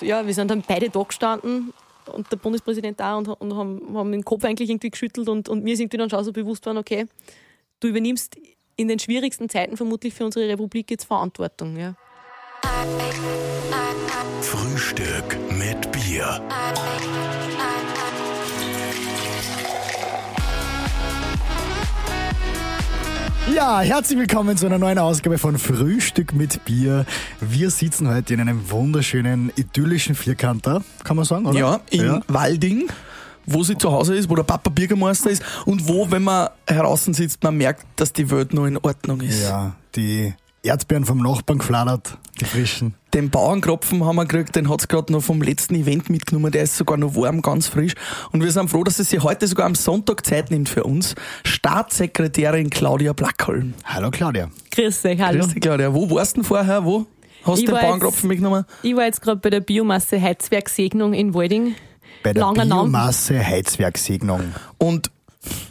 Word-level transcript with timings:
Ja, 0.00 0.26
wir 0.26 0.34
sind 0.34 0.50
dann 0.50 0.62
beide 0.66 0.88
da 0.88 1.02
gestanden 1.02 1.72
und 2.06 2.30
der 2.32 2.36
Bundespräsident 2.36 3.00
auch 3.02 3.18
und, 3.18 3.28
und 3.28 3.56
haben, 3.56 3.96
haben 3.96 4.12
den 4.12 4.24
Kopf 4.24 4.44
eigentlich 4.44 4.70
irgendwie 4.70 4.90
geschüttelt 4.90 5.28
und, 5.28 5.48
und 5.48 5.62
mir 5.62 5.74
ist 5.74 5.80
irgendwie 5.80 5.98
dann 5.98 6.10
schon 6.10 6.24
so 6.24 6.32
bewusst 6.32 6.64
worden, 6.66 6.78
okay, 6.78 7.06
du 7.80 7.88
übernimmst 7.88 8.36
in 8.76 8.88
den 8.88 8.98
schwierigsten 8.98 9.48
Zeiten 9.48 9.76
vermutlich 9.76 10.14
für 10.14 10.24
unsere 10.24 10.48
Republik 10.48 10.90
jetzt 10.90 11.04
Verantwortung. 11.04 11.76
Ja. 11.76 11.94
Frühstück 14.40 15.36
mit 15.50 15.92
Bier. 15.92 16.40
Ja, 23.54 23.80
herzlich 23.80 24.18
willkommen 24.18 24.56
zu 24.56 24.66
einer 24.66 24.78
neuen 24.78 24.98
Ausgabe 24.98 25.38
von 25.38 25.58
Frühstück 25.58 26.34
mit 26.34 26.64
Bier. 26.64 27.04
Wir 27.40 27.70
sitzen 27.70 28.08
heute 28.08 28.34
in 28.34 28.40
einem 28.40 28.70
wunderschönen, 28.70 29.52
idyllischen 29.56 30.14
Vierkanter, 30.14 30.82
kann 31.04 31.16
man 31.16 31.24
sagen, 31.24 31.46
oder? 31.46 31.58
Ja, 31.58 31.80
in 31.90 32.04
Ja. 32.04 32.20
Walding, 32.28 32.88
wo 33.46 33.62
sie 33.64 33.76
zu 33.76 33.90
Hause 33.92 34.14
ist, 34.14 34.30
wo 34.30 34.36
der 34.36 34.44
Papa 34.44 34.70
Bürgermeister 34.70 35.30
ist 35.30 35.42
und 35.66 35.88
wo, 35.88 36.10
wenn 36.10 36.22
man 36.22 36.48
draußen 36.66 37.12
sitzt, 37.12 37.42
man 37.42 37.56
merkt, 37.56 37.84
dass 37.96 38.12
die 38.12 38.30
Welt 38.30 38.54
noch 38.54 38.66
in 38.66 38.76
Ordnung 38.78 39.20
ist. 39.20 39.42
Ja, 39.42 39.74
die 39.96 40.32
Erdbeeren 40.62 41.06
vom 41.06 41.18
Nachbarn 41.18 41.58
gefladert, 41.58 42.18
die 42.38 42.44
frischen. 42.44 42.94
Den 43.14 43.30
Bauernkropfen 43.30 44.04
haben 44.04 44.16
wir 44.16 44.26
gekriegt, 44.26 44.54
den 44.56 44.68
hat's 44.68 44.88
gerade 44.88 45.10
noch 45.12 45.22
vom 45.22 45.40
letzten 45.40 45.74
Event 45.74 46.10
mitgenommen, 46.10 46.52
der 46.52 46.64
ist 46.64 46.76
sogar 46.76 46.98
noch 46.98 47.16
warm, 47.16 47.40
ganz 47.40 47.66
frisch. 47.66 47.94
Und 48.30 48.42
wir 48.42 48.52
sind 48.52 48.68
froh, 48.68 48.84
dass 48.84 48.98
es 48.98 49.08
sich 49.08 49.22
heute 49.22 49.46
sogar 49.46 49.64
am 49.66 49.74
Sonntag 49.74 50.24
Zeit 50.26 50.50
nimmt 50.50 50.68
für 50.68 50.84
uns. 50.84 51.14
Staatssekretärin 51.44 52.68
Claudia 52.68 53.14
Blackholm. 53.14 53.72
Hallo 53.84 54.10
Claudia. 54.10 54.50
Grüß 54.70 55.06
euch, 55.06 55.20
hallo. 55.20 55.40
Grüß 55.40 55.54
dich, 55.54 55.62
Claudia. 55.62 55.94
Wo 55.94 56.10
warst 56.10 56.36
du 56.36 56.42
denn 56.42 56.44
vorher? 56.44 56.84
Wo? 56.84 57.06
Hast 57.42 57.62
du 57.62 57.66
den 57.66 57.80
Bauernkropfen 57.80 58.28
mitgenommen? 58.28 58.66
Ich 58.82 58.94
war 58.94 59.04
jetzt 59.04 59.22
gerade 59.22 59.40
bei 59.40 59.48
der 59.48 59.60
Biomasse 59.60 60.20
Heizwerksegnung 60.20 61.14
in 61.14 61.32
Walding. 61.32 61.74
Bei 62.22 62.34
der 62.34 62.42
Langer. 62.42 62.66
Biomasse 62.66 63.42
Heizwerksegnung. 63.42 64.54
Und 64.76 65.10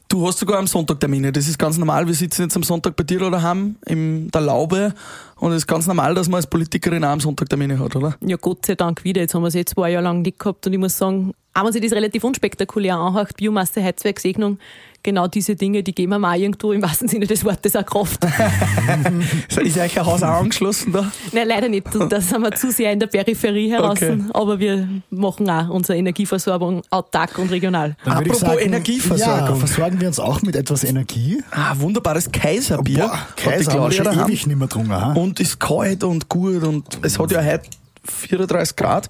du 0.10 0.28
hast 0.28 0.40
sogar 0.40 0.60
am 0.60 0.68
Sonntag 0.68 1.00
Termine. 1.00 1.32
Das 1.32 1.48
ist 1.48 1.58
ganz 1.58 1.78
normal. 1.78 2.08
Wir 2.08 2.14
sitzen 2.14 2.44
jetzt 2.44 2.56
am 2.56 2.64
Sonntag 2.64 2.96
bei 2.96 3.04
dir 3.04 3.22
oder 3.22 3.32
daheim 3.32 3.76
in 3.86 4.30
der 4.32 4.42
Laube. 4.42 4.94
Und 5.38 5.52
es 5.52 5.60
ist 5.60 5.68
ganz 5.68 5.88
normal, 5.88 6.16
dass 6.16 6.28
man 6.28 6.38
als 6.38 6.48
Politikerin 6.48 7.04
auch 7.04 7.10
am 7.10 7.20
Sonntag 7.20 7.50
Termine 7.50 7.80
hat, 7.80 7.96
oder? 7.96 8.16
Ja, 8.22 8.38
Gott 8.38 8.66
sei 8.66 8.76
Dank 8.76 9.04
wieder. 9.04 9.22
Jetzt 9.22 9.34
haben 9.34 9.44
wir 9.44 9.48
es 9.48 9.54
jetzt 9.54 9.76
zwei 9.76 9.92
Jahre 9.92 10.04
lang 10.04 10.22
nicht 10.22 10.40
gehabt 10.40 10.66
und 10.68 10.74
ich 10.74 10.80
muss 10.80 10.98
sagen, 10.98 11.34
auch 11.54 11.66
wenn 11.66 11.72
sich 11.72 11.82
das 11.82 11.94
relativ 11.94 12.24
unspektakulär 12.24 12.98
anhört, 12.98 13.38
Biomasse, 13.38 13.84
Heizwerksegnung, 13.84 14.60
genau 15.04 15.28
diese 15.28 15.56
Dinge, 15.56 15.84
die 15.84 15.94
geben 15.94 16.20
wir 16.20 16.30
auch 16.30 16.36
irgendwo 16.36 16.72
im 16.72 16.82
wahrsten 16.82 17.08
Sinne 17.08 17.28
des 17.28 17.44
Wortes 17.46 17.76
auch 17.76 17.86
Kraft. 17.86 18.26
Ist 19.50 19.78
euch 19.78 19.98
ein 20.00 20.06
Haus 20.06 20.24
auch 20.24 20.42
angeschlossen 20.42 20.92
da? 20.92 21.12
Nein, 21.32 21.48
leider 21.48 21.70
nicht. 21.70 21.88
Da 22.10 22.22
sind 22.22 22.42
wir 22.42 22.52
zu 22.52 22.72
sehr 22.72 22.92
in 22.92 23.00
der 23.00 23.08
Peripherie 23.08 23.72
heraus. 23.72 23.98
Okay. 24.02 24.20
Aber 24.34 24.60
wir 24.60 24.88
machen 25.10 25.50
auch 25.50 25.70
unsere 25.70 25.98
Energieversorgung 25.98 26.82
autark 26.90 27.38
und 27.38 27.52
regional. 27.52 27.96
Dann 28.04 28.14
Apropos 28.18 28.40
sagen, 28.40 28.60
Energieversorgung. 28.60 29.48
Ja, 29.48 29.56
versorgen 29.56 30.02
wir 30.02 30.08
uns 30.08 30.20
auch 30.20 30.42
mit 30.42 30.56
etwas 30.56 30.84
Energie. 30.84 31.42
Ah, 31.52 31.74
wunderbares 31.78 32.32
Kaiserbier. 32.32 33.00
Boah, 33.00 33.18
hat 33.18 33.38
die 33.38 33.44
Kaiser 33.44 33.92
schon 33.92 34.06
daheim. 34.06 34.28
ewig 34.28 34.48
nicht 34.48 34.58
mehr. 34.58 35.02
Ha? 35.02 35.14
Und 35.14 35.40
ist 35.40 35.60
kalt 35.60 36.04
und 36.04 36.30
gut 36.30 36.64
und 36.64 37.00
es 37.02 37.18
hat 37.20 37.32
ja 37.32 37.44
heute 37.44 37.62
34 38.06 38.76
Grad. 38.76 39.10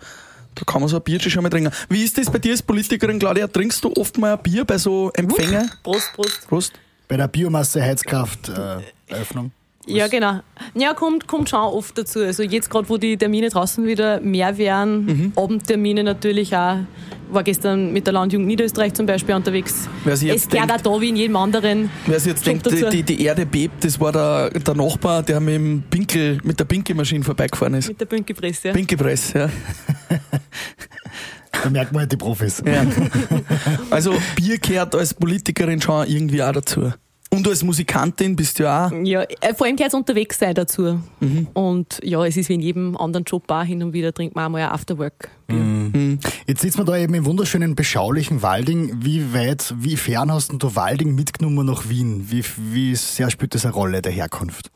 Da 0.59 0.65
kann 0.65 0.81
man 0.81 0.89
so 0.89 0.97
ein 0.97 1.03
Bierchen 1.03 1.31
schon 1.31 1.43
mal 1.43 1.49
trinken. 1.49 1.71
Wie 1.89 2.03
ist 2.03 2.17
das 2.17 2.29
bei 2.29 2.39
dir 2.39 2.51
als 2.51 2.61
Politikerin, 2.61 3.17
Claudia? 3.19 3.47
Trinkst 3.47 3.83
du 3.83 3.93
oft 3.95 4.17
mal 4.17 4.33
ein 4.33 4.43
Bier 4.43 4.65
bei 4.65 4.77
so 4.77 5.09
Empfängen? 5.13 5.71
Prost, 5.83 6.11
Prost. 6.13 6.47
Prost. 6.47 6.73
Bei 7.07 7.17
der 7.17 7.27
Biomasse 7.27 7.81
Heizkraft 7.81 8.49
äh, 8.49 8.77
Eröffnung. 9.07 9.51
Ja, 9.89 10.07
genau. 10.07 10.39
Ja, 10.75 10.93
kommt, 10.93 11.27
kommt 11.27 11.49
schon 11.49 11.59
oft 11.59 11.97
dazu. 11.97 12.19
Also 12.19 12.43
jetzt 12.43 12.69
gerade, 12.69 12.87
wo 12.89 12.97
die 12.97 13.17
Termine 13.17 13.49
draußen 13.49 13.85
wieder 13.85 14.19
mehr 14.21 14.57
werden, 14.57 15.05
Mhm. 15.05 15.33
Abendtermine 15.35 16.03
natürlich 16.03 16.55
auch. 16.55 16.77
War 17.31 17.43
gestern 17.43 17.93
mit 17.93 18.07
der 18.07 18.13
Landjugend 18.13 18.47
Niederösterreich 18.47 18.93
zum 18.95 19.05
Beispiel 19.05 19.35
unterwegs. 19.35 19.87
Wer 20.03 20.17
sich 20.17 20.29
jetzt 20.29 20.45
es 20.45 20.49
gehört 20.49 20.69
denkt- 20.71 20.87
auch 20.87 20.95
da 20.95 21.01
wie 21.01 21.09
in 21.09 21.15
jedem 21.15 21.35
anderen. 21.35 21.91
Wer 22.07 22.19
sich 22.19 22.31
jetzt 22.31 22.45
denkt, 22.47 22.65
die, 22.71 22.89
die, 22.89 23.03
die 23.03 23.21
Erde 23.23 23.45
bebt, 23.45 23.83
das 23.83 23.99
war 23.99 24.11
der, 24.11 24.49
der 24.49 24.73
Nachbar, 24.75 25.21
der 25.21 25.39
mit, 25.39 25.53
dem 25.53 25.83
Pinkel, 25.91 26.39
mit 26.43 26.59
der 26.59 26.65
Pinkelmaschine 26.65 27.23
vorbeigefahren 27.23 27.75
ist. 27.75 27.87
Mit 27.87 28.01
der 28.01 28.05
Bünkepresse. 28.07 28.69
Ja. 28.69 28.73
Pinkelpress, 28.73 29.33
ja. 29.33 29.47
Da 31.63 31.69
merkt 31.69 31.91
man 31.91 32.01
halt 32.01 32.11
die 32.11 32.17
Profis. 32.17 32.63
ja. 32.65 32.85
Also 33.89 34.13
Bier 34.35 34.57
gehört 34.59 34.95
als 34.95 35.13
Politikerin 35.13 35.81
schon 35.81 36.07
irgendwie 36.07 36.41
auch 36.41 36.51
dazu. 36.53 36.93
Und 37.31 37.47
als 37.47 37.63
Musikantin 37.63 38.35
bist 38.35 38.57
du 38.57 38.63
ja 38.63 38.87
auch. 38.87 38.91
Ja, 39.03 39.21
äh, 39.21 39.53
vor 39.53 39.67
allem 39.67 39.75
gehört 39.75 39.93
unterwegs 39.93 40.39
sein 40.39 40.55
dazu. 40.55 40.99
Mhm. 41.19 41.47
Und 41.53 41.99
ja, 42.03 42.25
es 42.25 42.35
ist 42.37 42.49
wie 42.49 42.55
in 42.55 42.61
jedem 42.61 42.97
anderen 42.97 43.23
Job 43.23 43.43
auch 43.47 43.63
hin 43.63 43.83
und 43.83 43.93
wieder 43.93 44.13
trinkt 44.13 44.35
man 44.35 44.45
auch 44.45 44.49
mal 44.49 44.63
ein 44.63 44.69
Afterwork. 44.69 45.29
Jetzt 46.47 46.61
sitzen 46.61 46.79
wir 46.79 46.85
da 46.85 46.97
eben 46.97 47.13
im 47.13 47.25
wunderschönen, 47.25 47.75
beschaulichen 47.75 48.41
Walding. 48.41 49.03
Wie 49.03 49.33
weit, 49.33 49.73
wie 49.77 49.97
fern 49.97 50.31
hast 50.31 50.51
denn 50.51 50.59
du 50.59 50.75
Walding 50.75 51.15
mitgenommen 51.15 51.65
nach 51.65 51.89
Wien? 51.89 52.27
Wie, 52.29 52.43
wie 52.71 52.95
sehr 52.95 53.29
spielt 53.29 53.55
das 53.55 53.65
eine 53.65 53.73
Rolle 53.73 54.01
der 54.01 54.11
Herkunft? 54.11 54.71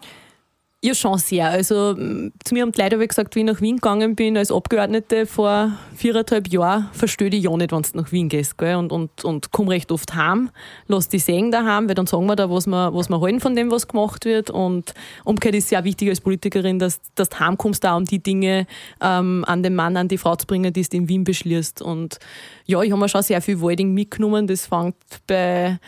Ja, 0.86 0.94
schon 0.94 1.18
sehr. 1.18 1.50
Also 1.50 1.94
zu 1.94 2.54
mir 2.54 2.64
haben 2.64 2.74
die 2.74 2.82
Leute 2.82 2.98
aber 2.98 3.08
gesagt, 3.08 3.38
wie 3.38 3.40
ich 3.40 3.46
nach 3.46 3.62
Wien 3.62 3.78
gegangen 3.78 4.18
bin 4.18 4.36
als 4.36 4.52
Abgeordnete 4.52 5.26
vor 5.26 5.72
viereinhalb 5.96 6.50
Jahren, 6.50 6.90
verstehe 6.92 7.30
ich 7.30 7.42
ja 7.42 7.56
nicht, 7.56 7.72
wenn 7.72 7.84
du 7.84 7.90
nach 7.94 8.12
Wien 8.12 8.28
gehst. 8.28 8.58
Gell? 8.58 8.76
Und, 8.76 8.92
und, 8.92 9.24
und 9.24 9.54
komm 9.54 9.70
recht 9.70 9.94
oft 9.94 10.14
heim, 10.14 10.50
lass 10.88 11.08
die 11.08 11.20
sehen 11.20 11.52
daheim, 11.52 11.88
weil 11.88 11.96
dann 11.96 12.06
sagen 12.06 12.26
wir 12.26 12.36
da, 12.36 12.50
was 12.50 12.68
wir, 12.68 12.94
was 12.94 13.08
wir 13.08 13.22
halten 13.22 13.40
von 13.40 13.56
dem, 13.56 13.72
was 13.72 13.88
gemacht 13.88 14.26
wird. 14.26 14.50
Und 14.50 14.94
umgekehrt 15.24 15.56
ist 15.56 15.70
sehr 15.70 15.86
wichtig 15.86 16.10
als 16.10 16.20
Politikerin, 16.20 16.80
dass, 16.80 17.00
dass 17.16 17.30
du 17.30 17.40
heimkommst, 17.40 17.86
auch 17.86 17.96
um 17.96 18.04
die 18.04 18.22
Dinge 18.22 18.68
ähm, 19.00 19.46
an 19.48 19.64
den 19.64 19.76
Mann, 19.76 19.96
an 19.96 20.10
die 20.10 20.18
Frau 20.18 20.36
zu 20.36 20.46
bringen, 20.46 20.74
die 20.74 20.82
du 20.82 20.98
in 20.98 21.08
Wien 21.08 21.24
beschließt. 21.24 21.82
Und 21.82 22.20
ja, 22.66 22.82
ich 22.82 22.92
habe 22.92 23.00
mir 23.00 23.08
schon 23.08 23.24
sehr 23.24 23.40
viel 23.40 23.62
Walding 23.62 23.94
mitgenommen. 23.94 24.48
Das 24.48 24.66
fängt 24.66 24.98
bei, 25.28 25.80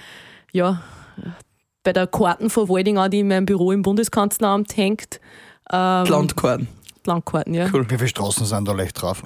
ja, 0.54 0.82
bei 1.86 1.94
der 1.94 2.08
Karten 2.08 2.50
von 2.50 2.68
Walding 2.68 2.98
an, 2.98 3.10
die 3.10 3.20
in 3.22 3.30
meinem 3.30 3.46
Büro 3.46 3.72
im 3.72 3.82
Bundeskanzleramt 3.82 4.76
hängt. 4.76 5.22
Ähm, 5.72 6.06
Landkarten. 6.08 6.68
Landkarten, 7.06 7.54
ja. 7.54 7.68
Cool. 7.72 7.86
Wie 7.90 7.96
viele 7.96 8.08
Straßen 8.08 8.46
sind 8.46 8.68
da 8.68 8.74
leicht 8.74 9.00
drauf? 9.00 9.22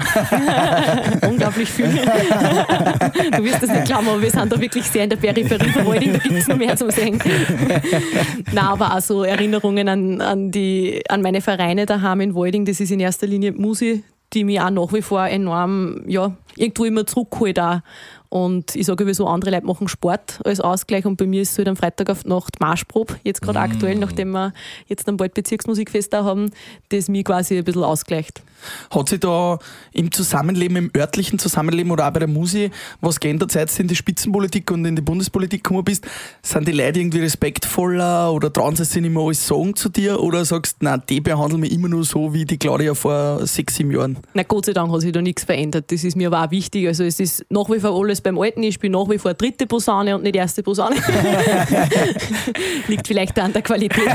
Unglaublich 1.27 1.69
viel. 1.69 1.85
du 1.87 3.43
wirst 3.43 3.63
das 3.63 3.69
nicht 3.69 3.85
glauben, 3.85 4.09
aber 4.09 4.21
wir 4.21 4.29
sind 4.29 4.51
da 4.51 4.59
wirklich 4.59 4.85
sehr 4.85 5.05
in 5.05 5.09
der 5.09 5.17
Peripherie 5.17 5.69
von 5.69 5.85
Walding, 5.87 6.13
da 6.13 6.19
gibt 6.19 6.35
es 6.35 6.47
noch 6.47 6.57
mehr 6.57 6.75
zum 6.75 6.91
Sehen. 6.91 7.17
Nein, 8.51 8.65
aber 8.65 8.95
auch 8.95 9.01
so 9.01 9.23
Erinnerungen 9.23 9.87
an, 9.87 10.21
an, 10.21 10.51
die, 10.51 11.01
an 11.09 11.21
meine 11.21 11.41
Vereine 11.41 11.85
daheim 11.85 12.21
in 12.21 12.35
Walding, 12.35 12.65
das 12.65 12.81
ist 12.81 12.91
in 12.91 12.99
erster 12.99 13.27
Linie 13.27 13.53
Musi, 13.53 14.03
die 14.33 14.43
mich 14.43 14.59
auch 14.59 14.69
nach 14.69 14.93
wie 14.93 15.01
vor 15.01 15.25
enorm, 15.27 16.03
ja, 16.07 16.33
irgendwo 16.55 16.85
immer 16.85 17.05
zurückholt 17.05 17.59
auch. 17.59 17.79
Und 18.29 18.75
ich 18.75 18.85
sage 18.85 19.11
so, 19.15 19.27
andere 19.27 19.49
Leute 19.49 19.65
machen 19.65 19.87
Sport 19.87 20.39
als 20.45 20.59
Ausgleich 20.59 21.05
und 21.05 21.17
bei 21.17 21.25
mir 21.25 21.41
ist 21.41 21.53
es 21.53 21.57
halt 21.57 21.67
am 21.67 21.75
Freitag 21.75 22.11
auf 22.11 22.25
Nacht 22.25 22.59
Marschprobe, 22.59 23.15
jetzt 23.23 23.41
gerade 23.41 23.59
aktuell, 23.59 23.95
nachdem 23.97 24.31
wir 24.31 24.53
jetzt 24.85 25.07
dann 25.07 25.17
bald 25.17 25.33
Bezirksmusikfest 25.33 26.13
da 26.13 26.23
haben, 26.23 26.51
das 26.89 27.07
mich 27.07 27.25
quasi 27.25 27.57
ein 27.57 27.63
bisschen 27.63 27.83
ausgleicht. 27.83 28.43
Hat 28.91 29.09
sich 29.09 29.19
da 29.19 29.57
im 29.93 30.11
Zusammenleben, 30.11 30.77
im 30.77 30.91
örtlichen 30.95 31.39
Zusammenleben 31.39 31.91
oder 31.91 32.07
auch 32.07 32.13
bei 32.13 32.19
der 32.19 32.27
Musi 32.27 32.69
was 33.01 33.19
geändert, 33.19 33.51
seit 33.51 33.75
du 33.75 33.81
in 33.81 33.87
die 33.87 33.95
Spitzenpolitik 33.95 34.69
und 34.69 34.85
in 34.85 34.95
die 34.95 35.01
Bundespolitik 35.01 35.63
gekommen 35.63 35.83
bist? 35.83 36.05
Sind 36.43 36.67
die 36.67 36.71
Leute 36.71 36.99
irgendwie 36.99 37.21
respektvoller 37.21 38.31
oder 38.31 38.51
trauen 38.53 38.75
sie 38.75 38.85
sich 38.85 39.01
nicht 39.01 39.11
mehr 39.11 39.23
alles 39.23 39.47
sagen 39.47 39.75
zu 39.75 39.89
dir 39.89 40.19
oder 40.19 40.45
sagst 40.45 40.77
du, 40.81 40.85
nein, 40.85 41.01
die 41.09 41.21
behandeln 41.21 41.61
mich 41.61 41.71
immer 41.71 41.87
nur 41.87 42.03
so 42.03 42.33
wie 42.33 42.45
die 42.45 42.57
Claudia 42.57 42.93
vor 42.93 43.45
sechs, 43.47 43.75
sieben 43.75 43.91
Jahren? 43.91 44.19
Na 44.33 44.43
Gott 44.43 44.65
sei 44.65 44.73
Dank 44.73 44.91
hat 44.91 45.01
sich 45.01 45.11
da 45.11 45.21
nichts 45.21 45.45
verändert. 45.45 45.91
Das 45.91 46.03
ist 46.03 46.15
mir 46.15 46.27
aber 46.27 46.45
auch 46.45 46.51
wichtig. 46.51 46.87
Also 46.87 47.03
es 47.03 47.19
ist 47.19 47.45
nach 47.49 47.69
wie 47.69 47.79
vor 47.79 47.97
alles 47.97 48.18
beim 48.21 48.37
Alten. 48.37 48.63
Ich 48.63 48.75
spiele 48.75 48.93
nach 48.93 49.09
wie 49.09 49.17
vor 49.17 49.33
dritte 49.33 49.67
Posaune 49.67 50.15
und 50.15 50.23
nicht 50.23 50.35
erste 50.35 50.63
Posaune. 50.63 50.95
Liegt 52.87 53.07
vielleicht 53.07 53.37
an 53.39 53.53
der 53.53 53.61
Qualität 53.61 54.07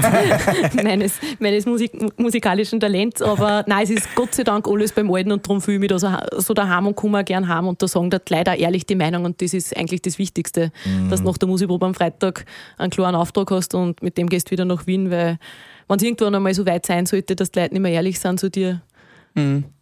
meines, 0.82 1.15
meines 1.38 1.66
Musik, 1.66 1.92
musikalischen 2.19 2.81
Talents. 2.81 3.22
Aber 3.22 3.65
nein, 3.66 3.84
es 3.84 3.91
ist 3.91 4.15
Gott 4.15 4.34
sei 4.34 4.45
Dank 4.45 4.66
alles 4.68 4.92
beim 4.92 5.12
Alten 5.12 5.33
und 5.33 5.47
darum 5.47 5.60
fühle 5.60 5.77
ich 5.77 5.80
mich 5.80 5.89
da 5.91 5.98
so, 5.98 6.09
so 6.39 6.54
daheim 6.54 6.86
und 6.86 6.97
komme 6.97 7.21
auch 7.21 7.24
gern 7.24 7.48
heim. 7.48 7.66
Und 7.66 7.83
da 7.83 7.89
sagen 7.89 8.10
Leute 8.10 8.53
auch 8.53 8.56
ehrlich 8.59 8.86
die 8.86 8.95
Meinung 8.95 9.24
und 9.24 9.41
das 9.41 9.54
ist 9.54 9.77
eigentlich 9.77 10.03
das 10.03 10.18
Wichtigste, 10.18 10.72
dass 11.10 11.21
du 11.21 11.27
nach 11.27 11.39
der 11.39 11.48
Musikprobe 11.48 11.86
am 11.86 11.95
Freitag 11.95 12.45
einen 12.78 12.91
klaren 12.91 13.15
Auftrag 13.15 13.51
hast 13.51 13.74
und 13.74 14.03
mit 14.03 14.18
dem 14.18 14.28
gehst 14.28 14.48
du 14.48 14.51
wieder 14.53 14.65
nach 14.65 14.86
Wien, 14.86 15.10
weil 15.10 15.39
wenn 15.89 15.97
es 15.97 16.03
irgendwann 16.03 16.34
einmal 16.34 16.54
so 16.54 16.66
weit 16.66 16.86
sein 16.86 17.06
sollte, 17.06 17.36
dass 17.36 17.51
die 17.51 17.60
Leute 17.60 17.74
nicht 17.74 17.83
mehr 17.83 17.92
ehrlich 17.92 18.18
sind 18.18 18.41
zu 18.41 18.51
dir, 18.51 18.83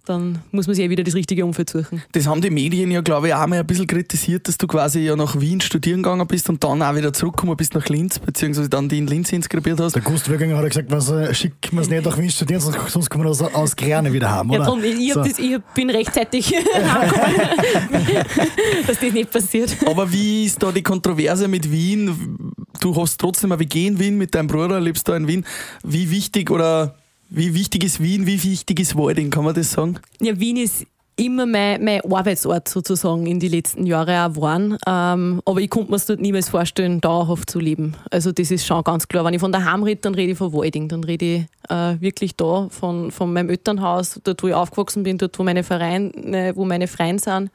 dann 0.04 0.40
muss 0.50 0.66
man 0.66 0.74
sich 0.74 0.84
eh 0.84 0.90
wieder 0.90 1.04
das 1.04 1.14
richtige 1.14 1.44
Umfeld 1.44 1.70
suchen. 1.70 2.02
Das 2.12 2.26
haben 2.26 2.40
die 2.40 2.50
Medien 2.50 2.90
ja, 2.90 3.02
glaube 3.02 3.28
ich, 3.28 3.34
auch 3.34 3.46
mal 3.46 3.60
ein 3.60 3.66
bisschen 3.66 3.86
kritisiert, 3.86 4.48
dass 4.48 4.58
du 4.58 4.66
quasi 4.66 5.00
ja 5.00 5.14
nach 5.14 5.38
Wien 5.38 5.60
studieren 5.60 6.02
gegangen 6.02 6.26
bist 6.26 6.48
und 6.48 6.64
dann 6.64 6.82
auch 6.82 6.96
wieder 6.96 7.12
zurückgekommen 7.12 7.56
bist 7.56 7.74
nach 7.74 7.86
Linz, 7.88 8.18
beziehungsweise 8.18 8.68
dann 8.68 8.88
die 8.88 8.98
in 8.98 9.06
Linz 9.06 9.30
inskribiert 9.30 9.78
hast. 9.78 9.94
Der 9.94 10.02
Gust 10.02 10.28
Würginger 10.28 10.56
hat 10.56 10.66
gesagt, 10.66 10.90
was, 10.90 11.08
äh, 11.10 11.32
schicken 11.34 11.76
wir 11.76 11.82
es 11.82 11.90
nicht 11.90 12.04
nach 12.04 12.18
Wien 12.18 12.30
studieren, 12.30 12.60
sonst, 12.60 12.78
sonst 12.88 13.10
kommen 13.10 13.24
wir 13.24 13.30
aus, 13.30 13.42
aus 13.42 13.76
Grerne 13.76 14.12
wieder 14.12 14.30
haben, 14.30 14.50
Ja, 14.50 14.60
oder? 14.60 14.66
drum, 14.68 14.82
ich, 14.82 14.98
ich, 14.98 15.14
hab 15.14 15.24
So. 15.24 15.28
das, 15.30 15.38
ich 15.38 15.58
bin 15.74 15.90
rechtzeitig 15.90 16.52
dass 18.86 18.98
das 18.98 19.12
nicht 19.12 19.30
passiert. 19.30 19.76
Aber 19.86 20.10
wie 20.10 20.46
ist 20.46 20.60
da 20.62 20.72
die 20.72 20.82
Kontroverse 20.82 21.46
mit 21.46 21.70
Wien? 21.70 22.38
Du 22.80 22.96
hast 22.96 23.20
trotzdem 23.20 23.52
eine 23.52 23.60
WG 23.60 23.86
in 23.86 23.98
Wien 23.98 24.18
mit 24.18 24.34
deinem 24.34 24.48
Bruder, 24.48 24.80
lebst 24.80 25.06
da 25.08 25.16
in 25.16 25.28
Wien. 25.28 25.44
Wie 25.84 26.10
wichtig 26.10 26.50
oder 26.50 26.96
Wie 27.34 27.54
wichtig 27.54 27.82
ist 27.82 28.02
Wien, 28.02 28.26
wie 28.26 28.44
wichtig 28.44 28.78
ist 28.78 28.94
Walding, 28.94 29.30
kann 29.30 29.44
man 29.44 29.54
das 29.54 29.72
sagen? 29.72 29.98
Ja, 30.20 30.38
Wien 30.38 30.58
ist 30.58 30.84
immer 31.16 31.46
mein, 31.46 31.82
mein 31.82 32.02
Arbeitsort 32.02 32.68
sozusagen 32.68 33.26
in 33.26 33.40
die 33.40 33.48
letzten 33.48 33.86
Jahre 33.86 34.26
auch 34.26 34.36
waren. 34.36 34.76
Ähm, 34.86 35.40
aber 35.46 35.60
ich 35.60 35.70
konnte 35.70 35.92
mir 35.92 35.96
es 35.96 36.04
dort 36.04 36.20
niemals 36.20 36.50
vorstellen, 36.50 37.00
dauerhaft 37.00 37.48
zu 37.48 37.58
leben. 37.58 37.96
Also 38.10 38.32
das 38.32 38.50
ist 38.50 38.66
schon 38.66 38.84
ganz 38.84 39.08
klar. 39.08 39.24
Wenn 39.24 39.32
ich 39.32 39.40
von 39.40 39.50
daheim 39.50 39.82
rede, 39.82 40.02
dann 40.02 40.14
rede 40.14 40.32
ich 40.32 40.38
von 40.38 40.52
Walding. 40.52 40.88
Dann 40.88 41.04
rede 41.04 41.24
ich 41.24 41.70
äh, 41.70 41.98
wirklich 42.02 42.36
da 42.36 42.68
von, 42.68 43.10
von 43.10 43.32
meinem 43.32 43.48
Elternhaus, 43.48 44.20
dort 44.24 44.42
wo 44.42 44.48
ich 44.48 44.54
aufgewachsen 44.54 45.02
bin, 45.02 45.16
dort 45.16 45.38
wo 45.38 45.42
meine 45.42 45.62
Vereine, 45.62 46.52
wo 46.54 46.66
meine 46.66 46.86
Freunde 46.86 47.22
sind. 47.22 47.50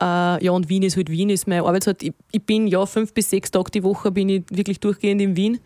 Äh, 0.00 0.42
ja, 0.42 0.52
und 0.52 0.70
Wien 0.70 0.84
ist 0.84 0.96
halt 0.96 1.10
Wien, 1.10 1.28
ist 1.28 1.46
mein 1.46 1.60
Arbeitsort. 1.60 2.02
Ich, 2.02 2.14
ich 2.32 2.42
bin 2.42 2.66
ja 2.66 2.86
fünf 2.86 3.12
bis 3.12 3.28
sechs 3.28 3.50
Tage 3.50 3.72
die 3.72 3.82
Woche 3.82 4.10
bin 4.10 4.30
ich 4.30 4.44
wirklich 4.48 4.80
durchgehend 4.80 5.20
in 5.20 5.36
Wien. 5.36 5.60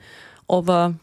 Aber 0.49 0.95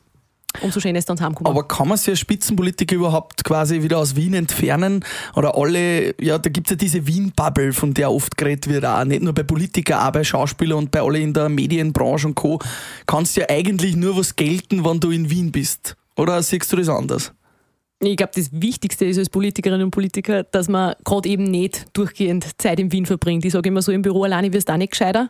umso 0.62 0.80
schöner 0.80 1.00
ist 1.00 1.10
dann 1.10 1.19
heimkommen. 1.19 1.51
Aber 1.51 1.68
kann 1.68 1.88
man 1.88 1.98
sich 1.98 2.10
als 2.10 2.19
Spitzenpolitiker 2.19 2.96
überhaupt 2.96 3.44
quasi 3.44 3.81
wieder 3.81 3.98
aus 3.98 4.16
Wien 4.16 4.34
entfernen? 4.34 5.06
Oder 5.36 5.56
alle, 5.56 6.16
ja, 6.22 6.38
da 6.38 6.50
gibt 6.50 6.68
es 6.68 6.72
ja 6.72 6.75
diese 6.75 7.07
Wien-Bubble, 7.07 7.74
von 7.74 7.94
der 7.94 8.12
oft 8.12 8.38
geredet 8.38 8.68
wird, 8.68 8.86
auch 8.86 9.04
nicht 9.04 9.22
nur 9.22 9.34
bei 9.34 9.44
Politikern, 9.44 10.07
auch 10.07 10.12
bei 10.12 10.24
Schauspielern 10.24 10.78
und 10.78 10.92
bei 10.92 11.01
alle 11.01 11.19
in 11.19 11.34
der 11.34 11.50
Medienbranche 11.50 12.28
und 12.28 12.36
Co. 12.36 12.60
Kannst 13.06 13.38
ja 13.38 13.46
eigentlich 13.50 13.96
nur 13.96 14.18
was 14.18 14.36
gelten, 14.36 14.84
wenn 14.86 15.00
du 15.00 15.12
in 15.12 15.30
Wien 15.30 15.51
bist. 15.51 15.96
Oder 16.16 16.42
siehst 16.44 16.72
du 16.72 16.78
das 16.78 16.90
anders? 16.90 17.31
Ich 18.01 18.16
glaube, 18.16 18.31
das 18.34 18.50
Wichtigste 18.54 19.04
ist 19.04 19.18
als 19.18 19.30
Politikerinnen 19.30 19.84
und 19.84 19.92
Politiker, 19.92 20.44
dass 20.44 20.69
man 20.69 20.96
gerade 21.04 21.28
eben 21.28 21.44
nicht 21.44 21.86
durchgehend 21.92 22.57
Zeit 22.57 22.80
in 22.80 22.94
Wien 22.94 23.06
verbringt. 23.06 23.44
Ich 23.44 23.51
sage 23.51 23.68
immer 23.68 23.81
so, 23.81 23.92
im 23.92 24.01
Büro 24.01 24.24
alleine 24.24 24.54
wirst 24.54 24.69
du 24.69 24.74
auch 24.74 24.78
nicht 24.78 24.92
gescheiter. 24.92 25.30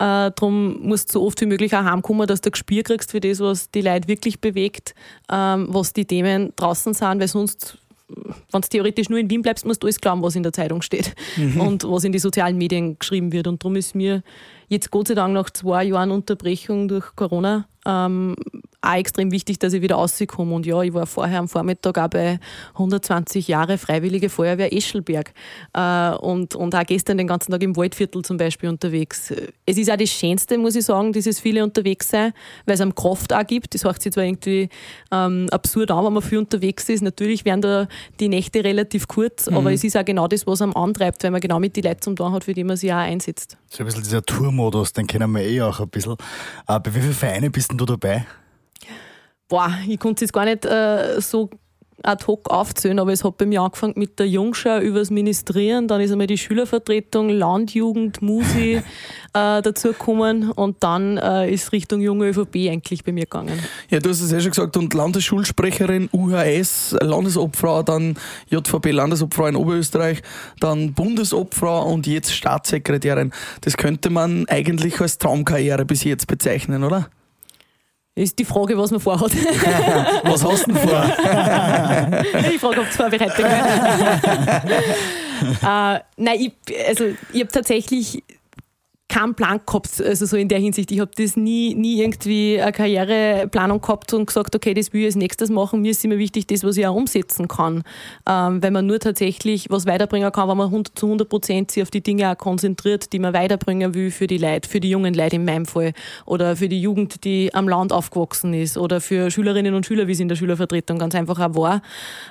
Äh, 0.00 0.32
darum 0.34 0.80
musst 0.80 1.10
du 1.10 1.18
so 1.18 1.26
oft 1.26 1.38
wie 1.42 1.46
möglich 1.46 1.76
auch 1.76 1.84
heimkommen, 1.84 2.26
dass 2.26 2.40
du 2.40 2.48
ein 2.48 2.52
Gespür 2.52 2.82
kriegst 2.82 3.10
für 3.10 3.20
das, 3.20 3.38
was 3.38 3.70
die 3.70 3.82
Leute 3.82 4.08
wirklich 4.08 4.40
bewegt, 4.40 4.94
ähm, 5.30 5.66
was 5.70 5.92
die 5.92 6.06
Themen 6.06 6.54
draußen 6.56 6.94
sind, 6.94 7.20
weil 7.20 7.28
sonst 7.28 7.76
wenn 8.08 8.62
du 8.62 8.68
theoretisch 8.68 9.08
nur 9.08 9.18
in 9.18 9.30
Wien 9.30 9.42
bleibst, 9.42 9.66
musst 9.66 9.82
du 9.82 9.86
alles 9.86 10.00
glauben, 10.00 10.22
was 10.22 10.34
in 10.34 10.42
der 10.42 10.52
Zeitung 10.52 10.82
steht 10.82 11.14
mhm. 11.36 11.60
und 11.66 11.84
was 11.84 12.04
in 12.04 12.12
die 12.12 12.18
sozialen 12.18 12.56
Medien 12.56 12.98
geschrieben 12.98 13.30
wird. 13.30 13.46
Und 13.46 13.62
darum 13.62 13.76
ist 13.76 13.94
mir 13.94 14.22
jetzt 14.68 14.90
Gott 14.90 15.08
sei 15.08 15.14
Dank 15.14 15.34
nach 15.34 15.50
zwei 15.50 15.84
Jahren 15.84 16.10
Unterbrechung 16.10 16.88
durch 16.88 17.14
Corona 17.14 17.68
ähm, 17.86 18.36
auch 18.82 18.94
extrem 18.94 19.30
wichtig, 19.30 19.58
dass 19.58 19.72
ich 19.72 19.82
wieder 19.82 19.96
rauskomme. 19.96 20.54
Und 20.54 20.66
ja, 20.66 20.80
ich 20.82 20.94
war 20.94 21.06
vorher 21.06 21.38
am 21.38 21.48
Vormittag 21.48 21.98
auch 21.98 22.08
bei 22.08 22.38
120 22.74 23.48
Jahre 23.48 23.78
Freiwillige 23.78 24.28
Feuerwehr 24.28 24.72
Eschelberg 24.72 25.32
äh, 25.74 26.10
und, 26.16 26.54
und 26.54 26.74
auch 26.74 26.84
gestern 26.84 27.18
den 27.18 27.26
ganzen 27.26 27.52
Tag 27.52 27.62
im 27.62 27.76
Waldviertel 27.76 28.22
zum 28.22 28.36
Beispiel 28.36 28.68
unterwegs. 28.68 29.32
Es 29.66 29.76
ist 29.76 29.90
auch 29.90 29.96
das 29.96 30.10
Schönste, 30.10 30.56
muss 30.58 30.76
ich 30.76 30.84
sagen, 30.84 31.12
dieses 31.12 31.40
viele 31.40 31.62
unterwegs 31.62 32.08
sein, 32.08 32.32
weil 32.66 32.74
es 32.74 32.80
einem 32.80 32.94
Kraft 32.94 33.32
auch 33.32 33.46
gibt. 33.46 33.74
Das 33.74 33.84
hört 33.84 34.02
sich 34.02 34.12
zwar 34.12 34.24
irgendwie 34.24 34.68
ähm, 35.12 35.48
absurd 35.50 35.90
an, 35.90 36.04
wenn 36.04 36.12
man 36.12 36.22
viel 36.22 36.38
unterwegs 36.38 36.88
ist. 36.88 37.02
Natürlich 37.02 37.44
werden 37.44 37.62
da 37.62 37.88
die 38.18 38.28
Nächte 38.28 38.64
relativ 38.64 39.08
kurz, 39.08 39.48
mhm. 39.48 39.56
aber 39.56 39.72
es 39.72 39.84
ist 39.84 39.96
auch 39.96 40.04
genau 40.04 40.26
das, 40.26 40.46
was 40.46 40.62
einem 40.62 40.74
antreibt, 40.74 41.22
weil 41.22 41.30
man 41.30 41.40
genau 41.40 41.58
mit 41.58 41.76
den 41.76 41.84
Leuten 41.84 42.02
zum 42.02 42.16
tun 42.16 42.32
hat, 42.32 42.44
für 42.44 42.54
die 42.54 42.64
man 42.64 42.76
sich 42.76 42.92
auch 42.92 42.96
einsetzt. 42.96 43.56
So 43.68 43.82
ein 43.82 43.86
bisschen 43.86 44.02
dieser 44.02 44.22
Tourmodus, 44.22 44.92
den 44.92 45.06
kennen 45.06 45.30
wir 45.32 45.42
eh 45.42 45.62
auch 45.62 45.80
ein 45.80 45.88
bisschen. 45.88 46.16
Äh, 46.66 46.80
bei 46.80 46.94
wie 46.94 47.00
vielen 47.00 47.12
Vereinen 47.12 47.52
bist 47.52 47.70
denn 47.70 47.78
du 47.78 47.84
dabei? 47.84 48.26
Boah, 49.50 49.70
ich 49.86 49.98
konnte 49.98 50.24
es 50.24 50.28
jetzt 50.28 50.32
gar 50.32 50.46
nicht 50.46 50.64
äh, 50.64 51.20
so 51.20 51.50
ad 52.02 52.26
hoc 52.26 52.50
aufzählen, 52.50 52.98
aber 52.98 53.12
es 53.12 53.24
hat 53.24 53.36
bei 53.36 53.44
mir 53.44 53.60
angefangen 53.60 53.92
mit 53.96 54.18
der 54.18 54.26
Jungschau 54.26 54.78
übers 54.80 55.10
Ministrieren, 55.10 55.86
dann 55.86 56.00
ist 56.00 56.10
einmal 56.10 56.26
die 56.26 56.38
Schülervertretung, 56.38 57.28
Landjugend, 57.28 58.22
Musi 58.22 58.76
äh, 59.34 59.62
dazugekommen 59.62 60.50
und 60.50 60.82
dann 60.82 61.18
äh, 61.18 61.52
ist 61.52 61.72
Richtung 61.72 62.00
junge 62.00 62.28
ÖVP 62.28 62.70
eigentlich 62.70 63.04
bei 63.04 63.12
mir 63.12 63.24
gegangen. 63.24 63.58
Ja, 63.90 63.98
du 63.98 64.08
hast 64.08 64.22
es 64.22 64.30
ja 64.30 64.40
schon 64.40 64.50
gesagt, 64.50 64.76
und 64.78 64.94
Landesschulsprecherin, 64.94 66.08
UHS, 66.12 66.96
Landesobfrau, 67.02 67.82
dann 67.82 68.16
JVP 68.48 68.92
Landesobfrau 68.92 69.46
in 69.46 69.56
Oberösterreich, 69.56 70.22
dann 70.58 70.94
Bundesobfrau 70.94 71.84
und 71.92 72.06
jetzt 72.06 72.32
Staatssekretärin. 72.32 73.32
Das 73.60 73.76
könnte 73.76 74.10
man 74.10 74.46
eigentlich 74.48 75.00
als 75.00 75.18
Traumkarriere 75.18 75.84
bis 75.84 76.04
jetzt 76.04 76.26
bezeichnen, 76.28 76.84
oder? 76.84 77.10
Ist 78.20 78.38
die 78.38 78.44
Frage, 78.44 78.76
was 78.76 78.90
man 78.90 79.00
vorhat. 79.00 79.30
was 80.24 80.44
hast 80.44 80.66
du 80.66 80.72
denn 80.72 80.86
vor? 80.86 81.04
ich 82.50 82.60
frage, 82.60 82.80
ob 82.82 82.86
es 82.86 82.96
vorbereitet 82.96 83.38
äh, 85.62 86.00
Nein, 86.18 86.38
ich, 86.38 86.52
also, 86.86 87.06
ich 87.32 87.40
habe 87.40 87.50
tatsächlich 87.50 88.22
keinen 89.10 89.34
Plan 89.34 89.60
gehabt, 89.66 90.00
also 90.00 90.24
so 90.24 90.36
in 90.36 90.48
der 90.48 90.60
Hinsicht. 90.60 90.90
Ich 90.92 91.00
habe 91.00 91.10
das 91.16 91.36
nie, 91.36 91.74
nie 91.74 92.00
irgendwie 92.00 92.60
eine 92.60 92.72
Karriereplanung 92.72 93.80
gehabt 93.80 94.14
und 94.14 94.26
gesagt, 94.26 94.54
okay, 94.54 94.72
das 94.72 94.92
will 94.92 95.00
ich 95.00 95.06
als 95.06 95.16
nächstes 95.16 95.50
machen. 95.50 95.82
Mir 95.82 95.90
ist 95.90 96.04
immer 96.04 96.16
wichtig, 96.16 96.46
das, 96.46 96.62
was 96.62 96.76
ich 96.76 96.86
auch 96.86 96.94
umsetzen 96.94 97.48
kann. 97.48 97.82
Ähm, 98.26 98.62
weil 98.62 98.70
man 98.70 98.86
nur 98.86 99.00
tatsächlich 99.00 99.66
was 99.68 99.84
weiterbringen 99.86 100.30
kann, 100.30 100.48
wenn 100.48 100.56
man 100.56 100.68
100, 100.68 100.96
zu 100.96 101.06
100 101.06 101.28
Prozent 101.28 101.70
sich 101.72 101.82
auf 101.82 101.90
die 101.90 102.02
Dinge 102.02 102.30
auch 102.30 102.38
konzentriert, 102.38 103.12
die 103.12 103.18
man 103.18 103.34
weiterbringen 103.34 103.94
will 103.94 104.12
für 104.12 104.28
die 104.28 104.38
Leute, 104.38 104.68
für 104.68 104.78
die 104.78 104.90
jungen 104.90 105.12
Leute 105.12 105.36
in 105.36 105.44
meinem 105.44 105.66
Fall 105.66 105.92
oder 106.24 106.54
für 106.54 106.68
die 106.68 106.80
Jugend, 106.80 107.24
die 107.24 107.52
am 107.52 107.68
Land 107.68 107.92
aufgewachsen 107.92 108.54
ist 108.54 108.78
oder 108.78 109.00
für 109.00 109.32
Schülerinnen 109.32 109.74
und 109.74 109.86
Schüler, 109.86 110.06
wie 110.06 110.12
es 110.12 110.20
in 110.20 110.28
der 110.28 110.36
Schülervertretung 110.36 111.00
ganz 111.00 111.16
einfach 111.16 111.40
auch 111.40 111.56
war. 111.56 111.82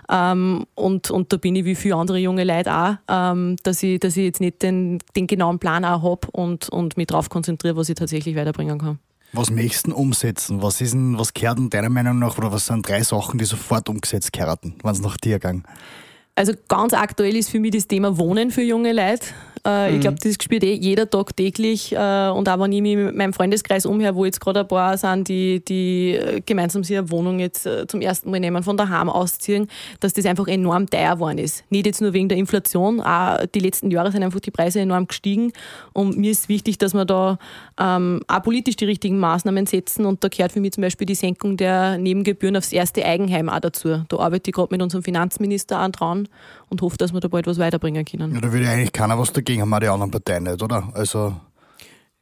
Ähm, 0.10 0.66
und, 0.76 1.12
und 1.12 1.34
da 1.34 1.38
bin 1.38 1.58
ich 1.58 1.66
wie 1.66 1.76
viele 1.76 1.96
andere 1.96 2.20
junge 2.20 2.46
Leute 2.46 2.74
auch, 2.74 2.94
ähm, 3.10 3.58
dass, 3.64 3.84
ich, 3.84 4.00
dass 4.00 4.16
ich 4.16 4.24
jetzt 4.24 4.40
nicht 4.40 4.62
den, 4.62 5.00
den 5.18 5.28
genauen 5.28 5.60
Plan 5.60 5.84
auch 5.84 6.04
habe 6.04 6.28
und 6.32 6.69
und 6.70 6.98
mich 6.98 7.08
darauf 7.08 7.30
konzentriere, 7.30 7.76
was 7.76 7.90
ich 7.90 7.96
tatsächlich 7.96 8.36
weiterbringen 8.36 8.80
kann. 8.80 9.00
Was 9.34 9.52
möchtest 9.52 9.88
du 9.88 9.96
umsetzen? 9.96 10.62
Was 10.64 10.82
ist 10.82 10.94
denn, 10.94 11.20
was 11.20 11.34
gehört 11.34 11.60
denn 11.60 11.70
deiner 11.70 11.90
Meinung 11.90 12.18
nach, 12.20 12.38
oder 12.38 12.52
was 12.52 12.66
sind 12.66 12.88
drei 12.88 13.04
Sachen, 13.04 13.38
die 13.38 13.46
sofort 13.46 13.88
umgesetzt 13.88 14.34
gehören, 14.34 14.76
wenn 14.84 14.92
es 14.92 15.02
nach 15.02 15.18
dir 15.18 15.40
ging? 15.40 15.64
Also 16.36 16.54
ganz 16.68 16.94
aktuell 16.94 17.36
ist 17.36 17.50
für 17.50 17.60
mich 17.60 17.72
das 17.72 17.88
Thema 17.88 18.18
Wohnen 18.18 18.50
für 18.50 18.62
junge 18.62 18.94
Leute. 18.94 19.28
Äh, 19.66 19.90
mhm. 19.90 19.96
Ich 19.96 20.02
glaube, 20.02 20.18
das 20.22 20.36
spürt 20.42 20.64
eh 20.64 20.74
jeder 20.74 21.10
Tag 21.10 21.36
täglich. 21.36 21.94
Äh, 21.94 22.30
und 22.30 22.48
auch 22.50 22.60
wenn 22.60 22.72
ich 22.72 22.82
mich 22.82 22.96
mit 22.96 23.16
meinem 23.16 23.34
Freundeskreis 23.34 23.86
umher, 23.86 24.16
wo 24.16 24.26
jetzt 24.26 24.40
gerade 24.40 24.62
ein 24.62 24.68
paar 24.68 24.98
sind, 24.98 25.28
die, 25.28 25.64
die 25.64 26.16
äh, 26.16 26.42
gemeinsam 26.46 26.84
sich 26.84 26.98
eine 26.98 27.10
Wohnung 27.10 27.40
jetzt 27.40 27.66
äh, 27.66 27.88
zum 27.88 28.02
ersten 28.02 28.32
Mal 28.32 28.40
nehmen, 28.40 28.64
von 28.64 28.78
daheim 28.78 29.10
ausziehen, 29.10 29.68
dass 30.00 30.14
das 30.14 30.26
einfach 30.26 30.48
enorm 30.48 30.90
teuer 30.90 31.16
geworden 31.16 31.38
ist. 31.38 31.64
Nicht 31.70 31.86
jetzt 31.86 32.02
nur 32.02 32.14
wegen 32.14 32.30
der 32.30 32.38
Inflation, 32.38 33.02
auch 33.02 33.46
die 33.54 33.60
letzten 33.60 33.92
Jahre 33.92 34.12
sind 34.12 34.24
einfach 34.24 34.40
die 34.40 34.52
Preise 34.52 34.80
enorm 34.80 35.08
gestiegen. 35.08 35.52
Und 35.94 36.18
mir 36.18 36.32
ist 36.32 36.50
wichtig, 36.50 36.78
dass 36.78 36.94
wir 36.94 37.06
da 37.06 37.38
ähm, 37.80 38.22
auch 38.28 38.44
politisch 38.44 38.76
die 38.76 38.86
richtigen 38.86 39.20
Maßnahmen 39.20 39.66
setzen. 39.66 40.06
Und 40.06 40.24
da 40.24 40.28
gehört 40.28 40.52
für 40.52 40.62
mich 40.62 40.74
zum 40.74 40.82
Beispiel 40.82 41.06
die 41.06 41.16
Senkung 41.16 41.58
der 41.58 41.98
Nebengebühren 41.98 42.56
aufs 42.56 42.72
erste 42.72 43.06
Eigenheim 43.06 43.50
auch 43.50 43.60
dazu. 43.60 44.04
Da 44.08 44.18
arbeite 44.18 44.50
ich 44.50 44.56
gerade 44.56 44.70
mit 44.72 44.82
unserem 44.82 45.04
Finanzminister 45.04 45.84
auch 45.84 45.90
dran 45.90 46.28
und 46.70 46.82
hoffe, 46.82 46.98
dass 46.98 47.14
wir 47.14 47.20
da 47.20 47.28
bald 47.28 47.48
was 47.48 47.58
weiterbringen 47.58 48.06
können. 48.06 48.34
Ja, 48.34 48.42
da 48.42 48.54
würde 48.54 48.70
eigentlich 48.70 48.94
keiner 48.94 49.18
was 49.18 49.34
dagegen 49.34 49.49
haben, 49.58 49.74
auch 49.74 49.80
die 49.80 49.88
anderen 49.88 50.12
Parteien 50.12 50.44
nicht, 50.44 50.62
oder? 50.62 50.90
Also 50.94 51.34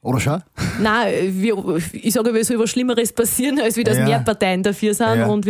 oder 0.07 0.19
schon? 0.19 0.41
Nein, 0.79 1.11
wir, 1.31 1.81
ich 1.91 2.13
sage, 2.13 2.29
es 2.29 2.47
soll 2.47 2.59
was 2.59 2.69
Schlimmeres 2.69 3.11
passieren, 3.11 3.59
als 3.59 3.75
wie 3.75 3.83
dass 3.83 3.97
ja. 3.97 4.05
mehr 4.05 4.19
Parteien 4.19 4.63
dafür 4.63 4.93
sind. 4.93 5.17
Ja. 5.17 5.27
Und 5.27 5.45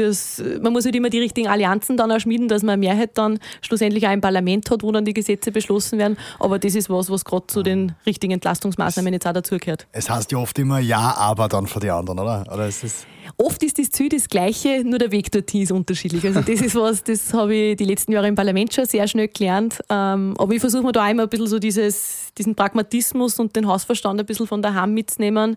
man 0.62 0.74
muss 0.74 0.86
halt 0.86 0.96
immer 0.96 1.10
die 1.10 1.20
richtigen 1.20 1.48
Allianzen 1.48 1.98
dann 1.98 2.12
auch 2.12 2.20
schmieden, 2.20 2.48
dass 2.48 2.64
man 2.64 2.74
eine 2.74 2.80
Mehrheit 2.80 3.12
dann 3.16 3.40
schlussendlich 3.62 4.08
auch 4.08 4.12
im 4.12 4.22
Parlament 4.22 4.72
hat, 4.72 4.84
wo 4.84 4.92
dann 4.92 5.06
die 5.06 5.14
Gesetze 5.14 5.52
beschlossen 5.52 6.00
werden. 6.00 6.18
Aber 6.40 6.60
das 6.60 6.76
ist 6.76 6.90
was, 6.90 7.12
was 7.12 7.26
gerade 7.26 7.46
zu 7.48 7.62
den 7.62 7.94
richtigen 8.06 8.34
Entlastungsmaßnahmen 8.34 9.14
jetzt 9.14 9.28
auch 9.28 9.34
dazugehört. 9.34 9.86
Es 9.92 10.10
heißt 10.10 10.32
ja 10.32 10.38
oft 10.40 10.58
immer 10.58 10.80
Ja, 10.80 11.16
aber 11.18 11.50
dann 11.50 11.68
für 11.68 11.80
die 11.80 11.92
anderen, 11.92 12.20
oder? 12.20 12.44
oder 12.52 12.68
ist 12.68 12.84
das 12.84 13.06
Oft 13.40 13.62
ist 13.62 13.78
das 13.78 13.92
Ziel 13.92 14.10
das 14.10 14.30
gleiche, 14.30 14.84
nur 14.84 14.98
der 14.98 15.12
Weg 15.12 15.32
dorthin 15.32 15.62
ist 15.62 15.72
unterschiedlich. 15.72 16.26
Also 16.26 16.42
das 16.42 16.60
ist 16.60 16.74
was, 16.74 17.04
das 17.04 17.36
habe 17.36 17.54
ich 17.54 17.76
die 17.76 17.84
letzten 17.84 18.12
Jahre 18.12 18.28
im 18.28 18.34
Parlament 18.34 18.74
schon 18.74 18.86
sehr 18.86 19.08
schnell 19.08 19.28
gelernt. 19.28 19.80
Ähm, 19.92 20.34
aber 20.40 20.54
ich 20.54 20.60
versuche 20.60 20.82
mir 20.82 20.92
da 20.92 21.08
immer 21.08 21.24
ein 21.24 21.30
bisschen 21.30 21.46
so 21.46 21.60
dieses, 21.60 22.34
diesen 22.36 22.56
Pragmatismus 22.56 23.40
und 23.40 23.56
den 23.56 23.68
Hausverstand 23.68 24.20
ein 24.20 24.26
bisschen 24.26 24.48
von 24.48 24.64
daheim 24.64 24.96
mitzunehmen. 24.96 25.56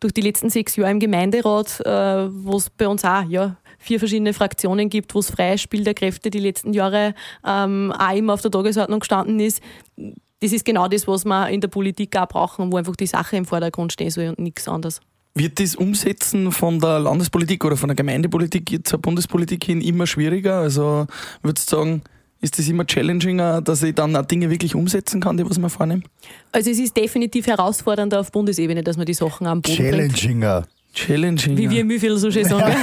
Durch 0.00 0.12
die 0.12 0.20
letzten 0.20 0.50
sechs 0.50 0.74
Jahre 0.74 0.90
im 0.90 0.98
Gemeinderat, 0.98 1.80
äh, 1.86 2.28
wo 2.28 2.56
es 2.56 2.70
bei 2.70 2.88
uns 2.88 3.04
auch 3.04 3.22
ja, 3.28 3.56
vier 3.78 4.00
verschiedene 4.00 4.34
Fraktionen 4.34 4.88
gibt, 4.88 5.14
wo 5.14 5.20
es 5.20 5.30
freies 5.30 5.60
Spiel 5.60 5.84
der 5.84 5.94
Kräfte 5.94 6.28
die 6.28 6.40
letzten 6.40 6.72
Jahre 6.72 7.14
ähm, 7.46 7.92
auch 7.96 8.16
immer 8.16 8.34
auf 8.34 8.42
der 8.42 8.50
Tagesordnung 8.50 8.98
gestanden 8.98 9.38
ist. 9.38 9.62
Das 10.40 10.52
ist 10.52 10.64
genau 10.64 10.88
das, 10.88 11.06
was 11.06 11.24
wir 11.24 11.48
in 11.50 11.60
der 11.60 11.68
Politik 11.68 12.16
auch 12.16 12.26
brauchen, 12.26 12.72
wo 12.72 12.78
einfach 12.78 12.96
die 12.96 13.06
Sache 13.06 13.36
im 13.36 13.44
Vordergrund 13.44 13.92
stehen 13.92 14.10
soll 14.10 14.26
und 14.26 14.40
nichts 14.40 14.66
anderes. 14.66 15.00
Wird 15.34 15.60
das 15.60 15.74
Umsetzen 15.74 16.52
von 16.52 16.78
der 16.78 16.98
Landespolitik 16.98 17.64
oder 17.64 17.76
von 17.76 17.88
der 17.88 17.96
Gemeindepolitik 17.96 18.80
zur 18.84 18.98
Bundespolitik 18.98 19.64
hin 19.64 19.80
immer 19.80 20.06
schwieriger? 20.06 20.58
Also 20.60 21.06
würdest 21.42 21.72
du 21.72 21.76
sagen, 21.76 22.02
ist 22.42 22.58
das 22.58 22.68
immer 22.68 22.84
challenginger, 22.84 23.62
dass 23.62 23.82
ich 23.82 23.94
dann 23.94 24.14
auch 24.14 24.26
Dinge 24.26 24.50
wirklich 24.50 24.74
umsetzen 24.74 25.20
kann, 25.20 25.36
die 25.36 25.48
was 25.48 25.58
man 25.58 25.70
vornimmt? 25.70 26.06
Also 26.50 26.70
es 26.70 26.78
ist 26.78 26.96
definitiv 26.96 27.46
herausfordernder 27.46 28.20
auf 28.20 28.30
Bundesebene, 28.30 28.82
dass 28.82 28.96
man 28.96 29.06
die 29.06 29.14
Sachen 29.14 29.46
am 29.46 29.62
Boden 29.62 29.76
Challenginger. 29.76 30.62
Bringt. 30.62 30.81
Challenging. 30.94 31.56
Wie 31.56 31.70
wir 31.70 31.80
im 31.80 31.86
Mühlviertel 31.86 32.18
so 32.18 32.30
schön 32.30 32.44
sagen. 32.44 32.70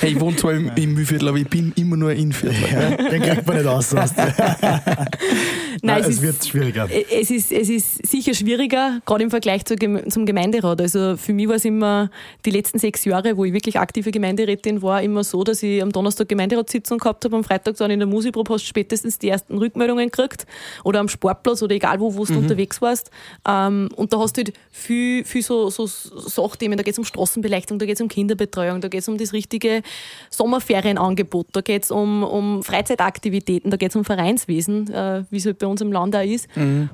hey, 0.00 0.12
ich 0.12 0.20
wohne 0.20 0.34
zwar 0.36 0.54
im, 0.54 0.72
im 0.74 0.94
Mühlviertel, 0.94 1.28
aber 1.28 1.36
ich 1.36 1.48
bin 1.48 1.72
immer 1.76 1.98
nur 1.98 2.12
in 2.12 2.32
Viertel. 2.32 2.56
Ja, 2.72 2.90
den 3.10 3.20
kriegt 3.20 3.46
man 3.46 3.58
nicht 3.58 3.66
aus. 3.66 3.92
Nein, 5.82 6.00
es, 6.00 6.08
es, 6.08 6.22
wird 6.22 6.46
schwieriger. 6.46 6.88
ist, 6.90 7.10
es, 7.12 7.30
ist, 7.30 7.52
es 7.52 7.68
ist 7.68 8.06
sicher 8.06 8.32
schwieriger, 8.32 9.00
gerade 9.04 9.24
im 9.24 9.30
Vergleich 9.30 9.66
zu, 9.66 9.76
zum 10.08 10.24
Gemeinderat. 10.24 10.80
Also 10.80 11.18
für 11.18 11.34
mich 11.34 11.46
war 11.46 11.56
es 11.56 11.66
immer 11.66 12.10
die 12.46 12.50
letzten 12.50 12.78
sechs 12.78 13.04
Jahre, 13.04 13.36
wo 13.36 13.44
ich 13.44 13.52
wirklich 13.52 13.78
aktive 13.78 14.10
Gemeinderätin 14.10 14.80
war, 14.80 15.02
immer 15.02 15.24
so, 15.24 15.44
dass 15.44 15.62
ich 15.62 15.82
am 15.82 15.92
Donnerstag 15.92 16.28
Gemeinderatssitzung 16.28 16.96
gehabt 16.98 17.26
habe, 17.26 17.36
am 17.36 17.44
Freitag 17.44 17.76
dann 17.76 17.90
in 17.90 17.98
der 17.98 18.08
Musiprobe 18.08 18.54
hast 18.54 18.64
du 18.64 18.68
spätestens 18.68 19.18
die 19.18 19.28
ersten 19.28 19.58
Rückmeldungen 19.58 20.10
gekriegt 20.10 20.46
oder 20.84 21.00
am 21.00 21.08
Sportplatz 21.08 21.62
oder 21.62 21.74
egal 21.74 22.00
wo, 22.00 22.14
wo 22.14 22.24
du 22.24 22.38
unterwegs 22.38 22.80
warst. 22.80 23.10
Ähm, 23.46 23.90
und 23.96 24.12
da 24.12 24.18
hast 24.18 24.36
du 24.36 24.44
halt 24.44 24.54
viel, 24.70 25.24
viel 25.24 25.42
so, 25.42 25.65
so 25.70 25.86
Sachthemen, 25.86 26.76
da 26.76 26.82
geht 26.82 26.94
es 26.94 26.98
um 26.98 27.04
Straßenbeleuchtung, 27.04 27.78
da 27.78 27.86
geht 27.86 27.96
es 27.96 28.00
um 28.00 28.08
Kinderbetreuung, 28.08 28.80
da 28.80 28.88
geht 28.88 29.00
es 29.00 29.08
um 29.08 29.18
das 29.18 29.32
richtige 29.32 29.82
Sommerferienangebot, 30.30 31.48
da 31.52 31.60
geht 31.60 31.84
es 31.84 31.90
um, 31.90 32.22
um 32.22 32.62
Freizeitaktivitäten, 32.62 33.70
da 33.70 33.76
geht 33.76 33.90
es 33.90 33.96
um 33.96 34.04
Vereinswesen, 34.04 34.92
äh, 34.92 35.24
wie 35.30 35.36
es 35.38 35.46
halt 35.46 35.58
bei 35.58 35.66
uns 35.66 35.80
im 35.80 35.92
Land 35.92 36.16
auch 36.16 36.22
ist. 36.22 36.48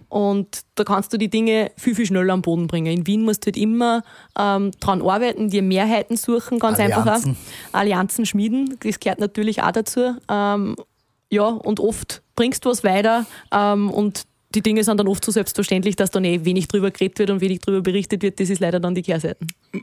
Und 0.08 0.62
da 0.74 0.84
kannst 0.84 1.12
du 1.12 1.18
die 1.18 1.28
Dinge 1.28 1.70
viel, 1.76 1.94
viel 1.94 2.06
schneller 2.06 2.32
am 2.32 2.42
Boden 2.42 2.66
bringen. 2.66 2.92
In 2.92 3.06
Wien 3.06 3.22
musst 3.22 3.44
du 3.44 3.46
halt 3.46 3.56
immer 3.56 4.02
ähm, 4.38 4.70
dran 4.80 5.02
arbeiten, 5.02 5.48
dir 5.48 5.62
Mehrheiten 5.62 6.16
suchen, 6.16 6.58
ganz 6.58 6.78
einfach 6.78 7.06
Allianzen. 7.06 7.36
auch. 7.72 7.78
Allianzen 7.78 8.26
schmieden, 8.26 8.78
das 8.82 9.00
gehört 9.00 9.20
natürlich 9.20 9.62
auch 9.62 9.72
dazu. 9.72 10.16
Ähm, 10.28 10.76
ja, 11.30 11.46
und 11.46 11.80
oft 11.80 12.22
bringst 12.36 12.64
du 12.64 12.70
was 12.70 12.84
weiter 12.84 13.26
ähm, 13.52 13.90
und 13.90 14.24
die 14.54 14.62
Dinge 14.62 14.84
sind 14.84 14.98
dann 14.98 15.08
oft 15.08 15.24
so 15.24 15.32
selbstverständlich, 15.32 15.96
dass 15.96 16.10
dann 16.10 16.24
eh 16.24 16.44
wenig 16.44 16.68
drüber 16.68 16.90
geredet 16.90 17.18
wird 17.18 17.30
und 17.30 17.40
wenig 17.40 17.60
drüber 17.60 17.80
berichtet 17.80 18.22
wird. 18.22 18.40
Das 18.40 18.50
ist 18.50 18.60
leider 18.60 18.80
dann 18.80 18.94
die 18.94 19.02
Kehrseite. 19.02 19.38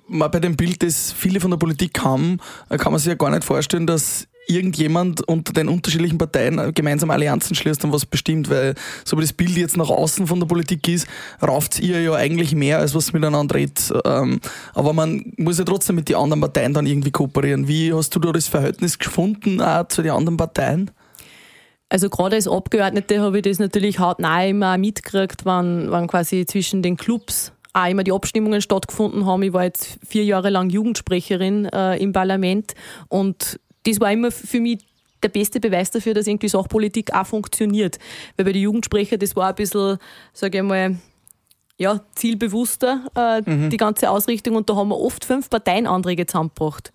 bei 0.08 0.40
dem 0.40 0.56
Bild, 0.56 0.84
das 0.84 1.12
viele 1.12 1.40
von 1.40 1.52
der 1.52 1.58
Politik 1.58 2.00
haben, 2.04 2.40
äh, 2.70 2.78
kann 2.78 2.92
man 2.92 3.00
sich 3.00 3.10
ja 3.10 3.16
gar 3.16 3.32
nicht 3.32 3.44
vorstellen, 3.44 3.88
dass 3.88 4.28
irgendjemand 4.50 5.22
unter 5.28 5.54
den 5.54 5.70
unterschiedlichen 5.70 6.18
Parteien 6.18 6.74
gemeinsam 6.74 7.12
Allianzen 7.12 7.56
schließt 7.56 7.84
und 7.86 7.94
was 7.94 8.06
bestimmt, 8.06 8.50
weil 8.50 8.74
so 9.06 9.16
wie 9.18 9.22
das 9.22 9.32
Bild 9.32 9.56
jetzt 9.56 9.78
nach 9.78 9.90
außen 9.90 10.26
von 10.26 10.40
der 10.40 10.48
Politik 10.48 10.88
ist, 10.88 11.08
rauft 11.42 11.80
ihr 11.80 12.02
ja 12.02 12.14
eigentlich 12.14 12.56
mehr, 12.56 12.80
als 12.80 12.96
was 12.96 13.14
miteinander 13.14 13.56
redet. 13.56 13.94
Ähm, 14.06 14.40
Aber 14.74 14.94
man 14.94 15.34
muss 15.38 15.60
ja 15.60 15.66
trotzdem 15.66 15.98
mit 15.98 16.10
den 16.10 16.16
anderen 16.16 16.42
Parteien 16.42 16.74
dann 16.74 16.88
irgendwie 16.88 17.12
kooperieren. 17.12 17.68
Wie 17.68 17.94
hast 17.94 18.16
du 18.16 18.20
da 18.20 18.32
das 18.32 18.48
Verhältnis 18.48 18.98
gefunden 18.98 19.62
auch 19.62 19.88
zu 19.88 20.02
den 20.02 20.12
anderen 20.12 20.38
Parteien? 20.38 20.90
Also 21.90 22.10
gerade 22.10 22.36
als 22.36 22.48
Abgeordnete 22.48 23.20
habe 23.20 23.38
ich 23.38 23.44
das 23.44 23.58
natürlich 23.60 24.00
hautnah 24.00 24.46
immer 24.46 24.78
mitgekriegt, 24.78 25.46
wann, 25.46 25.90
wann 25.90 26.08
quasi 26.08 26.46
zwischen 26.46 26.84
den 26.84 26.98
Clubs 26.98 27.52
auch 27.74 27.88
immer 27.88 28.04
die 28.04 28.12
Abstimmungen 28.12 28.62
stattgefunden 28.62 29.26
haben. 29.26 29.44
Ich 29.44 29.54
war 29.54 29.64
jetzt 29.64 29.98
vier 30.08 30.24
Jahre 30.24 30.50
lang 30.50 30.70
Jugendsprecherin 30.70 31.66
äh, 31.66 31.98
im 31.98 32.14
Parlament 32.14 32.74
und 33.08 33.60
das 33.86 34.00
war 34.00 34.12
immer 34.12 34.32
für 34.32 34.60
mich 34.60 34.86
der 35.24 35.30
beste 35.30 35.60
Beweis 35.60 35.92
dafür, 35.92 36.14
dass 36.14 36.28
irgendwie 36.28 36.48
Sachpolitik 36.48 37.14
auch 37.14 37.26
funktioniert. 37.26 37.98
Weil 38.38 38.46
bei 38.46 38.52
den 38.54 38.62
Jugendsprecher, 38.62 39.18
das 39.18 39.36
war 39.36 39.50
ein 39.50 39.56
bisschen, 39.56 39.98
sage 40.34 40.60
ich 40.60 40.64
mal, 40.64 40.96
ja, 41.78 42.02
zielbewusster, 42.16 43.06
äh, 43.16 43.70
die 43.70 43.78
ganze 43.78 44.10
Ausrichtung. 44.10 44.56
Und 44.56 44.70
da 44.70 44.76
haben 44.76 44.90
wir 44.90 45.00
oft 45.00 45.26
fünf 45.26 45.50
Parteienanträge 45.50 46.26
zusammengebracht. 46.26 46.92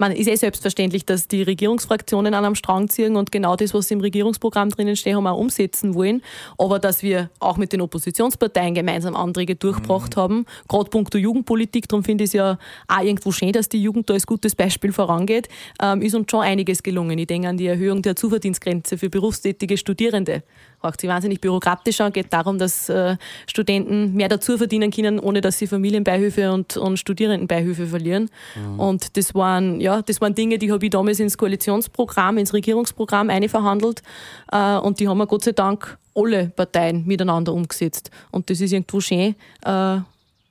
Man 0.00 0.12
ist 0.12 0.28
eh 0.28 0.36
selbstverständlich, 0.36 1.06
dass 1.06 1.26
die 1.26 1.42
Regierungsfraktionen 1.42 2.32
an 2.32 2.44
einem 2.44 2.54
Strang 2.54 2.88
ziehen 2.88 3.16
und 3.16 3.32
genau 3.32 3.56
das, 3.56 3.74
was 3.74 3.90
im 3.90 4.00
Regierungsprogramm 4.00 4.70
drinnen 4.70 4.94
steht, 4.94 5.16
haben 5.16 5.26
auch 5.26 5.36
umsetzen 5.36 5.96
wollen. 5.96 6.22
Aber 6.56 6.78
dass 6.78 7.02
wir 7.02 7.30
auch 7.40 7.56
mit 7.56 7.72
den 7.72 7.80
Oppositionsparteien 7.80 8.76
gemeinsam 8.76 9.16
Anträge 9.16 9.56
durchgebracht 9.56 10.16
haben, 10.16 10.46
gerade 10.68 10.88
punkto 10.88 11.18
Jugendpolitik, 11.18 11.88
darum 11.88 12.04
finde 12.04 12.22
ich 12.22 12.28
es 12.28 12.34
ja 12.34 12.58
auch 12.86 13.02
irgendwo 13.02 13.32
schön, 13.32 13.50
dass 13.50 13.68
die 13.68 13.82
Jugend 13.82 14.08
da 14.08 14.14
als 14.14 14.24
gutes 14.24 14.54
Beispiel 14.54 14.92
vorangeht, 14.92 15.48
ähm, 15.82 16.00
ist 16.00 16.14
uns 16.14 16.30
schon 16.30 16.42
einiges 16.42 16.84
gelungen. 16.84 17.18
Ich 17.18 17.26
denke 17.26 17.48
an 17.48 17.56
die 17.56 17.66
Erhöhung 17.66 18.00
der 18.00 18.14
Zuverdienstgrenze 18.14 18.98
für 18.98 19.10
berufstätige 19.10 19.76
Studierende. 19.76 20.44
Haucht 20.82 21.00
sich 21.00 21.10
wahnsinnig 21.10 21.40
bürokratisch 21.40 22.00
an, 22.00 22.12
geht 22.12 22.32
darum, 22.32 22.58
dass 22.58 22.88
äh, 22.88 23.16
Studenten 23.46 24.14
mehr 24.14 24.28
dazu 24.28 24.56
verdienen 24.56 24.90
können, 24.90 25.18
ohne 25.18 25.40
dass 25.40 25.58
sie 25.58 25.66
Familienbeihilfe 25.66 26.52
und, 26.52 26.76
und 26.76 26.98
Studierendenbeihilfe 26.98 27.86
verlieren. 27.86 28.30
Und 28.76 29.16
das 29.16 29.34
waren, 29.34 29.80
ja, 29.80 30.02
das 30.02 30.20
waren 30.20 30.34
Dinge, 30.34 30.58
die 30.58 30.70
habe 30.70 30.84
ich 30.84 30.90
damals 30.90 31.18
ins 31.18 31.36
Koalitionsprogramm, 31.36 32.38
ins 32.38 32.54
Regierungsprogramm 32.54 33.28
einverhandelt. 33.28 34.02
Äh, 34.52 34.76
und 34.78 35.00
die 35.00 35.08
haben 35.08 35.18
wir 35.18 35.26
Gott 35.26 35.44
sei 35.44 35.52
Dank 35.52 35.98
alle 36.14 36.46
Parteien 36.48 37.06
miteinander 37.06 37.52
umgesetzt. 37.52 38.10
Und 38.30 38.50
das 38.50 38.60
ist 38.60 38.72
irgendwo 38.72 39.00
schön, 39.00 39.34
äh, 39.64 39.98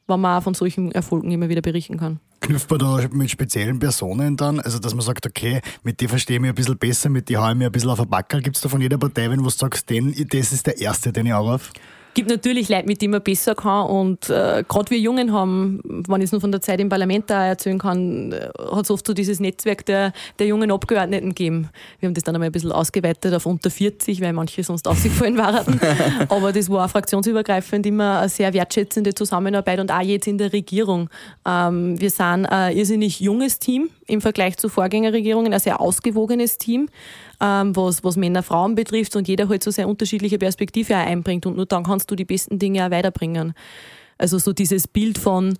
wenn 0.08 0.20
man 0.20 0.38
auch 0.38 0.44
von 0.44 0.54
solchen 0.54 0.92
Erfolgen 0.92 1.32
immer 1.32 1.50
wieder 1.50 1.62
berichten 1.62 1.98
kann. 1.98 2.20
Knüpft 2.40 2.70
man 2.70 2.80
da 2.80 3.08
mit 3.12 3.32
speziellen 3.32 3.80
Personen 3.80 4.38
dann? 4.38 4.60
Also, 4.60 4.80
dass 4.80 4.94
man 4.94 5.02
sagt, 5.04 5.26
okay, 5.26 5.62
mit 5.84 6.00
die 6.00 6.08
verstehe 6.08 6.38
ich 6.38 6.42
mich 6.42 6.50
ein 6.50 6.56
bisschen 6.56 6.78
besser, 6.78 7.10
mit 7.10 7.30
die 7.30 7.38
haue 7.38 7.52
ich 7.52 7.58
mir 7.58 7.66
ein 7.66 7.72
bisschen 7.72 7.90
auf 7.90 8.00
den 8.00 8.10
Backel. 8.10 8.42
Gibt 8.42 8.56
es 8.56 8.62
da 8.62 8.70
von 8.70 8.82
jeder 8.82 8.98
Partei, 8.98 9.30
wenn 9.30 9.42
du 9.42 9.50
sagst, 9.50 9.90
den, 9.90 10.14
das 10.30 10.54
ist 10.54 10.68
der 10.68 10.80
Erste, 10.80 11.12
den 11.12 11.26
ich 11.26 11.34
anrufe? 11.34 11.72
Gibt 12.18 12.32
natürlich 12.32 12.68
Leute, 12.68 12.88
mit 12.88 13.00
denen 13.00 13.12
man 13.12 13.22
besser 13.22 13.54
kann. 13.54 13.86
Und 13.86 14.32
äh, 14.32 14.64
gerade 14.68 14.90
wir 14.90 14.98
Jungen 14.98 15.32
haben, 15.32 15.80
wenn 16.08 16.22
ich 16.22 16.26
es 16.26 16.32
nur 16.32 16.42
von 16.42 16.52
der 16.52 16.62
Zeit 16.62 16.80
im 16.80 16.90
Parlament 16.90 17.30
da 17.30 17.46
erzählen 17.46 17.78
kann, 17.78 18.34
hat 18.72 18.86
es 18.86 18.90
oft 18.90 19.06
so 19.06 19.14
dieses 19.14 19.40
Netzwerk 19.40 19.86
der, 19.86 20.14
der 20.40 20.48
jungen 20.48 20.72
Abgeordneten 20.72 21.30
gegeben. 21.30 21.70
Wir 22.00 22.08
haben 22.08 22.16
das 22.16 22.24
dann 22.24 22.34
einmal 22.34 22.50
ein 22.50 22.52
bisschen 22.52 22.72
ausgeweitet 22.72 23.36
auf 23.36 23.46
unter 23.46 23.70
40, 23.70 24.20
weil 24.22 24.34
manche 24.34 24.64
sonst 24.64 24.88
ausgefallen 24.88 25.38
waren. 25.38 25.80
Aber 26.30 26.52
das 26.52 26.72
war 26.72 26.90
fraktionsübergreifend 26.90 27.86
immer 27.86 28.22
eine 28.22 28.30
sehr 28.30 28.52
wertschätzende 28.52 29.14
Zusammenarbeit 29.14 29.80
und 29.80 29.92
auch 29.92 30.02
jetzt 30.02 30.26
in 30.26 30.40
der 30.40 30.52
Regierung. 30.52 31.12
Ähm, 31.46 32.02
wir 32.02 32.10
sind 32.10 32.48
ein 32.48 32.76
irrsinnig 32.76 33.20
junges 33.20 33.60
Team 33.60 33.92
im 34.08 34.22
Vergleich 34.22 34.58
zu 34.58 34.70
Vorgängerregierungen, 34.70 35.54
ein 35.54 35.60
sehr 35.60 35.80
ausgewogenes 35.80 36.58
Team 36.58 36.90
ähm, 37.40 37.76
was, 37.76 38.04
was 38.04 38.18
Männer, 38.18 38.44
Frauen 38.44 38.76
betrifft 38.76 39.16
und 39.16 39.28
jeder 39.28 39.50
halt 39.50 39.64
so 39.64 39.72
sehr 39.72 39.88
unterschiedliche 39.88 40.38
Perspektive 40.38 40.96
auch 40.96 41.06
einbringt. 41.06 41.46
Und 41.46 41.56
nur 41.56 41.66
dann 41.66 41.84
kannst 41.84 42.10
du 42.12 42.16
die 42.16 42.26
besten 42.26 42.60
Dinge 42.60 42.86
auch 42.86 42.92
weiterbringen. 42.92 43.54
Also 44.18 44.38
so 44.40 44.54
dieses 44.54 44.88
Bild 44.88 45.18
von 45.18 45.58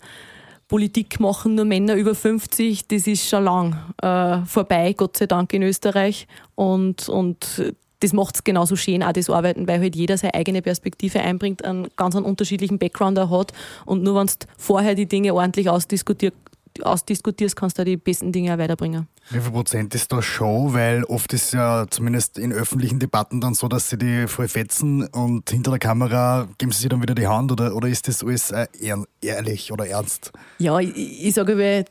Politik 0.68 1.18
machen 1.18 1.54
nur 1.54 1.64
Männer 1.64 1.94
über 1.94 2.14
50, 2.14 2.88
das 2.88 3.06
ist 3.06 3.28
schon 3.28 3.44
lang 3.44 3.76
äh, 4.02 4.44
vorbei, 4.44 4.92
Gott 4.94 5.16
sei 5.16 5.26
Dank 5.26 5.52
in 5.54 5.62
Österreich. 5.62 6.26
Und, 6.56 7.08
und 7.08 7.72
das 8.00 8.12
macht 8.12 8.36
es 8.36 8.44
genauso 8.44 8.76
schön, 8.76 9.02
auch 9.02 9.12
das 9.12 9.30
Arbeiten, 9.30 9.66
weil 9.66 9.80
halt 9.80 9.96
jeder 9.96 10.18
seine 10.18 10.34
eigene 10.34 10.62
Perspektive 10.62 11.20
einbringt, 11.20 11.64
einen 11.64 11.88
ganz 11.96 12.14
einen 12.14 12.26
unterschiedlichen 12.26 12.78
Background 12.78 13.18
auch 13.18 13.30
hat. 13.30 13.52
Und 13.86 14.02
nur 14.02 14.14
wenn 14.16 14.26
du 14.26 14.34
vorher 14.56 14.94
die 14.94 15.06
Dinge 15.06 15.34
ordentlich 15.34 15.68
ausdiskutiert, 15.70 16.34
ausdiskutierst, 16.82 17.56
kannst 17.56 17.78
du 17.78 17.84
die 17.84 17.96
besten 17.96 18.32
Dinge 18.32 18.54
auch 18.54 18.58
weiterbringen. 18.58 19.06
Wie 19.30 19.40
viel 19.40 19.50
Prozent 19.52 19.94
ist 19.94 20.10
da 20.10 20.22
Show? 20.22 20.72
Weil 20.72 21.04
oft 21.04 21.32
ist 21.34 21.52
ja 21.52 21.86
zumindest 21.90 22.38
in 22.38 22.52
öffentlichen 22.52 22.98
Debatten 22.98 23.42
dann 23.42 23.52
so, 23.54 23.68
dass 23.68 23.90
sie 23.90 23.98
die 23.98 24.26
voll 24.26 24.48
fetzen 24.48 25.06
und 25.06 25.50
hinter 25.50 25.72
der 25.72 25.78
Kamera 25.80 26.48
geben 26.56 26.72
sie 26.72 26.80
sich 26.80 26.88
dann 26.88 27.02
wieder 27.02 27.14
die 27.14 27.26
Hand 27.26 27.52
oder, 27.52 27.74
oder 27.76 27.88
ist 27.88 28.08
das 28.08 28.24
alles 28.24 28.50
äh, 28.50 28.66
ehr- 28.80 29.04
ehrlich 29.20 29.70
oder 29.70 29.86
ernst? 29.86 30.32
Ja, 30.58 30.78
ich, 30.80 30.96
ich 31.26 31.34
sage 31.34 31.52
immer, 31.52 31.84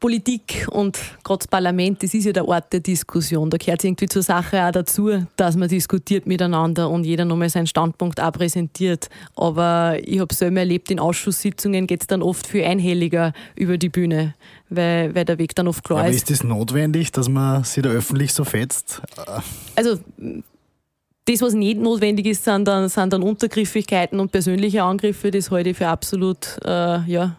Politik 0.00 0.66
und 0.70 0.98
gerade 1.22 1.38
das 1.40 1.48
Parlament, 1.48 2.02
das 2.02 2.14
ist 2.14 2.24
ja 2.24 2.32
der 2.32 2.48
Ort 2.48 2.72
der 2.72 2.80
Diskussion. 2.80 3.50
Da 3.50 3.58
gehört 3.58 3.84
irgendwie 3.84 4.06
zur 4.06 4.22
Sache 4.22 4.64
auch 4.64 4.72
dazu, 4.72 5.10
dass 5.36 5.56
man 5.56 5.68
diskutiert 5.68 6.26
miteinander 6.26 6.88
und 6.88 7.04
jeder 7.04 7.26
nochmal 7.26 7.50
seinen 7.50 7.66
Standpunkt 7.66 8.20
auch 8.20 8.32
präsentiert. 8.32 9.08
Aber 9.36 9.98
ich 10.02 10.18
habe 10.18 10.34
selber 10.34 10.60
erlebt, 10.60 10.90
in 10.90 10.98
Ausschusssitzungen 10.98 11.86
geht 11.86 12.00
es 12.02 12.06
dann 12.06 12.22
oft 12.22 12.46
viel 12.46 12.64
einhelliger 12.64 13.32
über 13.54 13.76
die 13.76 13.90
Bühne, 13.90 14.19
weil, 14.68 15.14
weil 15.14 15.24
der 15.24 15.38
Weg 15.38 15.54
dann 15.54 15.68
oft 15.68 15.84
klar 15.84 16.00
Aber 16.00 16.08
ist. 16.08 16.16
ist 16.16 16.30
das 16.30 16.44
notwendig, 16.44 17.12
dass 17.12 17.28
man 17.28 17.64
sich 17.64 17.82
da 17.82 17.90
öffentlich 17.90 18.32
so 18.32 18.44
fetzt? 18.44 19.02
Also 19.76 19.98
das, 21.24 21.42
was 21.42 21.54
nicht 21.54 21.78
notwendig 21.78 22.26
ist, 22.26 22.44
sind 22.44 22.66
dann, 22.66 22.88
sind 22.88 23.12
dann 23.12 23.22
Untergriffigkeiten 23.22 24.20
und 24.20 24.32
persönliche 24.32 24.82
Angriffe. 24.82 25.30
Das 25.30 25.50
halte 25.50 25.70
ich 25.70 25.76
für 25.76 25.88
absolut 25.88 26.58
äh, 26.64 27.02
ja, 27.04 27.36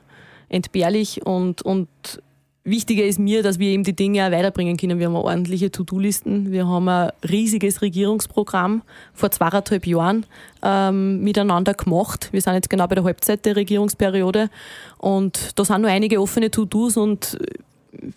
entbehrlich. 0.49 1.25
Und, 1.25 1.61
und 1.61 1.87
wichtiger 2.63 3.03
ist 3.03 3.19
mir, 3.19 3.43
dass 3.43 3.59
wir 3.59 3.69
eben 3.69 3.83
die 3.83 3.95
Dinge 3.95 4.25
auch 4.25 4.31
weiterbringen 4.31 4.77
können. 4.77 4.99
Wir 4.99 5.07
haben 5.07 5.15
ordentliche 5.15 5.71
To-Do-Listen. 5.71 6.51
Wir 6.51 6.67
haben 6.67 6.87
ein 6.87 7.11
riesiges 7.27 7.81
Regierungsprogramm 7.81 8.83
vor 9.13 9.31
zweieinhalb 9.31 9.85
Jahren 9.87 10.25
ähm, 10.63 11.21
miteinander 11.21 11.73
gemacht. 11.73 12.29
Wir 12.31 12.41
sind 12.41 12.53
jetzt 12.53 12.69
genau 12.69 12.87
bei 12.87 12.95
der 12.95 13.03
Halbzeit 13.03 13.45
der 13.45 13.55
Regierungsperiode. 13.55 14.49
Und 14.97 15.57
da 15.57 15.65
sind 15.65 15.81
noch 15.81 15.89
einige 15.89 16.21
offene 16.21 16.51
To-Dos 16.51 16.97
und 16.97 17.37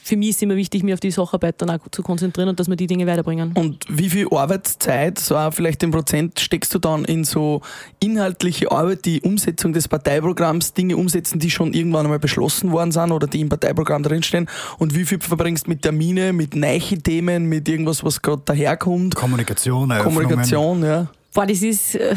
für 0.03 0.17
mich 0.17 0.31
ist 0.31 0.43
immer 0.43 0.57
wichtig, 0.57 0.83
mich 0.83 0.95
auf 0.95 1.01
die 1.01 1.11
Sacharbeit 1.11 1.61
dann 1.61 1.71
auch 1.71 1.79
zu 1.91 2.03
konzentrieren 2.03 2.49
und 2.49 2.61
dass 2.61 2.69
wir 2.69 2.77
die 2.77 2.87
Dinge 2.87 3.07
weiterbringen. 3.07 3.53
Und 3.55 3.85
wie 3.89 4.09
viel 4.09 4.29
Arbeitszeit, 4.31 5.19
so 5.19 5.37
auch 5.37 5.53
vielleicht 5.53 5.83
in 5.83 5.91
Prozent, 5.91 6.41
steckst 6.41 6.73
du 6.75 6.79
dann 6.79 7.05
in 7.05 7.25
so 7.25 7.61
inhaltliche 8.01 8.71
Arbeit, 8.71 9.05
die 9.05 9.21
Umsetzung 9.23 9.73
des 9.73 9.89
Parteiprogramms, 9.89 10.75
Dinge 10.75 10.97
umsetzen, 10.97 11.39
die 11.39 11.51
schon 11.51 11.73
irgendwann 11.73 12.07
einmal 12.07 12.19
beschlossen 12.19 12.73
worden 12.73 12.93
sind 12.93 13.13
oder 13.13 13.27
die 13.27 13.41
im 13.41 13.49
Parteiprogramm 13.49 14.03
drinstehen? 14.03 14.49
Und 14.79 14.95
wie 14.95 15.05
viel 15.05 15.21
verbringst 15.21 15.67
du 15.67 15.71
mit 15.71 15.83
Termine, 15.83 16.33
mit 16.33 16.55
neichen 16.55 17.03
Themen, 17.03 17.47
mit 17.47 17.69
irgendwas, 17.69 18.05
was 18.05 18.23
gerade 18.23 18.43
daherkommt? 18.45 19.15
Kommunikation, 19.15 19.91
Eröffnungen. 19.91 20.27
Kommunikation, 20.27 20.83
ja. 20.83 21.09
Boah, 21.35 21.47
das 21.47 21.63
ist 21.63 21.97
äh, 21.97 22.15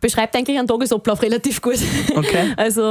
beschreibt 0.00 0.34
eigentlich 0.34 0.58
einen 0.58 0.66
Tagesablauf 0.66 1.22
relativ 1.22 1.60
gut. 1.60 1.78
Okay. 2.14 2.54
Also 2.56 2.82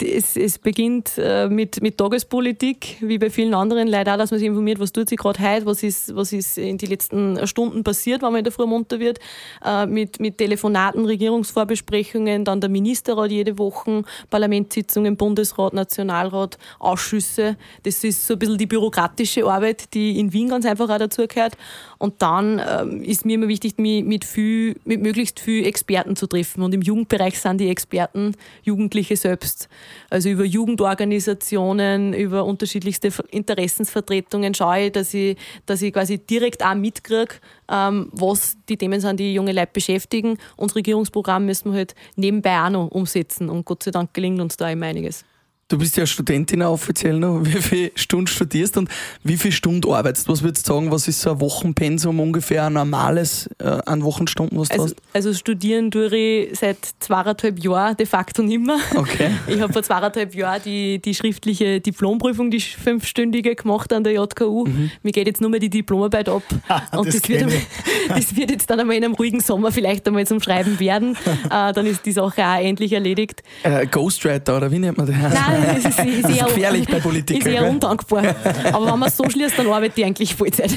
es, 0.00 0.36
es 0.36 0.58
beginnt 0.58 1.12
äh, 1.16 1.48
mit, 1.48 1.82
mit 1.82 1.98
Tagespolitik, 1.98 2.98
wie 3.00 3.18
bei 3.18 3.30
vielen 3.30 3.54
anderen 3.54 3.88
Leuten 3.88 4.10
auch, 4.10 4.16
dass 4.16 4.30
man 4.30 4.38
sich 4.38 4.48
informiert, 4.48 4.78
was 4.78 4.92
tut 4.92 5.08
sich 5.08 5.18
gerade 5.18 5.40
heute, 5.40 5.66
was 5.66 5.82
ist, 5.82 6.14
was 6.14 6.32
ist 6.32 6.58
in 6.58 6.78
den 6.78 6.88
letzten 6.88 7.46
Stunden 7.46 7.84
passiert, 7.84 8.22
wenn 8.22 8.30
man 8.30 8.38
in 8.38 8.44
der 8.44 8.52
Früh 8.52 8.66
munter 8.66 9.00
wird, 9.00 9.18
äh, 9.64 9.86
mit, 9.86 10.20
mit 10.20 10.38
Telefonaten, 10.38 11.04
Regierungsvorbesprechungen, 11.04 12.44
dann 12.44 12.60
der 12.60 12.70
Ministerrat 12.70 13.30
jede 13.30 13.58
Woche, 13.58 14.02
Parlamentssitzungen, 14.30 15.16
Bundesrat, 15.16 15.72
Nationalrat, 15.72 16.58
Ausschüsse. 16.78 17.56
Das 17.82 18.02
ist 18.04 18.26
so 18.26 18.34
ein 18.34 18.38
bisschen 18.38 18.58
die 18.58 18.66
bürokratische 18.66 19.44
Arbeit, 19.44 19.92
die 19.94 20.18
in 20.18 20.32
Wien 20.32 20.48
ganz 20.48 20.66
einfach 20.66 20.88
auch 20.88 20.98
dazugehört. 20.98 21.56
Und 21.98 22.20
dann 22.20 22.60
ähm, 22.68 23.02
ist 23.02 23.24
mir 23.24 23.34
immer 23.34 23.48
wichtig, 23.48 23.78
mich 23.78 24.04
mit, 24.04 24.24
viel, 24.24 24.76
mit 24.84 25.00
möglichst 25.12 25.40
viel 25.40 25.66
Experten 25.66 26.16
zu 26.16 26.26
treffen. 26.26 26.62
Und 26.62 26.72
im 26.72 26.80
Jugendbereich 26.80 27.38
sind 27.38 27.60
die 27.60 27.68
Experten 27.68 28.34
Jugendliche 28.62 29.16
selbst. 29.16 29.68
Also 30.08 30.30
über 30.30 30.44
Jugendorganisationen, 30.44 32.14
über 32.14 32.46
unterschiedlichste 32.46 33.10
Interessensvertretungen 33.30 34.54
schaue 34.54 34.86
ich, 34.86 34.92
dass 34.92 35.12
ich, 35.12 35.36
dass 35.66 35.82
ich 35.82 35.92
quasi 35.92 36.16
direkt 36.16 36.64
auch 36.64 36.74
mitkriege, 36.74 37.34
ähm, 37.70 38.08
was 38.12 38.56
die 38.70 38.78
Themen 38.78 39.00
sind, 39.00 39.20
die 39.20 39.34
junge 39.34 39.52
Leute 39.52 39.70
beschäftigen. 39.74 40.38
Und 40.56 40.74
Regierungsprogramm 40.74 41.44
müssen 41.44 41.72
wir 41.72 41.78
halt 41.78 41.94
nebenbei 42.16 42.58
auch 42.62 42.70
noch 42.70 42.88
umsetzen. 42.88 43.50
Und 43.50 43.66
Gott 43.66 43.82
sei 43.82 43.90
Dank 43.90 44.14
gelingt 44.14 44.40
uns 44.40 44.56
da 44.56 44.70
immer 44.70 44.86
einiges. 44.86 45.26
Du 45.72 45.78
bist 45.78 45.96
ja 45.96 46.04
Studentin 46.04 46.60
offiziell 46.60 47.18
noch. 47.18 47.40
Wie 47.44 47.52
viele 47.62 47.92
Stunden 47.94 48.26
studierst 48.26 48.76
und 48.76 48.90
wie 49.24 49.38
viele 49.38 49.52
Stunden 49.52 49.90
arbeitest? 49.90 50.28
Was 50.28 50.42
würdest 50.42 50.68
du 50.68 50.74
sagen, 50.74 50.90
was 50.90 51.08
ist 51.08 51.22
so 51.22 51.30
ein 51.30 51.40
Wochenpensum 51.40 52.20
ungefähr, 52.20 52.66
ein 52.66 52.74
normales 52.74 53.48
äh, 53.58 53.64
an 53.86 54.04
Wochenstunden, 54.04 54.58
was 54.58 54.68
du 54.68 54.74
Also, 54.74 54.84
hast? 54.84 54.96
also 55.14 55.32
studieren 55.32 55.90
tue 55.90 56.14
ich 56.14 56.58
seit 56.58 56.76
zweieinhalb 57.00 57.58
Jahren 57.64 57.96
de 57.96 58.04
facto 58.04 58.42
nicht 58.42 58.60
mehr. 58.60 58.76
Okay. 58.96 59.30
Ich 59.46 59.62
habe 59.62 59.72
vor 59.72 59.82
zweieinhalb 59.82 60.34
Jahren 60.34 60.60
die, 60.62 60.98
die 61.00 61.14
schriftliche 61.14 61.80
Diplomprüfung, 61.80 62.50
die 62.50 62.60
fünfstündige 62.60 63.54
gemacht 63.54 63.94
an 63.94 64.04
der 64.04 64.12
JKU. 64.12 64.66
Mir 65.02 65.12
geht 65.12 65.26
jetzt 65.26 65.40
nur 65.40 65.48
mehr 65.48 65.60
die 65.60 65.70
Diplomarbeit 65.70 66.28
ab. 66.28 66.42
Und 66.92 67.06
das 67.06 67.14
das, 67.22 67.28
wird, 67.30 67.44
einmal- 67.44 67.56
das 68.08 68.36
wird 68.36 68.50
jetzt 68.50 68.68
dann 68.68 68.78
einmal 68.78 68.96
in 68.96 69.04
einem 69.04 69.14
ruhigen 69.14 69.40
Sommer 69.40 69.72
vielleicht 69.72 70.06
einmal 70.06 70.26
zum 70.26 70.42
Schreiben 70.42 70.78
werden. 70.80 71.16
Äh, 71.50 71.72
dann 71.72 71.86
ist 71.86 72.04
die 72.04 72.12
Sache 72.12 72.46
auch 72.46 72.58
endlich 72.60 72.92
erledigt. 72.92 73.42
Äh, 73.62 73.86
Ghostwriter 73.86 74.58
oder 74.58 74.70
wie 74.70 74.78
nennt 74.78 74.98
man 74.98 75.06
das? 75.06 75.16
Nein, 75.16 75.61
es 75.62 75.84
ist, 75.84 75.98
ist, 75.98 76.30
eher, 76.30 76.44
gefährlich 76.46 76.86
bei 76.88 77.00
Politikern, 77.00 77.40
Ist 77.40 77.46
eher 77.46 77.68
undankbar. 77.68 78.34
Aber 78.72 78.92
wenn 78.92 78.98
man 78.98 79.08
es 79.08 79.16
so 79.16 79.28
schließt, 79.28 79.58
dann 79.58 79.66
arbeite 79.68 80.00
ich 80.00 80.06
eigentlich 80.06 80.34
Vollzeit. 80.34 80.72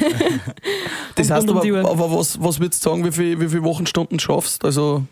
Das 1.16 1.30
heißt 1.30 1.50
aber, 1.50 1.62
aber 1.90 2.12
was, 2.12 2.42
was 2.42 2.60
würdest 2.60 2.86
du 2.86 2.90
sagen, 2.90 3.06
wie 3.06 3.12
viele 3.12 3.40
wie 3.40 3.48
viel 3.48 3.64
Wochenstunden 3.64 4.20
schaffst? 4.20 4.66
Also, 4.66 5.04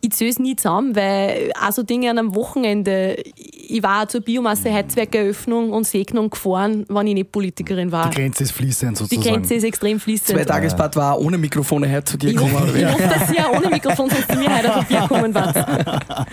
Ich 0.00 0.10
zähle 0.12 0.30
es 0.30 0.38
nie 0.38 0.54
zusammen, 0.56 0.94
weil 0.96 1.50
auch 1.60 1.72
so 1.72 1.82
Dinge 1.82 2.10
an 2.10 2.18
einem 2.18 2.34
Wochenende, 2.34 3.16
ich 3.36 3.82
war 3.82 4.02
auch 4.04 4.08
zur 4.08 4.20
Biomasse-Heizwerkeröffnung 4.20 5.72
und 5.72 5.86
Segnung 5.86 6.30
gefahren, 6.30 6.84
wenn 6.88 7.06
ich 7.06 7.14
nicht 7.14 7.32
Politikerin 7.32 7.90
war. 7.90 8.10
Die 8.10 8.16
Grenze 8.16 8.44
ist 8.44 8.52
fließend 8.52 8.92
Die 8.98 9.02
sozusagen. 9.04 9.22
Grenze 9.36 9.54
ist 9.54 9.64
extrem 9.64 9.98
fließend. 9.98 10.38
zwei 10.38 10.44
Tagesbad 10.44 10.94
war 10.96 11.18
ohne 11.20 11.38
Mikrofone 11.38 11.86
her 11.86 12.04
zu 12.04 12.16
dir 12.18 12.30
Ich 12.30 12.36
gekommen. 12.36 12.54
hoffe, 12.60 12.78
ich 12.78 12.84
hoffe, 12.86 13.02
dass 13.02 13.28
Sie 13.28 13.38
auch 13.40 13.56
ohne 13.56 13.68
Mikrofon 13.70 14.10
sonst 14.10 14.30
zu 14.30 14.38
mir 14.38 14.54
heute 14.56 14.68
auf 14.76 14.86
Papier 14.88 15.08
kommen 15.08 15.34
wart. 15.34 15.56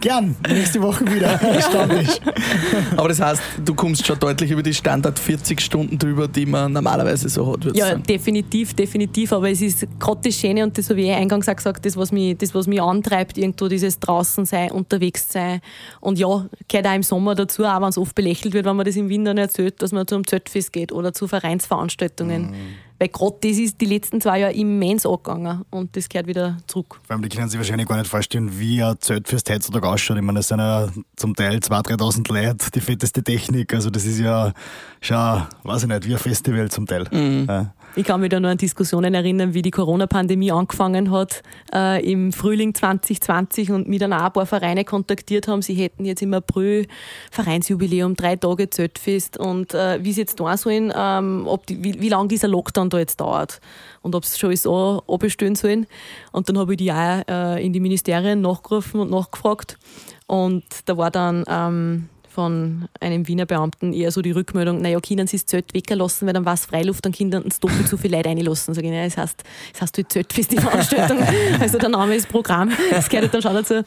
Gern, 0.00 0.36
nächste 0.48 0.80
Woche 0.82 1.04
wieder. 1.12 1.28
Erstaunlich. 1.40 2.20
Aber 2.96 3.08
das 3.08 3.20
heißt, 3.20 3.42
du 3.64 3.74
kommst 3.74 4.06
schon 4.06 4.18
deutlich 4.18 4.50
über 4.50 4.62
die 4.62 4.74
Standard 4.74 5.18
40 5.18 5.60
Stunden 5.60 5.98
drüber, 5.98 6.28
die 6.28 6.46
man 6.46 6.72
normalerweise 6.72 7.28
so 7.28 7.52
hat, 7.52 7.64
Ja, 7.74 7.88
sagen. 7.88 8.02
definitiv, 8.02 8.74
definitiv. 8.74 9.32
Aber 9.32 9.50
es 9.50 9.60
ist 9.60 9.86
gerade 9.98 10.20
das 10.24 10.34
Schöne 10.38 10.62
und 10.64 10.76
das 10.76 10.90
habe 10.90 11.00
ich 11.00 11.06
eh 11.08 11.14
eingangs 11.14 11.48
auch 11.48 11.56
gesagt, 11.56 11.84
das 11.86 11.96
was, 11.96 12.12
mich, 12.12 12.36
das, 12.38 12.54
was 12.54 12.63
mich 12.66 12.80
antreibt, 12.80 13.38
irgendwo 13.38 13.68
dieses 13.68 13.98
draußen 13.98 14.44
sein, 14.46 14.70
unterwegs 14.70 15.30
sein. 15.30 15.60
Und 16.00 16.18
ja, 16.18 16.46
gehört 16.68 16.86
auch 16.86 16.94
im 16.94 17.02
Sommer 17.02 17.34
dazu, 17.34 17.64
auch 17.64 17.80
wenn 17.80 17.88
es 17.88 17.98
oft 17.98 18.14
belächelt 18.14 18.54
wird, 18.54 18.66
wenn 18.66 18.76
man 18.76 18.86
das 18.86 18.96
im 18.96 19.08
Winter 19.08 19.34
nicht 19.34 19.42
erzählt, 19.42 19.82
dass 19.82 19.92
man 19.92 20.06
zum 20.06 20.26
Zeltfest 20.26 20.72
geht 20.72 20.92
oder 20.92 21.12
zu 21.12 21.28
Vereinsveranstaltungen. 21.28 22.54
Weil 22.98 23.08
gerade 23.08 23.36
das 23.42 23.58
ist 23.58 23.80
die 23.80 23.86
letzten 23.86 24.20
zwei 24.20 24.38
Jahre 24.40 24.52
immens 24.52 25.04
angegangen 25.04 25.64
und 25.70 25.96
das 25.96 26.08
gehört 26.08 26.28
wieder 26.28 26.58
zurück. 26.68 27.00
Vor 27.04 27.14
allem, 27.14 27.22
die 27.22 27.28
können 27.28 27.48
sich 27.48 27.58
wahrscheinlich 27.58 27.88
gar 27.88 27.96
nicht 27.98 28.08
vorstellen, 28.08 28.58
wie 28.58 28.82
ein 28.82 28.96
Zeltfest 29.00 29.50
heutzutage 29.50 29.88
ausschaut. 29.88 30.16
Ich 30.16 30.22
meine, 30.22 30.38
es 30.38 30.48
sind 30.48 30.60
ja 30.60 30.88
zum 31.16 31.34
Teil 31.34 31.56
2.000, 31.56 31.98
3.000 31.98 32.32
Leute, 32.32 32.70
die 32.72 32.80
fetteste 32.80 33.22
Technik. 33.22 33.74
Also 33.74 33.90
das 33.90 34.04
ist 34.04 34.20
ja 34.20 34.52
schon, 35.00 35.42
weiß 35.64 35.82
ich 35.82 35.88
nicht, 35.88 36.06
wie 36.06 36.12
ein 36.12 36.18
Festival 36.18 36.70
zum 36.70 36.86
Teil. 36.86 37.08
Ja. 37.48 37.74
Ich 37.96 38.02
kann 38.04 38.20
mich 38.20 38.30
da 38.30 38.40
nur 38.40 38.50
an 38.50 38.58
Diskussionen 38.58 39.14
erinnern, 39.14 39.54
wie 39.54 39.62
die 39.62 39.70
Corona-Pandemie 39.70 40.50
angefangen 40.50 41.12
hat 41.12 41.44
äh, 41.72 42.04
im 42.04 42.32
Frühling 42.32 42.74
2020 42.74 43.70
und 43.70 43.88
mich 43.88 44.00
dann 44.00 44.12
auch 44.12 44.22
ein 44.22 44.32
paar 44.32 44.46
Vereine 44.46 44.84
kontaktiert 44.84 45.46
haben. 45.46 45.62
Sie 45.62 45.74
hätten 45.74 46.04
jetzt 46.04 46.20
im 46.20 46.34
April 46.34 46.88
Vereinsjubiläum, 47.30 48.16
drei 48.16 48.34
Tage 48.34 48.68
Zeltfest 48.68 49.38
und 49.38 49.74
äh, 49.74 50.02
wie 50.02 50.12
sie 50.12 50.22
jetzt 50.22 50.40
da 50.40 50.56
sollen, 50.56 50.92
ähm, 50.92 51.44
ob 51.46 51.68
die, 51.68 51.84
wie, 51.84 52.00
wie 52.00 52.08
lange 52.08 52.26
dieser 52.26 52.48
Lockdown 52.48 52.90
da 52.90 52.98
jetzt 52.98 53.20
dauert 53.20 53.60
und 54.02 54.16
ob 54.16 54.24
sie 54.24 54.40
schon 54.40 54.48
alles 54.48 54.66
abbestellen 54.66 55.54
sollen. 55.54 55.86
Und 56.32 56.48
dann 56.48 56.58
habe 56.58 56.72
ich 56.72 56.78
die 56.78 56.90
auch 56.90 57.22
äh, 57.28 57.64
in 57.64 57.72
die 57.72 57.80
Ministerien 57.80 58.40
nachgerufen 58.40 59.02
und 59.02 59.10
nachgefragt. 59.12 59.78
Und 60.26 60.64
da 60.86 60.96
war 60.96 61.12
dann 61.12 61.44
ähm, 61.46 62.08
von 62.34 62.88
einem 63.00 63.28
Wiener 63.28 63.46
Beamten 63.46 63.92
eher 63.92 64.10
so 64.10 64.20
die 64.20 64.32
Rückmeldung, 64.32 64.82
naja, 64.82 64.98
können 65.00 65.28
Sie 65.28 65.36
das 65.36 65.46
Zelt 65.46 65.72
weglassen, 65.72 66.26
weil 66.26 66.34
dann 66.34 66.44
war 66.44 66.54
es 66.54 66.66
Freiluft, 66.66 67.04
dann 67.04 67.12
können 67.12 67.32
uns 67.44 67.60
doppelt 67.60 67.86
so 67.86 67.96
viele 67.96 68.16
Leute 68.16 68.28
reinlassen. 68.28 68.74
Sag 68.74 68.82
ich, 68.82 68.90
naja, 68.90 69.04
das 69.04 69.16
heißt, 69.16 69.44
das 69.72 69.82
heißt 69.82 69.96
halt 69.98 70.12
Zeltfest, 70.12 70.50
die 70.50 70.58
Veranstaltung. 70.58 71.18
also 71.60 71.78
der 71.78 71.88
Name 71.90 72.16
ist 72.16 72.28
Programm. 72.28 72.72
Das 72.90 73.08
gehört 73.08 73.32
halt 73.32 73.34
dann 73.34 73.42
schon 73.42 73.54
dazu. 73.54 73.74
Ein 73.74 73.84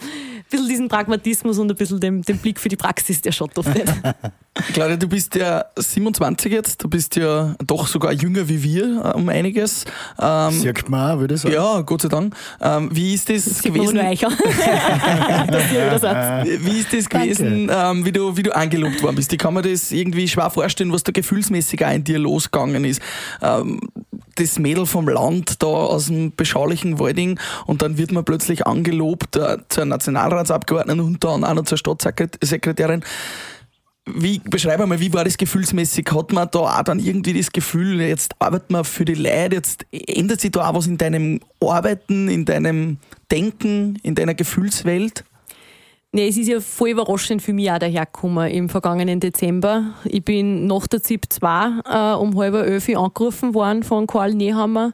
bisschen 0.50 0.70
diesen 0.70 0.88
Pragmatismus 0.88 1.60
und 1.60 1.70
ein 1.70 1.76
bisschen 1.76 2.00
den, 2.00 2.22
den 2.22 2.38
Blick 2.38 2.58
für 2.60 2.70
die 2.70 2.78
Praxis, 2.78 3.22
der 3.22 3.34
schaut 3.34 3.58
oft 3.58 3.74
nicht. 3.74 3.94
Claudia, 4.74 4.98
du 4.98 5.08
bist 5.08 5.36
ja 5.36 5.66
27 5.76 6.52
jetzt, 6.52 6.84
du 6.84 6.90
bist 6.90 7.16
ja 7.16 7.54
doch 7.66 7.88
sogar 7.88 8.12
jünger 8.14 8.48
wie 8.50 8.64
wir 8.64 8.84
äh, 9.06 9.18
um 9.18 9.30
einiges. 9.30 9.86
Ähm, 10.20 10.52
Sieht 10.52 10.90
man 10.90 11.12
auch, 11.12 11.20
würde 11.20 11.36
ich 11.36 11.42
sagen. 11.42 11.54
ja, 11.54 11.82
Gott 11.82 12.02
sei 12.02 12.08
Dank. 12.10 12.36
Ähm, 12.62 12.90
wie 12.92 13.14
ist 13.14 13.30
das, 13.30 13.46
Das 13.46 13.62
gewesen? 13.62 13.96
nur 13.96 14.12
ist. 14.12 14.24
Wie 16.66 16.80
ist 16.80 16.94
das 16.94 17.10
gewesen, 17.10 17.70
ähm, 17.72 18.06
wie, 18.06 18.12
du, 18.12 18.36
wie 18.38 18.43
du 18.43 18.56
angelobt 18.56 19.02
worden 19.04 19.15
bist? 19.15 19.34
Ich 19.34 19.39
kann 19.39 19.54
mir 19.54 19.62
das 19.62 19.91
irgendwie 19.91 20.28
schwer 20.28 20.50
vorstellen, 20.50 20.91
was 20.91 21.04
da 21.04 21.12
gefühlsmäßig 21.12 21.86
auch 21.86 21.93
in 21.93 22.04
dir 22.04 22.19
losgegangen 22.19 22.86
ist. 22.86 23.02
Ähm, 23.41 23.80
das 24.36 24.60
Mädel 24.60 24.86
vom 24.86 25.08
Land 25.08 25.62
da 25.63 25.67
aus 25.67 26.08
dem 26.08 26.36
beschaulichen 26.36 27.00
Walding 27.00 27.39
und 27.65 27.82
dann 27.82 27.97
wird 27.97 28.12
man 28.12 28.23
plötzlich 28.23 28.65
angelobt 28.67 29.36
äh, 29.36 29.58
zur 29.69 29.86
Nationalratsabgeordneten 29.86 31.04
und 31.04 31.23
dann 31.23 31.43
auch 31.43 31.54
noch 31.54 31.65
zur 31.65 31.78
Staatssekretärin. 31.78 33.04
Wie, 34.06 34.39
beschreib 34.39 34.80
einmal, 34.80 35.02
wie 35.02 35.13
war 35.13 35.26
das 35.26 35.38
gefühlsmäßig? 35.38 36.08
Hat 36.13 36.32
man 36.32 36.47
da 36.52 36.60
auch 36.60 36.84
dann 36.84 37.00
irgendwie 37.00 37.34
das 37.34 37.52
Gefühl, 37.52 38.00
jetzt 38.00 38.36
arbeitet 38.39 38.69
man 38.69 38.86
für 38.86 39.04
die 39.04 39.15
Leute, 39.15 39.56
jetzt 39.56 39.86
ändert 39.91 40.39
sich 40.39 40.52
da 40.52 40.69
auch 40.69 40.76
was 40.76 40.88
in 40.88 40.97
deinem 40.97 41.41
Arbeiten, 41.60 42.30
in 42.30 42.45
deinem 42.45 43.00
Denken, 43.32 44.00
in 44.04 44.15
deiner 44.15 44.34
Gefühlswelt? 44.34 45.26
Nee, 46.17 46.30
es 46.30 46.38
ist 46.38 46.47
ja 46.47 46.60
voll 46.60 46.89
überraschend 46.89 47.43
für 47.43 47.53
mich 47.53 47.69
auch 47.69 47.77
dahergekommen 47.77 48.49
im 48.49 48.69
vergangenen 48.69 49.19
Dezember. 49.19 49.93
Ich 50.03 50.25
bin 50.25 50.65
nach 50.65 50.88
der 50.88 51.03
ZIP 51.03 51.25
2 51.30 51.82
äh, 51.86 52.15
um 52.15 52.36
halb 52.36 52.56
elf 52.56 52.89
angerufen 52.89 53.53
worden 53.53 53.84
von 53.84 54.08
Karl 54.08 54.34
Nehammer. 54.34 54.93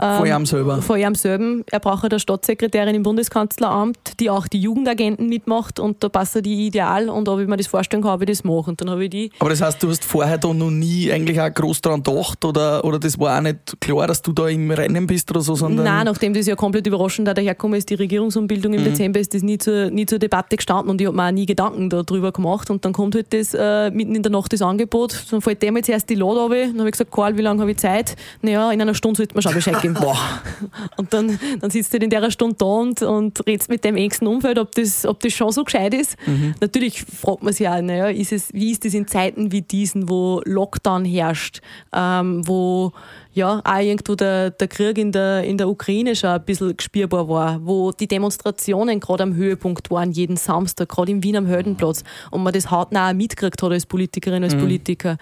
Ähm, 0.00 0.18
Von 0.18 0.26
ihm 0.26 0.46
selber. 0.46 0.82
Von 0.82 0.98
ihm 0.98 1.14
selber. 1.14 1.62
Er 1.70 1.80
braucht 1.80 2.04
eine 2.04 2.18
Staatssekretärin 2.18 2.94
im 2.94 3.02
Bundeskanzleramt, 3.02 4.20
die 4.20 4.30
auch 4.30 4.46
die 4.48 4.60
Jugendagenten 4.60 5.28
mitmacht 5.28 5.78
und 5.78 6.02
da 6.02 6.08
passt 6.08 6.44
die 6.44 6.66
ideal 6.66 7.08
und 7.08 7.28
ob 7.28 7.40
ich 7.40 7.46
mir 7.46 7.56
das 7.56 7.66
vorstellen 7.66 8.02
kann, 8.02 8.12
ob 8.12 8.22
ich 8.22 8.28
das 8.28 8.44
mache. 8.44 8.70
Und 8.70 8.80
dann 8.80 8.90
habe 8.90 9.04
ich 9.04 9.10
die 9.10 9.30
Aber 9.38 9.50
das 9.50 9.60
heißt, 9.60 9.82
du 9.82 9.88
hast 9.88 10.04
vorher 10.04 10.38
da 10.38 10.52
noch 10.52 10.70
nie 10.70 11.10
eigentlich 11.12 11.40
auch 11.40 11.52
groß 11.52 11.80
dran 11.80 12.02
gedacht 12.02 12.44
oder, 12.44 12.84
oder 12.84 12.98
das 12.98 13.18
war 13.18 13.36
auch 13.36 13.42
nicht 13.42 13.80
klar, 13.80 14.06
dass 14.06 14.22
du 14.22 14.32
da 14.32 14.48
im 14.48 14.70
Rennen 14.70 15.06
bist 15.06 15.30
oder 15.30 15.40
so, 15.40 15.54
sondern. 15.54 15.84
Nein, 15.84 16.06
nachdem 16.06 16.34
das 16.34 16.46
ja 16.46 16.56
komplett 16.56 16.86
überraschend 16.86 17.28
da 17.28 17.34
dahergekommen 17.34 17.78
ist, 17.78 17.90
die 17.90 17.94
Regierungsumbildung 17.94 18.74
im 18.74 18.84
Dezember, 18.84 19.20
ist 19.20 19.34
das 19.34 19.42
nie 19.42 19.58
zur, 19.58 19.90
nie 19.90 20.06
zur 20.06 20.18
Debatte 20.18 20.56
gestanden 20.56 20.90
und 20.90 21.00
ich 21.00 21.06
habe 21.06 21.16
mir 21.16 21.26
auch 21.26 21.32
nie 21.32 21.46
Gedanken 21.46 21.90
darüber 21.90 22.32
gemacht. 22.32 22.70
Und 22.70 22.84
dann 22.84 22.92
kommt 22.92 23.14
halt 23.14 23.32
das 23.32 23.54
äh, 23.54 23.90
mitten 23.90 24.14
in 24.14 24.22
der 24.22 24.32
Nacht 24.32 24.52
das 24.52 24.62
Angebot. 24.62 25.24
Dann 25.30 25.40
fällt 25.40 25.62
dem 25.62 25.76
jetzt 25.76 25.88
erst 25.88 26.08
die 26.08 26.14
Lade 26.14 26.40
runter. 26.40 26.66
Dann 26.66 26.78
habe 26.78 26.88
ich 26.88 26.92
gesagt, 26.92 27.12
Karl, 27.12 27.36
wie 27.36 27.42
lange 27.42 27.60
habe 27.60 27.70
ich 27.70 27.78
Zeit? 27.78 28.16
Naja, 28.40 28.70
in 28.72 28.80
einer 28.80 28.94
Stunde 28.94 29.18
sollte 29.18 29.34
man 29.34 29.42
schon 29.42 29.54
Bescheid 29.54 29.81
geben. 29.82 29.94
Boah. 29.94 30.18
Und 30.96 31.12
dann, 31.12 31.38
dann 31.60 31.70
sitzt 31.70 31.92
du 31.92 31.98
in 31.98 32.10
der 32.10 32.30
Stunde 32.30 32.56
da 32.58 32.66
und, 32.66 33.02
und 33.02 33.46
redest 33.46 33.68
mit 33.68 33.84
dem 33.84 33.96
engsten 33.96 34.26
Umfeld, 34.26 34.58
ob 34.58 34.74
das, 34.74 35.04
ob 35.04 35.20
das 35.20 35.32
schon 35.32 35.50
so 35.50 35.64
gescheit 35.64 35.92
ist. 35.94 36.16
Natürlich 36.60 37.02
fragt 37.02 37.42
man 37.42 37.52
sich 37.52 37.68
auch, 37.68 37.80
naja, 37.80 38.08
ist 38.08 38.32
es, 38.32 38.52
wie 38.52 38.70
ist 38.70 38.84
das 38.84 38.94
in 38.94 39.06
Zeiten 39.06 39.52
wie 39.52 39.62
diesen, 39.62 40.08
wo 40.08 40.40
Lockdown 40.44 41.04
herrscht, 41.04 41.60
ähm, 41.92 42.46
wo 42.46 42.92
ja 43.32 43.60
auch 43.64 43.78
irgendwo 43.80 44.14
der, 44.14 44.50
der 44.50 44.68
Krieg 44.68 44.98
in 44.98 45.12
der, 45.12 45.44
in 45.44 45.58
der 45.58 45.68
Ukraine 45.68 46.14
schon 46.14 46.30
ein 46.30 46.44
bisschen 46.44 46.76
gespürbar 46.76 47.28
war, 47.28 47.64
wo 47.64 47.92
die 47.92 48.06
Demonstrationen 48.06 49.00
gerade 49.00 49.22
am 49.22 49.34
Höhepunkt 49.34 49.90
waren, 49.90 50.12
jeden 50.12 50.36
Samstag, 50.36 50.88
gerade 50.88 51.12
in 51.12 51.22
Wien 51.22 51.36
am 51.36 51.46
Heldenplatz, 51.46 52.04
und 52.30 52.42
man 52.42 52.52
das 52.52 52.70
hautnah 52.70 53.10
auch 53.10 53.14
mitgekriegt 53.14 53.62
hat 53.62 53.72
als 53.72 53.86
Politikerin, 53.86 54.44
als 54.44 54.54
Politiker 54.54 55.16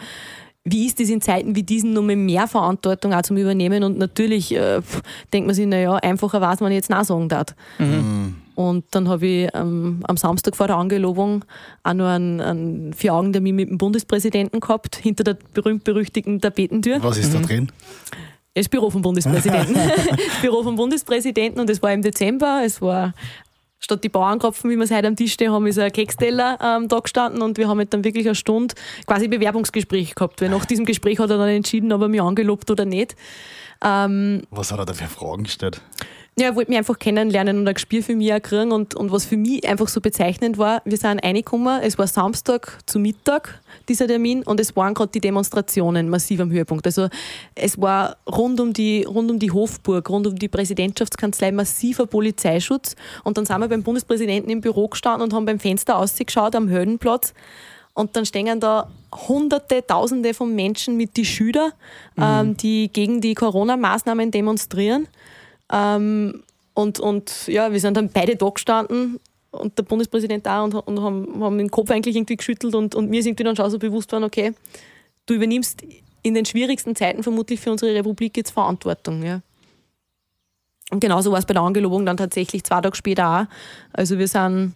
wie 0.64 0.87
ist 0.87 1.01
das 1.01 1.09
in 1.09 1.20
Zeiten 1.20 1.57
wie 1.57 1.62
diesen 1.62 1.94
nur 1.94 2.03
mit 2.03 2.18
mehr 2.18 2.46
Verantwortung 2.46 3.14
auch 3.14 3.23
zum 3.23 3.37
Übernehmen? 3.37 3.83
Und 3.83 3.99
natürlich 3.99 4.55
äh, 4.55 4.83
pf, 4.83 5.01
denkt 5.33 5.46
man 5.46 5.55
sich, 5.55 5.66
naja, 5.66 5.96
einfacher 5.96 6.40
war 6.40 6.53
es, 6.53 6.61
wenn 6.61 6.68
ich 6.68 6.77
jetzt 6.77 6.90
Nein 6.90 7.05
sagen 7.05 7.29
darf. 7.29 7.55
Und 8.55 8.85
dann 8.90 9.09
habe 9.09 9.27
ich 9.27 9.49
ähm, 9.55 10.01
am 10.07 10.18
Samstag 10.18 10.55
vor 10.55 10.66
der 10.66 10.77
Angelobung 10.77 11.46
auch 11.83 11.94
noch 11.94 12.09
einen, 12.09 12.42
einen 12.42 12.92
Vier-Augen-Termin 12.92 13.57
mit 13.57 13.70
dem 13.70 13.79
Bundespräsidenten 13.79 14.61
gehabt, 14.61 14.96
hinter 14.96 15.25
der 15.25 15.38
berühmt-berüchtigten 15.55 16.40
Tapetentür. 16.42 16.99
Was 17.03 17.16
ist 17.16 17.33
da 17.33 17.38
drin? 17.38 17.73
Das 18.53 18.68
Büro 18.68 18.90
vom 18.90 19.01
Bundespräsidenten. 19.01 19.75
das 19.75 20.42
Büro 20.42 20.62
vom 20.62 20.77
Bundespräsidenten 20.77 21.59
und 21.61 21.70
es 21.70 21.81
war 21.83 21.92
im 21.92 22.03
Dezember. 22.03 22.61
Es 22.62 22.83
war 22.83 23.14
statt 23.81 24.05
die 24.05 24.09
Bauernkropfen, 24.09 24.71
wie 24.71 24.77
wir 24.77 24.85
es 24.85 24.90
heute 24.90 25.09
am 25.09 25.16
Tisch 25.16 25.33
stehen 25.33 25.51
haben, 25.51 25.66
ist 25.66 25.79
ein 25.79 25.90
Keksteller 25.90 26.59
ähm, 26.62 26.88
da 26.88 27.01
gestanden 27.01 27.43
und 27.43 27.59
wir 27.59 27.66
haben 27.66 27.79
halt 27.79 27.93
dann 27.93 28.05
wirklich 28.05 28.27
eine 28.27 28.35
Stunde 28.35 28.75
quasi 29.07 29.27
Bewerbungsgespräch 29.27 30.14
gehabt. 30.14 30.40
Weil 30.40 30.51
nach 30.51 30.66
diesem 30.66 30.85
Gespräch 30.85 31.19
hat 31.19 31.31
er 31.31 31.38
dann 31.38 31.49
entschieden, 31.49 31.93
ob 31.93 32.03
er 32.03 32.09
mich 32.09 32.23
angelobt 32.23 32.71
oder 32.71 32.85
nicht. 32.85 33.16
Ähm, 33.83 34.43
Was 34.51 34.71
hat 34.71 34.79
er 34.79 34.85
da 34.85 34.93
für 34.93 35.07
Fragen 35.07 35.45
gestellt? 35.45 35.81
Ja, 36.40 36.57
wollte 36.57 36.70
mich 36.70 36.79
einfach 36.79 36.98
kennenlernen 36.98 37.59
und 37.59 37.68
ein 37.68 37.74
Gespür 37.74 38.03
für 38.03 38.16
mich 38.16 38.33
auch 38.33 38.40
kriegen. 38.40 38.72
Und, 38.72 38.94
und 38.94 39.12
was 39.12 39.26
für 39.26 39.37
mich 39.37 39.68
einfach 39.68 39.88
so 39.88 40.00
bezeichnend 40.00 40.59
war, 40.59 40.81
wir 40.85 40.96
sind 40.96 41.22
reingekommen, 41.22 41.81
es 41.83 41.98
war 41.98 42.07
Samstag 42.07 42.79
zu 42.87 42.98
Mittag, 42.98 43.61
dieser 43.88 44.07
Termin, 44.07 44.42
und 44.42 44.59
es 44.59 44.74
waren 44.74 44.94
gerade 44.94 45.12
die 45.12 45.20
Demonstrationen 45.20 46.09
massiv 46.09 46.40
am 46.40 46.50
Höhepunkt. 46.50 46.87
Also 46.87 47.09
es 47.55 47.81
war 47.81 48.16
rund 48.26 48.59
um, 48.61 48.72
die, 48.72 49.05
rund 49.05 49.31
um 49.31 49.38
die 49.38 49.50
Hofburg, 49.50 50.09
rund 50.09 50.26
um 50.26 50.37
die 50.37 50.48
Präsidentschaftskanzlei 50.48 51.53
massiver 51.53 52.07
Polizeischutz. 52.07 52.96
Und 53.22 53.37
dann 53.37 53.44
sind 53.44 53.61
wir 53.61 53.68
beim 53.68 53.83
Bundespräsidenten 53.83 54.50
im 54.50 54.61
Büro 54.62 54.88
gestanden 54.88 55.22
und 55.22 55.35
haben 55.35 55.44
beim 55.44 55.61
Fenster 55.61 55.98
ausgeschaut 55.98 56.57
am 56.57 56.70
Höllenplatz. 56.70 57.35
Und 57.92 58.16
dann 58.16 58.24
stehen 58.24 58.61
da 58.61 58.88
Hunderte, 59.29 59.85
Tausende 59.87 60.33
von 60.33 60.55
Menschen 60.55 60.96
mit 60.96 61.16
die 61.16 61.24
Schüler, 61.24 61.72
ähm, 62.16 62.57
die 62.57 62.88
gegen 62.90 63.20
die 63.20 63.35
Corona-Maßnahmen 63.35 64.31
demonstrieren. 64.31 65.07
Ähm, 65.71 66.43
und, 66.75 67.01
und 67.01 67.47
ja, 67.47 67.73
wir 67.73 67.81
sind 67.81 67.97
dann 67.97 68.09
beide 68.09 68.37
da 68.37 68.49
gestanden 68.49 69.21
und 69.51 69.77
der 69.77 69.83
Bundespräsident 69.83 70.47
da 70.47 70.63
und, 70.63 70.75
und 70.75 71.01
haben, 71.01 71.43
haben 71.43 71.59
den 71.59 71.71
Kopf 71.71 71.91
eigentlich 71.91 72.17
irgendwie 72.17 72.37
geschüttelt 72.37 72.75
und, 72.75 72.95
und 72.95 73.11
mir 73.11 73.21
ist 73.21 73.27
irgendwie 73.27 73.45
dann 73.45 73.57
schon 73.57 73.71
so 73.71 73.79
bewusst 73.79 74.13
worden, 74.13 74.25
okay, 74.25 74.53
du 75.27 75.35
übernimmst 75.35 75.83
in 76.23 76.35
den 76.35 76.45
schwierigsten 76.45 76.95
Zeiten 76.95 77.23
vermutlich 77.23 77.61
für 77.61 77.71
unsere 77.71 77.95
Republik 77.95 78.37
jetzt 78.37 78.51
Verantwortung. 78.51 79.23
Ja. 79.23 79.41
Und 80.91 81.01
genauso 81.01 81.33
war 81.33 81.39
es 81.39 81.47
bei 81.47 81.55
der 81.55 81.63
Angelobung 81.63 82.05
dann 82.05 82.17
tatsächlich 82.17 82.65
zwei 82.65 82.81
Tage 82.81 82.97
später 82.97 83.29
auch. 83.29 83.47
Also 83.93 84.19
wir 84.19 84.29
sind, 84.29 84.75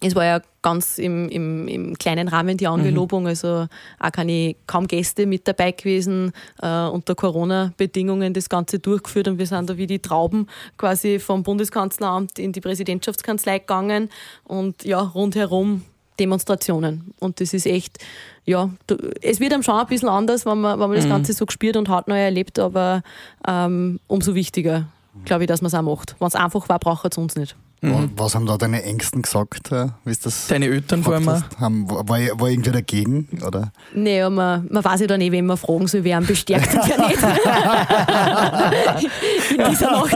es 0.00 0.14
war 0.14 0.24
ja 0.24 0.42
ganz 0.62 0.98
im, 0.98 1.28
im, 1.28 1.68
im 1.68 1.98
kleinen 1.98 2.28
Rahmen 2.28 2.56
die 2.56 2.66
Angelobung, 2.66 3.26
also 3.26 3.66
auch 3.98 4.12
keine, 4.12 4.54
kaum 4.66 4.86
Gäste 4.86 5.26
mit 5.26 5.46
dabei 5.46 5.72
gewesen, 5.72 6.32
äh, 6.62 6.86
unter 6.86 7.14
Corona-Bedingungen 7.14 8.32
das 8.32 8.48
Ganze 8.48 8.78
durchgeführt 8.78 9.28
und 9.28 9.38
wir 9.38 9.46
sind 9.46 9.68
da 9.68 9.76
wie 9.76 9.86
die 9.86 9.98
Trauben 9.98 10.46
quasi 10.78 11.18
vom 11.18 11.42
Bundeskanzleramt 11.42 12.38
in 12.38 12.52
die 12.52 12.60
Präsidentschaftskanzlei 12.60 13.58
gegangen 13.58 14.08
und 14.44 14.84
ja, 14.84 15.00
rundherum 15.00 15.82
Demonstrationen. 16.18 17.12
Und 17.18 17.40
das 17.40 17.54
ist 17.54 17.66
echt, 17.66 17.98
ja, 18.44 18.70
du, 18.86 18.96
es 19.20 19.40
wird 19.40 19.52
einem 19.52 19.62
schon 19.62 19.74
ein 19.74 19.86
bisschen 19.86 20.08
anders, 20.08 20.46
wenn 20.46 20.60
man, 20.60 20.78
wenn 20.78 20.88
man 20.88 20.96
das 20.96 21.08
Ganze 21.08 21.32
so 21.32 21.46
gespürt 21.46 21.76
und 21.76 21.88
hautnah 21.88 22.18
erlebt, 22.18 22.58
aber 22.58 23.02
ähm, 23.46 23.98
umso 24.06 24.34
wichtiger, 24.34 24.86
glaube 25.24 25.44
ich, 25.44 25.48
dass 25.48 25.62
man 25.62 25.68
es 25.68 25.74
auch 25.74 25.82
macht. 25.82 26.16
Wenn 26.18 26.28
es 26.28 26.34
einfach 26.34 26.68
war, 26.68 26.78
braucht 26.78 27.10
es 27.10 27.18
uns 27.18 27.34
nicht. 27.34 27.56
Wa- 27.84 28.08
Was 28.16 28.36
haben 28.36 28.46
da 28.46 28.56
deine 28.56 28.80
Ängsten 28.84 29.22
gesagt? 29.22 29.72
äh, 29.72 29.86
Wie 30.04 30.12
ist 30.12 30.24
das? 30.24 30.46
Deine 30.46 30.66
Eltern 30.66 31.02
vor 31.02 31.14
allem? 31.14 31.26
Haben, 31.58 31.90
war, 31.90 32.08
war 32.08 32.48
irgendwer 32.48 32.74
dagegen? 32.74 33.26
Oder? 33.44 33.72
Naja, 33.92 34.30
man, 34.30 34.68
man 34.70 34.84
weiß 34.84 35.00
ja 35.00 35.08
dann 35.08 35.20
eh, 35.20 35.32
wenn 35.32 35.46
man 35.46 35.56
fragen 35.56 35.88
soll, 35.88 36.04
wer 36.04 36.18
einen 36.18 36.26
bestärkt 36.26 36.72
und 36.74 36.88
wer 36.88 37.08
nicht. 37.08 37.18
In 39.58 39.70
dieser 39.70 39.90
Nacht. 39.90 40.14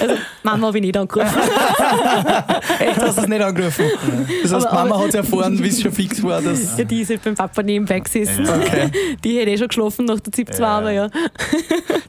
Also, 0.00 0.14
Mama 0.42 0.66
habe 0.68 0.78
ich 0.78 0.82
nicht 0.84 0.96
angerufen. 0.96 1.38
Echt, 2.78 3.00
hast 3.00 3.18
du 3.18 3.22
es 3.22 3.28
nicht 3.28 3.42
angerufen? 3.42 3.84
Das 4.42 4.52
heißt, 4.52 4.66
Aber- 4.66 4.78
aber- 4.78 4.88
Mama 4.88 5.02
hat 5.02 5.08
es 5.10 5.14
erfahren, 5.16 5.62
wie 5.62 5.68
es 5.68 5.82
schon 5.82 5.92
fix 5.92 6.22
war. 6.22 6.40
Dass 6.40 6.60
Ja, 6.78 6.84
die 6.84 7.00
ist 7.02 7.10
halt 7.10 7.22
beim 7.22 7.34
Papa 7.34 7.62
nebenbei 7.62 8.00
gesessen. 8.00 8.48
Okay. 8.48 8.90
Die 9.22 9.38
hätte 9.38 9.50
eh 9.50 9.58
schon 9.58 9.68
geschlafen 9.68 10.06
nach 10.06 10.20
der 10.20 10.32
ZIP 10.32 10.54
2, 10.54 10.64
aber 10.66 10.90
ja. 10.92 11.10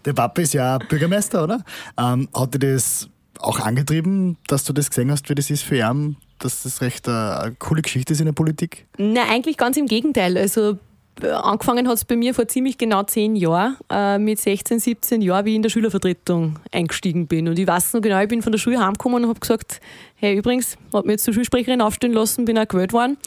Der 0.05 0.13
Papa 0.13 0.41
ist 0.41 0.53
ja 0.53 0.77
Bürgermeister, 0.77 1.43
oder? 1.43 1.59
Ähm, 1.97 2.29
hat 2.33 2.53
dir 2.53 2.59
das 2.73 3.09
auch 3.41 3.59
angetrieben, 3.59 4.37
dass 4.47 4.63
du 4.63 4.73
das 4.73 4.89
gesehen 4.89 5.11
hast, 5.11 5.29
wie 5.29 5.35
das 5.35 5.49
ist 5.49 5.63
für 5.63 5.77
ihn, 5.77 6.17
dass 6.39 6.63
das 6.63 6.81
recht 6.81 7.07
eine 7.07 7.55
coole 7.59 7.81
Geschichte 7.81 8.13
ist 8.13 8.19
in 8.19 8.25
der 8.25 8.33
Politik? 8.33 8.85
Nein, 8.97 9.29
eigentlich 9.29 9.57
ganz 9.57 9.77
im 9.77 9.87
Gegenteil. 9.87 10.37
Also 10.37 10.77
angefangen 11.21 11.87
hat 11.87 11.95
es 11.95 12.05
bei 12.05 12.15
mir 12.15 12.33
vor 12.33 12.47
ziemlich 12.47 12.77
genau 12.77 13.03
zehn 13.03 13.35
Jahren, 13.35 13.77
äh, 13.89 14.17
mit 14.17 14.39
16, 14.39 14.79
17 14.79 15.21
Jahren, 15.21 15.45
wie 15.45 15.51
ich 15.51 15.55
in 15.57 15.61
der 15.61 15.69
Schülervertretung 15.69 16.59
eingestiegen 16.71 17.27
bin. 17.27 17.47
Und 17.47 17.59
ich 17.59 17.67
weiß 17.67 17.93
noch 17.93 18.01
genau, 18.01 18.21
ich 18.21 18.27
bin 18.27 18.41
von 18.41 18.51
der 18.51 18.59
Schule 18.59 18.79
heimgekommen 18.79 19.23
und 19.23 19.29
habe 19.29 19.39
gesagt, 19.39 19.81
hey, 20.21 20.37
übrigens, 20.37 20.77
habe 20.93 21.07
mich 21.07 21.13
jetzt 21.15 21.23
zur 21.23 21.33
Schulsprecherin 21.33 21.81
aufstellen 21.81 22.13
lassen, 22.13 22.45
bin 22.45 22.55
auch 22.59 22.67
gewählt 22.67 22.93
worden. 22.93 23.17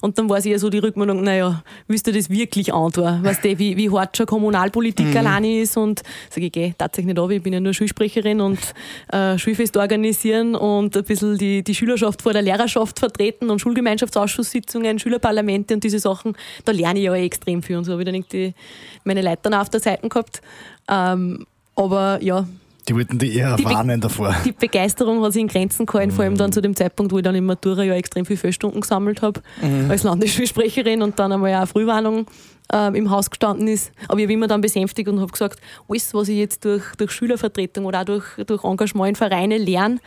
Und 0.00 0.18
dann 0.18 0.28
war 0.28 0.38
es 0.38 0.46
eher 0.46 0.60
so 0.60 0.70
die 0.70 0.78
Rückmeldung, 0.78 1.24
naja, 1.24 1.64
willst 1.88 2.06
du 2.06 2.12
das 2.12 2.30
wirklich 2.30 2.72
antun? 2.72 3.24
Weißt 3.24 3.44
du, 3.44 3.58
wie, 3.58 3.76
wie 3.76 3.90
hart 3.90 4.16
schon 4.16 4.26
Kommunalpolitik 4.26 5.16
alleine 5.16 5.60
ist? 5.60 5.76
Und 5.76 6.02
sage 6.30 6.46
ich, 6.46 6.52
geh, 6.52 6.72
tatsächlich 6.78 7.12
nicht 7.12 7.18
ab, 7.18 7.30
ich 7.30 7.42
bin 7.42 7.52
ja 7.54 7.58
nur 7.58 7.74
Schulsprecherin 7.74 8.40
und 8.40 8.60
äh, 9.08 9.36
Schulfest 9.36 9.76
organisieren 9.76 10.54
und 10.54 10.96
ein 10.96 11.02
bisschen 11.02 11.36
die, 11.38 11.64
die 11.64 11.74
Schülerschaft 11.74 12.22
vor 12.22 12.32
der 12.32 12.42
Lehrerschaft 12.42 13.00
vertreten 13.00 13.50
und 13.50 13.58
Schulgemeinschaftsausschusssitzungen, 13.58 15.00
Schülerparlamente 15.00 15.74
und 15.74 15.82
diese 15.82 15.98
Sachen, 15.98 16.36
da 16.64 16.70
lerne 16.70 17.00
ich 17.00 17.06
ja 17.06 17.16
eh 17.16 17.26
extrem 17.26 17.64
viel 17.64 17.78
und 17.78 17.84
so 17.84 17.92
habe 17.92 18.02
ich 18.02 18.06
dann 18.06 18.14
irgendwie 18.14 18.54
meine 19.02 19.22
Leute 19.22 19.40
dann 19.42 19.54
auf 19.54 19.70
der 19.70 19.80
Seite 19.80 20.08
gehabt. 20.08 20.40
Ähm, 20.88 21.46
aber 21.74 22.22
ja, 22.22 22.46
Die 22.88 22.94
wollten 22.94 23.18
die 23.18 23.34
eher 23.36 23.56
Die 23.56 23.64
warnen 23.64 24.00
davor. 24.00 24.34
die 24.44 24.52
Begeisterung 24.52 25.22
hat 25.22 25.32
sich 25.32 25.42
in 25.42 25.48
Grenzen 25.48 25.86
gehalten, 25.86 26.12
vor 26.12 26.24
allem 26.24 26.36
dann 26.36 26.52
zu 26.52 26.60
dem 26.60 26.76
Zeitpunkt, 26.76 27.12
wo 27.12 27.18
ich 27.18 27.24
dann 27.24 27.34
im 27.34 27.46
Matura 27.46 27.82
ja 27.82 27.94
extrem 27.94 28.26
viele 28.26 28.36
Fehlstunden 28.36 28.80
gesammelt 28.80 29.22
habe 29.22 29.40
als 29.88 30.02
Landesschulsprecherin 30.02 31.02
und 31.02 31.18
dann 31.18 31.32
einmal 31.32 31.52
auch 31.54 31.58
eine 31.58 31.66
Frühwarnung 31.66 32.26
ähm, 32.72 32.94
im 32.94 33.10
Haus 33.10 33.30
gestanden 33.30 33.68
ist. 33.68 33.92
Aber 34.08 34.18
ich 34.18 34.24
habe 34.24 34.32
immer 34.32 34.46
dann 34.46 34.60
besänftigt 34.60 35.08
und 35.08 35.20
habe 35.20 35.30
gesagt, 35.32 35.60
alles, 35.88 36.12
was 36.14 36.28
ich 36.28 36.36
jetzt 36.38 36.64
durch, 36.64 36.82
durch 36.96 37.10
Schülervertretung 37.10 37.84
oder 37.84 38.00
auch 38.00 38.04
durch, 38.04 38.24
durch 38.46 38.64
Engagement 38.64 39.10
in 39.10 39.16
Vereine 39.16 39.58
lerne, 39.58 39.98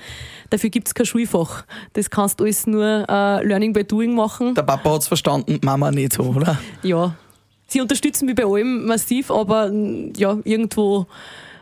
dafür 0.49 0.69
gibt 0.69 0.87
es 0.87 0.93
kein 0.95 1.05
Schulfach. 1.05 1.65
Das 1.93 2.09
kannst 2.09 2.39
du 2.39 2.43
alles 2.45 2.67
nur 2.67 2.83
äh, 3.07 3.45
Learning 3.45 3.73
by 3.73 3.83
Doing 3.83 4.13
machen. 4.15 4.53
der 4.55 4.63
Papa 4.63 4.93
hat 4.93 5.01
es 5.01 5.07
verstanden, 5.07 5.59
Mama 5.63 5.91
nicht 5.91 6.13
so, 6.13 6.23
oder? 6.23 6.57
Ja, 6.83 7.15
sie 7.67 7.81
unterstützen 7.81 8.25
mich 8.25 8.35
bei 8.35 8.45
allem 8.45 8.85
massiv, 8.85 9.29
aber 9.31 9.69
mm, 9.71 10.13
ja, 10.17 10.37
irgendwo 10.43 11.05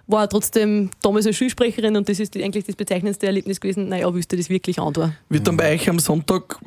war 0.07 0.29
trotzdem 0.29 0.89
damals 1.01 1.25
als 1.25 1.37
Schulsprecherin 1.37 1.95
und 1.97 2.07
das 2.07 2.19
ist 2.19 2.35
eigentlich 2.37 2.65
das 2.65 2.75
bezeichnendste 2.75 3.25
Erlebnis 3.25 3.59
gewesen. 3.59 3.89
Naja, 3.89 4.09
du 4.09 4.19
das 4.21 4.49
wirklich 4.49 4.79
antun? 4.79 5.13
Wird 5.29 5.47
dann 5.47 5.57
bei 5.57 5.73
euch 5.73 5.89
am 5.89 5.99
Sonntag, 5.99 6.59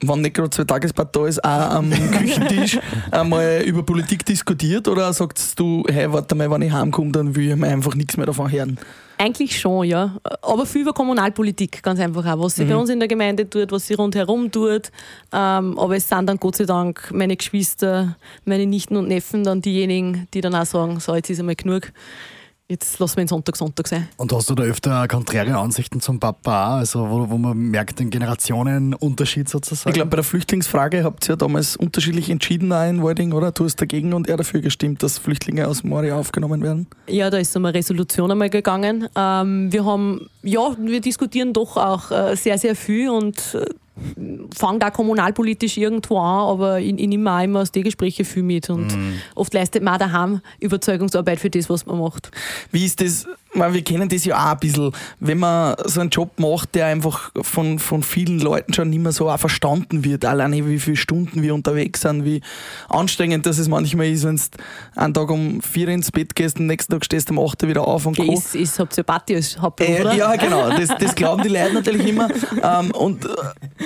wenn 0.00 0.22
nicht 0.22 0.34
gerade 0.34 0.50
zwei 0.50 0.64
Tagesbad 0.64 1.14
da 1.14 1.26
ist, 1.26 1.44
auch 1.44 1.70
am 1.70 1.90
Küchentisch 2.12 2.78
einmal 3.10 3.62
über 3.62 3.82
Politik 3.82 4.24
diskutiert 4.24 4.88
oder 4.88 5.12
sagst 5.12 5.58
du, 5.60 5.84
hey, 5.88 6.10
warte 6.12 6.34
mal, 6.34 6.50
wenn 6.50 6.62
ich 6.62 6.72
heimkomme, 6.72 7.12
dann 7.12 7.36
will 7.36 7.50
ich 7.50 7.56
mir 7.56 7.68
einfach 7.68 7.94
nichts 7.94 8.16
mehr 8.16 8.26
davon 8.26 8.50
hören? 8.50 8.78
Eigentlich 9.20 9.58
schon, 9.58 9.84
ja. 9.84 10.16
Aber 10.42 10.64
viel 10.64 10.82
über 10.82 10.92
Kommunalpolitik, 10.92 11.82
ganz 11.82 11.98
einfach 11.98 12.24
auch. 12.24 12.38
Was 12.38 12.54
sie 12.54 12.64
bei 12.64 12.76
uns 12.76 12.88
in 12.88 13.00
der 13.00 13.08
Gemeinde 13.08 13.50
tut, 13.50 13.72
was 13.72 13.88
sie 13.88 13.94
rundherum 13.94 14.52
tut. 14.52 14.92
Ähm, 15.32 15.76
aber 15.76 15.96
es 15.96 16.08
sind 16.08 16.28
dann 16.28 16.36
Gott 16.36 16.54
sei 16.54 16.66
Dank 16.66 17.10
meine 17.12 17.36
Geschwister, 17.36 18.16
meine 18.44 18.64
Nichten 18.64 18.96
und 18.96 19.08
Neffen 19.08 19.42
dann 19.42 19.60
diejenigen, 19.60 20.28
die 20.34 20.40
dann 20.40 20.54
auch 20.54 20.66
sagen, 20.66 21.00
so, 21.00 21.16
jetzt 21.16 21.30
ist 21.30 21.40
einmal 21.40 21.56
genug. 21.56 21.90
Jetzt 22.70 22.98
lassen 22.98 23.16
wir 23.16 23.24
den 23.24 23.28
Sonntag 23.28 23.56
Sonntag 23.56 23.88
sein. 23.88 24.08
Und 24.18 24.30
hast 24.30 24.50
du 24.50 24.54
da 24.54 24.62
öfter 24.62 25.08
konträre 25.08 25.56
Ansichten 25.56 26.02
zum 26.02 26.20
Papa 26.20 26.66
auch? 26.66 26.78
Also 26.80 27.08
wo, 27.08 27.30
wo 27.30 27.38
man 27.38 27.56
merkt 27.56 27.98
den 27.98 28.10
Generationenunterschied 28.10 29.48
sozusagen? 29.48 29.88
Ich 29.88 29.94
glaube, 29.94 30.10
bei 30.10 30.16
der 30.16 30.24
Flüchtlingsfrage 30.24 31.02
habt 31.02 31.24
ihr 31.24 31.30
ja 31.30 31.36
damals 31.36 31.76
unterschiedlich 31.76 32.28
entschieden 32.28 32.70
auch 32.74 32.86
in 32.86 33.02
Walding, 33.02 33.32
oder? 33.32 33.52
Du 33.52 33.64
hast 33.64 33.76
dagegen 33.76 34.12
und 34.12 34.28
er 34.28 34.36
dafür 34.36 34.60
gestimmt, 34.60 35.02
dass 35.02 35.16
Flüchtlinge 35.16 35.66
aus 35.66 35.82
Moria 35.82 36.16
aufgenommen 36.16 36.62
werden. 36.62 36.88
Ja, 37.06 37.30
da 37.30 37.38
ist 37.38 37.54
so 37.54 37.58
eine 37.58 37.72
Resolution 37.72 38.30
einmal 38.30 38.50
gegangen. 38.50 39.08
Ähm, 39.16 39.72
wir 39.72 39.86
haben, 39.86 40.28
ja, 40.42 40.76
wir 40.78 41.00
diskutieren 41.00 41.54
doch 41.54 41.78
auch 41.78 42.10
äh, 42.10 42.36
sehr, 42.36 42.58
sehr 42.58 42.76
viel 42.76 43.08
und 43.08 43.54
äh, 43.54 43.64
fangen 44.56 44.80
da 44.80 44.90
kommunalpolitisch 44.90 45.76
irgendwo 45.76 46.18
an, 46.18 46.48
aber 46.48 46.80
ich, 46.80 46.98
ich 46.98 47.08
nehme 47.08 47.32
auch 47.32 47.42
immer 47.42 47.60
aus 47.60 47.72
den 47.72 47.84
Gesprächen 47.84 48.24
viel 48.24 48.42
mit 48.42 48.70
und 48.70 48.96
oft 49.34 49.52
leistet 49.54 49.82
man 49.82 49.94
auch 49.94 49.98
daheim 49.98 50.40
Überzeugungsarbeit 50.60 51.38
für 51.38 51.50
das, 51.50 51.68
was 51.68 51.86
man 51.86 51.98
macht. 51.98 52.30
Wie 52.72 52.84
ist 52.84 53.00
das? 53.00 53.26
Weil 53.54 53.72
wir 53.72 53.82
kennen 53.82 54.08
das 54.08 54.24
ja 54.26 54.36
auch 54.36 54.52
ein 54.52 54.58
bisschen, 54.58 54.92
wenn 55.20 55.38
man 55.38 55.74
so 55.86 56.00
einen 56.00 56.10
Job 56.10 56.38
macht, 56.38 56.74
der 56.74 56.86
einfach 56.86 57.30
von, 57.40 57.78
von 57.78 58.02
vielen 58.02 58.40
Leuten 58.40 58.74
schon 58.74 58.90
nicht 58.90 58.98
mehr 59.02 59.12
so 59.12 59.30
auch 59.30 59.38
verstanden 59.38 60.04
wird, 60.04 60.24
alleine 60.26 60.66
wie 60.66 60.78
viele 60.78 60.96
Stunden 60.96 61.42
wir 61.42 61.54
unterwegs 61.54 62.02
sind, 62.02 62.24
wie 62.24 62.42
anstrengend 62.88 63.46
das 63.46 63.58
es 63.58 63.68
manchmal 63.68 64.06
ist, 64.08 64.24
wenn 64.24 64.36
du 64.36 64.42
einen 64.96 65.14
Tag 65.14 65.30
um 65.30 65.62
vier 65.62 65.88
ins 65.88 66.10
Bett 66.12 66.34
gehst, 66.34 66.58
den 66.58 66.66
nächsten 66.66 66.92
Tag 66.92 67.04
stehst 67.04 67.30
du 67.30 67.34
um 67.38 67.46
acht 67.46 67.66
wieder 67.66 67.86
auf 67.88 68.04
und 68.04 68.16
Co. 68.18 68.32
ist, 68.34 68.54
ist, 68.54 68.78
habt 68.78 68.96
ihr 68.98 69.04
Party 69.04 69.36
als 69.36 69.58
Hauptberuf, 69.58 70.12
Äh, 70.12 70.16
ja, 70.18 70.36
genau. 70.36 70.68
Das, 70.78 70.90
das 70.98 71.14
glauben 71.14 71.42
die 71.42 71.48
Leute 71.48 71.72
natürlich 71.74 72.06
immer. 72.06 72.28
Ähm, 72.62 72.90
und 72.92 73.24
äh, 73.24 73.28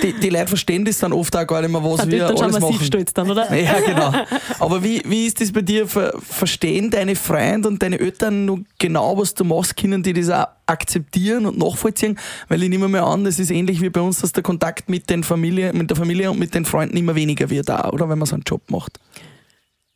die, 0.01 0.13
die 0.19 0.29
Leute 0.29 0.47
verstehen 0.47 0.83
das 0.85 0.99
dann 0.99 1.13
oft 1.13 1.35
auch 1.35 1.47
gar 1.47 1.61
nicht 1.61 1.71
mehr, 1.71 1.83
was 1.83 2.01
Sind 2.01 2.11
wir 2.11 2.27
dann 2.27 2.37
alles 2.37 2.59
machen. 2.59 2.83
stolz 2.83 3.13
dann, 3.13 3.31
oder? 3.31 3.53
Ja, 3.55 3.79
genau. 3.85 4.11
Aber 4.59 4.83
wie, 4.83 5.01
wie 5.05 5.25
ist 5.25 5.39
das 5.39 5.51
bei 5.51 5.61
dir? 5.61 5.87
Ver, 5.87 6.13
verstehen 6.19 6.89
deine 6.91 7.15
Freunde 7.15 7.69
und 7.69 7.81
deine 7.81 7.99
Eltern 7.99 8.45
noch 8.45 8.59
genau, 8.77 9.17
was 9.17 9.33
du 9.33 9.43
Maß 9.53 9.75
können 9.75 10.03
die 10.03 10.13
das 10.13 10.29
auch 10.29 10.47
akzeptieren 10.65 11.45
und 11.45 11.57
nachvollziehen, 11.57 12.17
weil 12.47 12.63
ich 12.63 12.69
nehme 12.69 12.87
mal 12.87 13.01
an, 13.01 13.25
es 13.25 13.39
ist 13.39 13.51
ähnlich 13.51 13.81
wie 13.81 13.89
bei 13.89 14.01
uns, 14.01 14.21
dass 14.21 14.31
der 14.31 14.43
Kontakt 14.43 14.89
mit, 14.89 15.09
den 15.09 15.23
Familie, 15.23 15.73
mit 15.73 15.89
der 15.89 15.97
Familie 15.97 16.31
und 16.31 16.39
mit 16.39 16.53
den 16.53 16.65
Freunden 16.65 16.97
immer 16.97 17.15
weniger 17.15 17.49
wird, 17.49 17.69
auch, 17.69 17.93
oder 17.93 18.09
wenn 18.09 18.17
man 18.17 18.25
so 18.25 18.35
einen 18.35 18.43
Job 18.45 18.61
macht. 18.69 18.99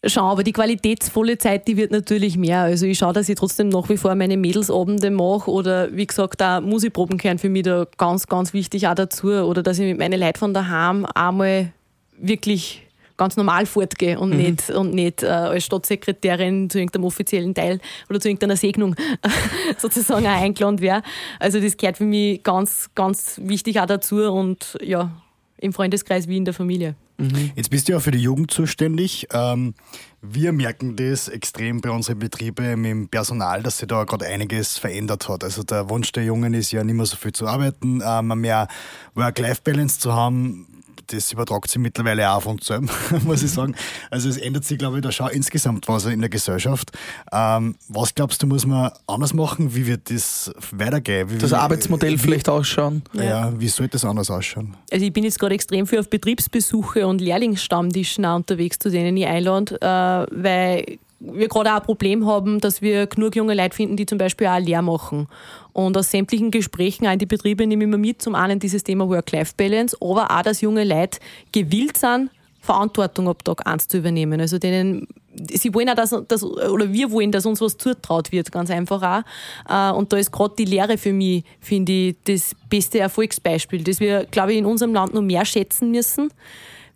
Schon, 0.06 0.24
aber 0.24 0.44
die 0.44 0.54
qualitätsvolle 0.54 1.40
Zeit, 1.40 1.68
die 1.68 1.76
wird 1.76 1.92
natürlich 1.92 2.38
mehr. 2.38 2.62
Also 2.62 2.86
ich 2.86 3.00
schaue, 3.00 3.14
dass 3.14 3.28
ich 3.30 3.36
trotzdem 3.36 3.70
nach 3.70 3.90
wie 3.90 3.98
vor 3.98 4.14
meine 4.14 4.38
Mädelsabende 4.38 5.10
mache 5.10 5.50
oder 5.50 5.94
wie 5.96 6.06
gesagt, 6.06 6.42
auch 6.44 6.62
Musikproben 6.62 7.18
gehören 7.18 7.40
für 7.40 7.50
mich 7.50 7.64
da 7.64 7.88
ganz, 7.98 8.28
ganz 8.28 8.54
wichtig 8.54 8.88
auch 8.88 8.94
dazu. 8.94 9.30
Oder 9.30 9.64
dass 9.64 9.80
ich 9.80 9.86
mit 9.86 9.98
meinen 9.98 10.20
Leuten 10.20 10.38
von 10.38 10.54
daheim 10.54 11.06
einmal 11.16 11.74
wirklich 12.20 12.87
ganz 13.18 13.36
normal 13.36 13.66
fortgehe 13.66 14.20
und 14.20 14.30
mhm. 14.30 14.38
nicht, 14.38 14.70
und 14.70 14.94
nicht 14.94 15.24
äh, 15.24 15.28
als 15.28 15.66
Staatssekretärin 15.66 16.70
zu 16.70 16.78
irgendeinem 16.78 17.06
offiziellen 17.06 17.54
Teil 17.54 17.80
oder 18.10 18.20
zu 18.20 18.30
irgendeiner 18.30 18.56
Segnung 18.56 18.96
sozusagen 19.78 20.26
auch 20.26 20.42
eingeladen 20.42 20.80
wäre. 20.80 21.02
Also 21.40 21.60
das 21.60 21.76
gehört 21.76 21.98
für 21.98 22.06
mich 22.06 22.44
ganz, 22.44 22.90
ganz 22.96 23.40
wichtig 23.44 23.80
auch 23.80 23.88
dazu 23.88 24.18
und 24.32 24.78
ja, 24.82 25.12
im 25.58 25.74
Freundeskreis 25.74 26.28
wie 26.28 26.38
in 26.38 26.46
der 26.46 26.54
Familie. 26.54 26.96
Mhm. 27.18 27.52
Jetzt 27.56 27.72
bist 27.72 27.88
du 27.88 27.94
ja 27.94 28.00
für 28.00 28.12
die 28.12 28.20
Jugend 28.20 28.52
zuständig. 28.52 29.28
Ähm, 29.34 29.74
wir 30.22 30.52
merken 30.52 30.96
das 30.96 31.28
extrem 31.28 31.82
bei 31.82 31.90
unseren 31.90 32.20
Betrieben 32.20 32.82
mit 32.82 32.92
dem 32.92 33.10
Personal, 33.10 33.64
dass 33.64 33.80
sich 33.80 33.88
da 33.88 34.04
gerade 34.04 34.28
einiges 34.28 34.78
verändert 34.78 35.28
hat. 35.28 35.44
Also 35.44 35.64
der 35.64 35.90
Wunsch 35.90 36.12
der 36.12 36.24
Jungen 36.26 36.54
ist 36.54 36.72
ja 36.72 36.84
nicht 36.84 36.96
mehr 36.96 37.08
so 37.08 37.18
viel 37.18 37.34
zu 37.34 37.48
arbeiten, 37.48 38.02
ähm, 38.06 38.28
mehr 38.40 38.68
Work-Life-Balance 39.16 40.00
zu 40.00 40.14
haben 40.14 40.68
das 41.08 41.32
übertragt 41.32 41.70
sich 41.70 41.82
mittlerweile 41.82 42.30
auch 42.30 42.38
auf 42.38 42.46
uns 42.48 42.66
selber, 42.66 42.92
muss 43.24 43.44
ich 43.44 43.52
sagen. 43.52 43.76
Also 44.10 44.30
es 44.30 44.38
ändert 44.38 44.66
sich, 44.66 44.78
glaube 44.78 44.98
ich, 44.98 45.04
da 45.04 45.12
schon 45.12 45.30
insgesamt 45.30 45.88
was 45.88 46.06
in 46.06 46.20
der 46.20 46.30
Gesellschaft. 46.30 46.92
Ähm, 47.32 47.76
was 47.88 48.16
glaubst 48.16 48.42
du, 48.42 48.48
muss 48.48 48.66
man 48.66 48.92
anders 49.08 49.34
machen? 49.34 49.76
Wie 49.76 49.88
wird 49.88 50.10
das 50.10 50.52
weitergehen? 50.72 51.30
Wie, 51.30 51.38
das 51.38 51.54
Arbeitsmodell 51.54 52.14
wie, 52.14 52.18
vielleicht 52.18 52.50
ausschauen? 52.50 53.04
Ja. 53.14 53.24
ja, 53.24 53.60
wie 53.60 53.68
sollte 53.68 53.94
das 53.94 54.06
anders 54.06 54.30
ausschauen? 54.30 54.76
Also 54.92 55.06
ich 55.06 55.14
bin 55.14 55.24
jetzt 55.24 55.40
gerade 55.40 55.56
extrem 55.56 55.88
viel 55.88 56.00
auf 56.00 56.10
Betriebsbesuche 56.10 57.08
und 57.08 57.22
Lehrlingsstammtischen 57.22 58.26
unterwegs, 58.26 58.80
zu 58.80 58.90
denen 58.90 59.16
ich 59.18 59.28
einlade, 59.28 59.80
äh, 59.82 60.44
weil 60.44 61.00
wir 61.20 61.48
gerade 61.48 61.72
auch 61.72 61.78
ein 61.78 61.84
Problem 61.84 62.26
haben, 62.28 62.60
dass 62.60 62.82
wir 62.82 63.08
genug 63.08 63.36
junge 63.36 63.54
Leute 63.54 63.76
finden, 63.76 63.98
die 63.98 64.06
zum 64.06 64.18
Beispiel 64.18 64.48
auch 64.48 64.60
Lehr 64.60 64.82
machen. 64.82 65.28
Und 65.74 65.98
aus 65.98 66.12
sämtlichen 66.12 66.52
Gesprächen 66.52 67.08
auch 67.08 67.14
in 67.14 67.20
die 67.20 67.26
Betriebe 67.26 67.66
nehme 67.66 67.84
ich 67.84 67.88
immer 67.88 67.98
mit, 67.98 68.22
zum 68.22 68.36
einen 68.36 68.60
dieses 68.60 68.84
Thema 68.84 69.10
Work-Life-Balance, 69.10 69.98
aber 70.00 70.30
auch, 70.32 70.42
dass 70.44 70.62
junge 70.62 70.84
Leute 70.84 71.20
gewillt 71.52 71.98
sind, 71.98 72.30
Verantwortung 72.62 73.30
ab 73.30 73.44
Tag 73.44 73.66
1 73.66 73.88
zu 73.88 73.98
übernehmen. 73.98 74.40
Also 74.42 74.60
denen, 74.60 75.08
sie 75.36 75.74
wollen 75.74 75.90
auch, 75.90 75.96
dass, 75.96 76.16
dass, 76.28 76.44
oder 76.44 76.92
wir 76.92 77.12
wollen, 77.12 77.32
dass 77.32 77.46
uns 77.46 77.62
was 77.62 77.78
zutraut 77.78 78.32
wird, 78.32 78.52
ganz 78.52 78.70
einfach 78.70 79.24
auch. 79.70 79.92
Äh, 79.94 79.98
und 79.98 80.12
da 80.12 80.18
ist 80.18 80.32
gerade 80.32 80.56
die 80.58 80.66
Lehre 80.66 80.98
für 80.98 81.14
mich, 81.14 81.44
finde 81.62 81.92
ich, 81.92 82.16
das 82.26 82.56
beste 82.70 83.00
Erfolgsbeispiel, 83.00 83.84
das 83.84 84.00
wir, 84.00 84.26
glaube 84.26 84.52
ich, 84.52 84.60
in 84.60 84.66
unserem 84.66 84.94
Land 84.94 85.14
noch 85.14 85.22
mehr 85.22 85.46
schätzen 85.46 85.92
müssen 85.92 86.30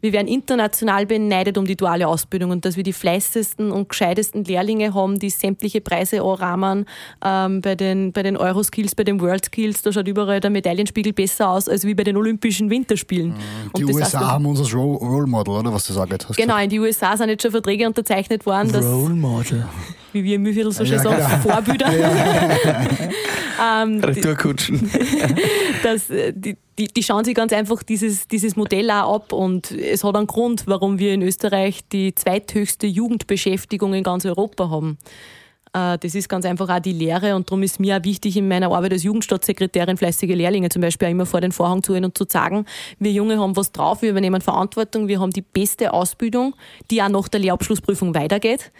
wir 0.02 0.14
werden 0.14 0.28
international 0.28 1.06
beneidet 1.06 1.58
um 1.58 1.66
die 1.66 1.76
duale 1.76 2.08
Ausbildung 2.08 2.52
und 2.52 2.66
dass 2.66 2.76
wir 2.76 2.84
die 2.84 2.94
fleißigsten 2.94 3.72
und 3.72 3.90
gescheitesten 3.90 4.44
Lehrlinge 4.44 4.94
haben, 4.94 5.20
die 5.20 5.30
sämtliche 5.30 5.82
Preise 5.82 6.22
anrahmen. 6.22 6.86
Ähm, 7.24 7.62
bei 7.62 7.76
den, 7.76 8.12
bei 8.12 8.24
den 8.24 8.38
Euroskills, 8.38 8.96
bei 8.96 9.04
den 9.04 9.22
Worldskills, 9.22 9.82
da 9.82 9.92
schaut 9.92 10.08
überall 10.08 10.40
der 10.40 10.50
Medaillenspiegel 10.50 11.14
besser 11.14 11.50
aus 11.50 11.70
als 11.70 11.86
wie 11.86 11.94
bei 11.94 12.04
den 12.04 12.18
Olympischen 12.18 12.70
Winterspielen. 12.70 13.30
Mhm. 13.30 13.74
Die 13.78 13.86
USA 13.86 14.20
heißt, 14.20 14.28
haben 14.28 14.46
unser 14.46 14.70
Role 14.76 15.28
Model, 15.28 15.54
oder 15.56 15.74
was 15.74 15.86
du 15.86 15.94
sagst? 15.94 16.36
Genau, 16.36 16.58
in 16.58 16.70
die 16.70 16.80
USA 16.80 17.16
sind 17.16 17.30
jetzt 17.30 17.44
schon 17.44 17.52
Verträge 17.52 17.88
unterzeichnet 17.88 18.46
worden. 18.46 18.74
Role 18.76 19.14
Model. 19.14 19.66
Wie 20.14 20.24
wir 20.24 20.36
im 20.36 20.44
Mühlviertel 20.44 20.72
so 20.72 20.86
schön 20.86 20.96
ja, 20.96 21.04
sagen, 21.04 21.18
genau. 21.18 21.54
Vorbilder. 21.54 21.92
ähm, 23.62 24.04
Retourkutschen. 24.04 24.92
dass, 25.84 26.10
äh, 26.10 26.34
die, 26.36 26.58
die, 26.78 26.88
die 26.88 27.04
schauen 27.04 27.24
sich 27.24 27.36
ganz 27.36 27.54
einfach 27.54 27.84
dieses, 27.84 28.28
dieses 28.28 28.56
Modell 28.56 28.90
auch 28.92 29.16
ab 29.16 29.34
und 29.34 29.72
es 29.72 30.04
hat 30.04 30.16
einen 30.16 30.28
Grund, 30.28 30.64
warum 30.68 31.00
wir 31.00 31.14
in 31.14 31.22
Österreich 31.22 31.82
die 31.92 32.14
zweithöchste 32.16 32.88
Jugendbeschäftigung 32.88 33.94
in 33.94 34.04
ganz 34.04 34.26
Europa 34.26 34.70
haben. 34.70 34.98
Äh, 35.74 35.98
das 35.98 36.16
ist 36.16 36.30
ganz 36.30 36.46
einfach 36.46 36.70
auch 36.70 36.80
die 36.80 36.94
Lehre 36.94 37.36
und 37.36 37.50
darum 37.50 37.64
ist 37.64 37.80
mir 37.80 37.98
auch 37.98 38.04
wichtig, 38.04 38.38
in 38.38 38.48
meiner 38.48 38.72
Arbeit 38.72 38.94
als 38.94 39.04
Jugendstaatssekretärin 39.04 39.98
fleißige 39.98 40.36
Lehrlinge 40.36 40.70
zum 40.70 40.82
Beispiel 40.82 41.08
auch 41.08 41.12
immer 41.12 41.26
vor 41.26 41.42
den 41.42 41.52
Vorhang 41.52 41.84
zu 41.84 41.94
holen 41.94 42.06
und 42.06 42.18
zu 42.18 42.26
sagen, 42.28 42.66
wir 43.00 43.12
Junge 43.12 43.40
haben 43.40 43.56
was 43.56 43.72
drauf, 43.72 44.02
wir 44.02 44.12
übernehmen 44.12 44.42
Verantwortung, 44.42 45.08
wir 45.08 45.20
haben 45.20 45.32
die 45.32 45.42
beste 45.42 45.94
Ausbildung, 45.94 46.56
die 46.90 47.02
auch 47.02 47.10
nach 47.10 47.28
der 47.28 47.40
Lehrabschlussprüfung 47.40 48.14
weitergeht 48.16 48.72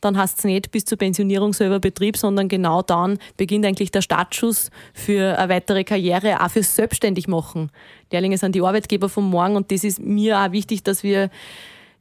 dann 0.00 0.16
hast 0.16 0.38
es 0.38 0.44
nicht 0.44 0.70
bis 0.70 0.84
zur 0.84 0.98
Pensionierung 0.98 1.52
selber 1.52 1.80
Betrieb, 1.80 2.16
sondern 2.16 2.48
genau 2.48 2.82
dann 2.82 3.18
beginnt 3.36 3.64
eigentlich 3.66 3.90
der 3.90 4.02
Startschuss 4.02 4.70
für 4.92 5.38
eine 5.38 5.52
weitere 5.52 5.84
Karriere, 5.84 6.42
auch 6.42 6.50
fürs 6.50 6.74
Selbstständigmachen. 6.74 7.70
Lehrlinge 8.10 8.38
sind 8.38 8.54
die 8.54 8.62
Arbeitgeber 8.62 9.08
von 9.08 9.24
morgen 9.24 9.56
und 9.56 9.72
das 9.72 9.84
ist 9.84 10.00
mir 10.00 10.38
auch 10.40 10.52
wichtig, 10.52 10.82
dass 10.82 11.02
wir 11.02 11.30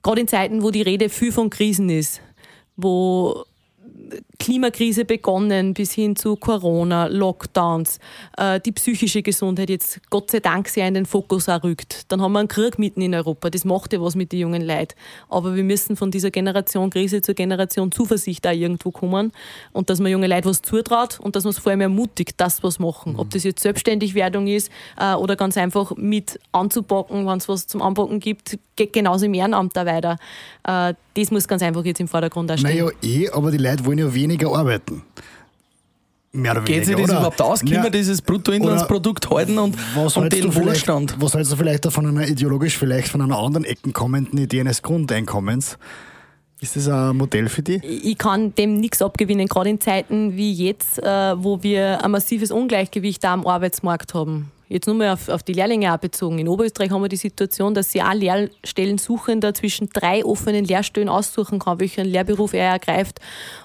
gerade 0.04 0.22
in 0.22 0.28
Zeiten, 0.28 0.64
wo 0.64 0.72
die 0.72 0.82
Rede 0.82 1.10
viel 1.10 1.32
von 1.32 1.50
Krisen 1.50 1.90
ist, 1.90 2.22
wo 2.76 3.46
Klimakrise 4.40 5.06
begonnen 5.06 5.74
bis 5.74 5.94
hin 5.94 6.16
zu 6.16 6.36
Corona, 6.36 7.08
Lockdowns, 7.08 8.00
äh, 8.38 8.60
die 8.60 8.72
psychische 8.72 9.22
Gesundheit 9.22 9.70
jetzt 9.70 10.02
Gott 10.10 10.32
sei 10.32 10.40
Dank 10.40 10.68
sehr 10.68 10.88
in 10.88 10.94
den 10.94 11.06
Fokus 11.06 11.48
rückt. 11.50 12.12
Dann 12.12 12.22
haben 12.22 12.34
wir 12.34 12.40
einen 12.40 12.48
Krieg 12.48 12.78
mitten 12.78 13.02
in 13.02 13.16
Europa. 13.16 13.50
Das 13.50 13.66
macht 13.66 13.94
ja 13.94 14.02
was 14.02 14.16
mit 14.16 14.32
den 14.32 14.40
jungen 14.40 14.62
Leuten. 14.62 14.96
Aber 15.30 15.56
wir 15.56 15.64
müssen 15.64 15.96
von 15.96 16.12
dieser 16.12 16.32
Generation 16.32 16.90
Krise 16.90 17.22
zur 17.22 17.36
Generation 17.36 17.92
Zuversicht 17.92 18.46
auch 18.48 18.52
irgendwo 18.52 18.92
kommen 18.92 19.32
und 19.72 19.90
dass 19.90 20.00
man 20.00 20.12
junge 20.12 20.28
Leute 20.28 20.50
was 20.50 20.62
zutraut 20.62 21.20
und 21.20 21.36
dass 21.36 21.44
man 21.44 21.52
es 21.52 21.60
vor 21.60 21.72
allem 21.72 21.82
ermutigt, 21.82 22.36
das 22.38 22.64
was 22.64 22.80
machen. 22.80 23.14
Mhm. 23.14 23.20
Ob 23.20 23.30
das 23.32 23.44
jetzt 23.44 23.62
Selbstständigwerdung 23.62 24.48
ist 24.48 24.72
äh, 25.00 25.14
oder 25.16 25.36
ganz 25.36 25.58
einfach 25.58 25.96
mit 25.96 26.40
anzupacken, 26.52 27.26
wenn 27.28 27.38
es 27.38 27.50
was 27.50 27.68
zum 27.68 27.82
Anpacken 27.82 28.20
gibt, 28.20 28.58
geht 28.76 28.94
genauso 28.94 29.26
im 29.26 29.34
Ehrenamt 29.34 29.76
da 29.76 29.86
weiter. 29.86 30.18
Äh, 30.64 30.94
das 31.16 31.32
muss 31.32 31.48
ganz 31.48 31.62
einfach 31.62 31.84
jetzt 31.86 32.00
im 32.00 32.08
Vordergrund 32.08 32.52
stehen. 32.52 32.64
Naja, 32.64 32.90
eh, 33.02 33.30
aber 33.30 33.52
die 33.52 33.58
Leute 33.58 33.86
wollen 33.86 33.98
ja 33.98 34.14
weniger 34.14 34.56
arbeiten. 34.56 35.02
Mehr 36.32 36.52
oder 36.52 36.68
weniger, 36.68 36.80
Geht 36.80 36.86
sich 36.86 36.96
das 36.96 37.04
oder? 37.06 37.14
überhaupt 37.14 37.42
aus? 37.42 37.60
Können 37.62 37.74
ja. 37.74 37.84
wir 37.84 37.90
dieses 37.90 38.22
Bruttoinlandsprodukt 38.22 39.30
halten 39.30 39.58
und, 39.58 39.78
und 39.96 40.34
den 40.34 40.54
Wohlstand? 40.54 41.16
Was 41.20 41.34
hältst 41.34 41.54
du 41.54 41.56
vielleicht 41.56 41.92
von 41.92 42.06
einer 42.06 42.28
ideologisch, 42.28 42.78
vielleicht 42.78 43.08
von 43.08 43.22
einer 43.22 43.38
anderen 43.38 43.64
Ecke 43.64 43.92
kommenden 43.92 44.38
Idee 44.38 44.60
eines 44.60 44.82
Grundeinkommens? 44.82 45.78
Ist 46.60 46.76
das 46.76 46.88
ein 46.90 47.16
Modell 47.16 47.48
für 47.48 47.62
dich? 47.62 47.82
Ich 47.84 48.18
kann 48.18 48.54
dem 48.56 48.80
nichts 48.80 49.02
abgewinnen, 49.02 49.48
gerade 49.48 49.70
in 49.70 49.80
Zeiten 49.80 50.36
wie 50.36 50.52
jetzt, 50.52 51.00
äh, 51.00 51.42
wo 51.42 51.64
wir 51.64 52.04
ein 52.04 52.12
massives 52.12 52.52
Ungleichgewicht 52.52 53.24
da 53.24 53.34
am 53.34 53.48
Arbeitsmarkt 53.48 54.14
haben 54.14 54.52
jetzt 54.68 54.88
nur 54.88 54.96
mal 54.96 55.14
auf, 55.14 55.30
auf 55.30 55.44
die 55.44 55.54
Lehrlinge 55.54 55.94
auch 55.94 55.98
bezogen. 55.98 56.40
In 56.40 56.48
Oberösterreich 56.48 56.92
haben 56.92 57.02
wir 57.02 57.10
die 57.10 57.16
Situation, 57.16 57.74
dass 57.74 57.92
sie 57.92 58.02
auch 58.02 58.14
Lehrstellensuchender 58.14 59.54
zwischen 59.54 59.90
drei 59.90 60.24
offenen 60.26 60.66
Lehrstellen 60.66 61.10
aussuchen 61.10 61.60
kann, 61.60 61.80
welchen 61.80 62.06
Lehrberuf 62.06 62.54
er 62.54 62.72
ergreift. 62.72 63.20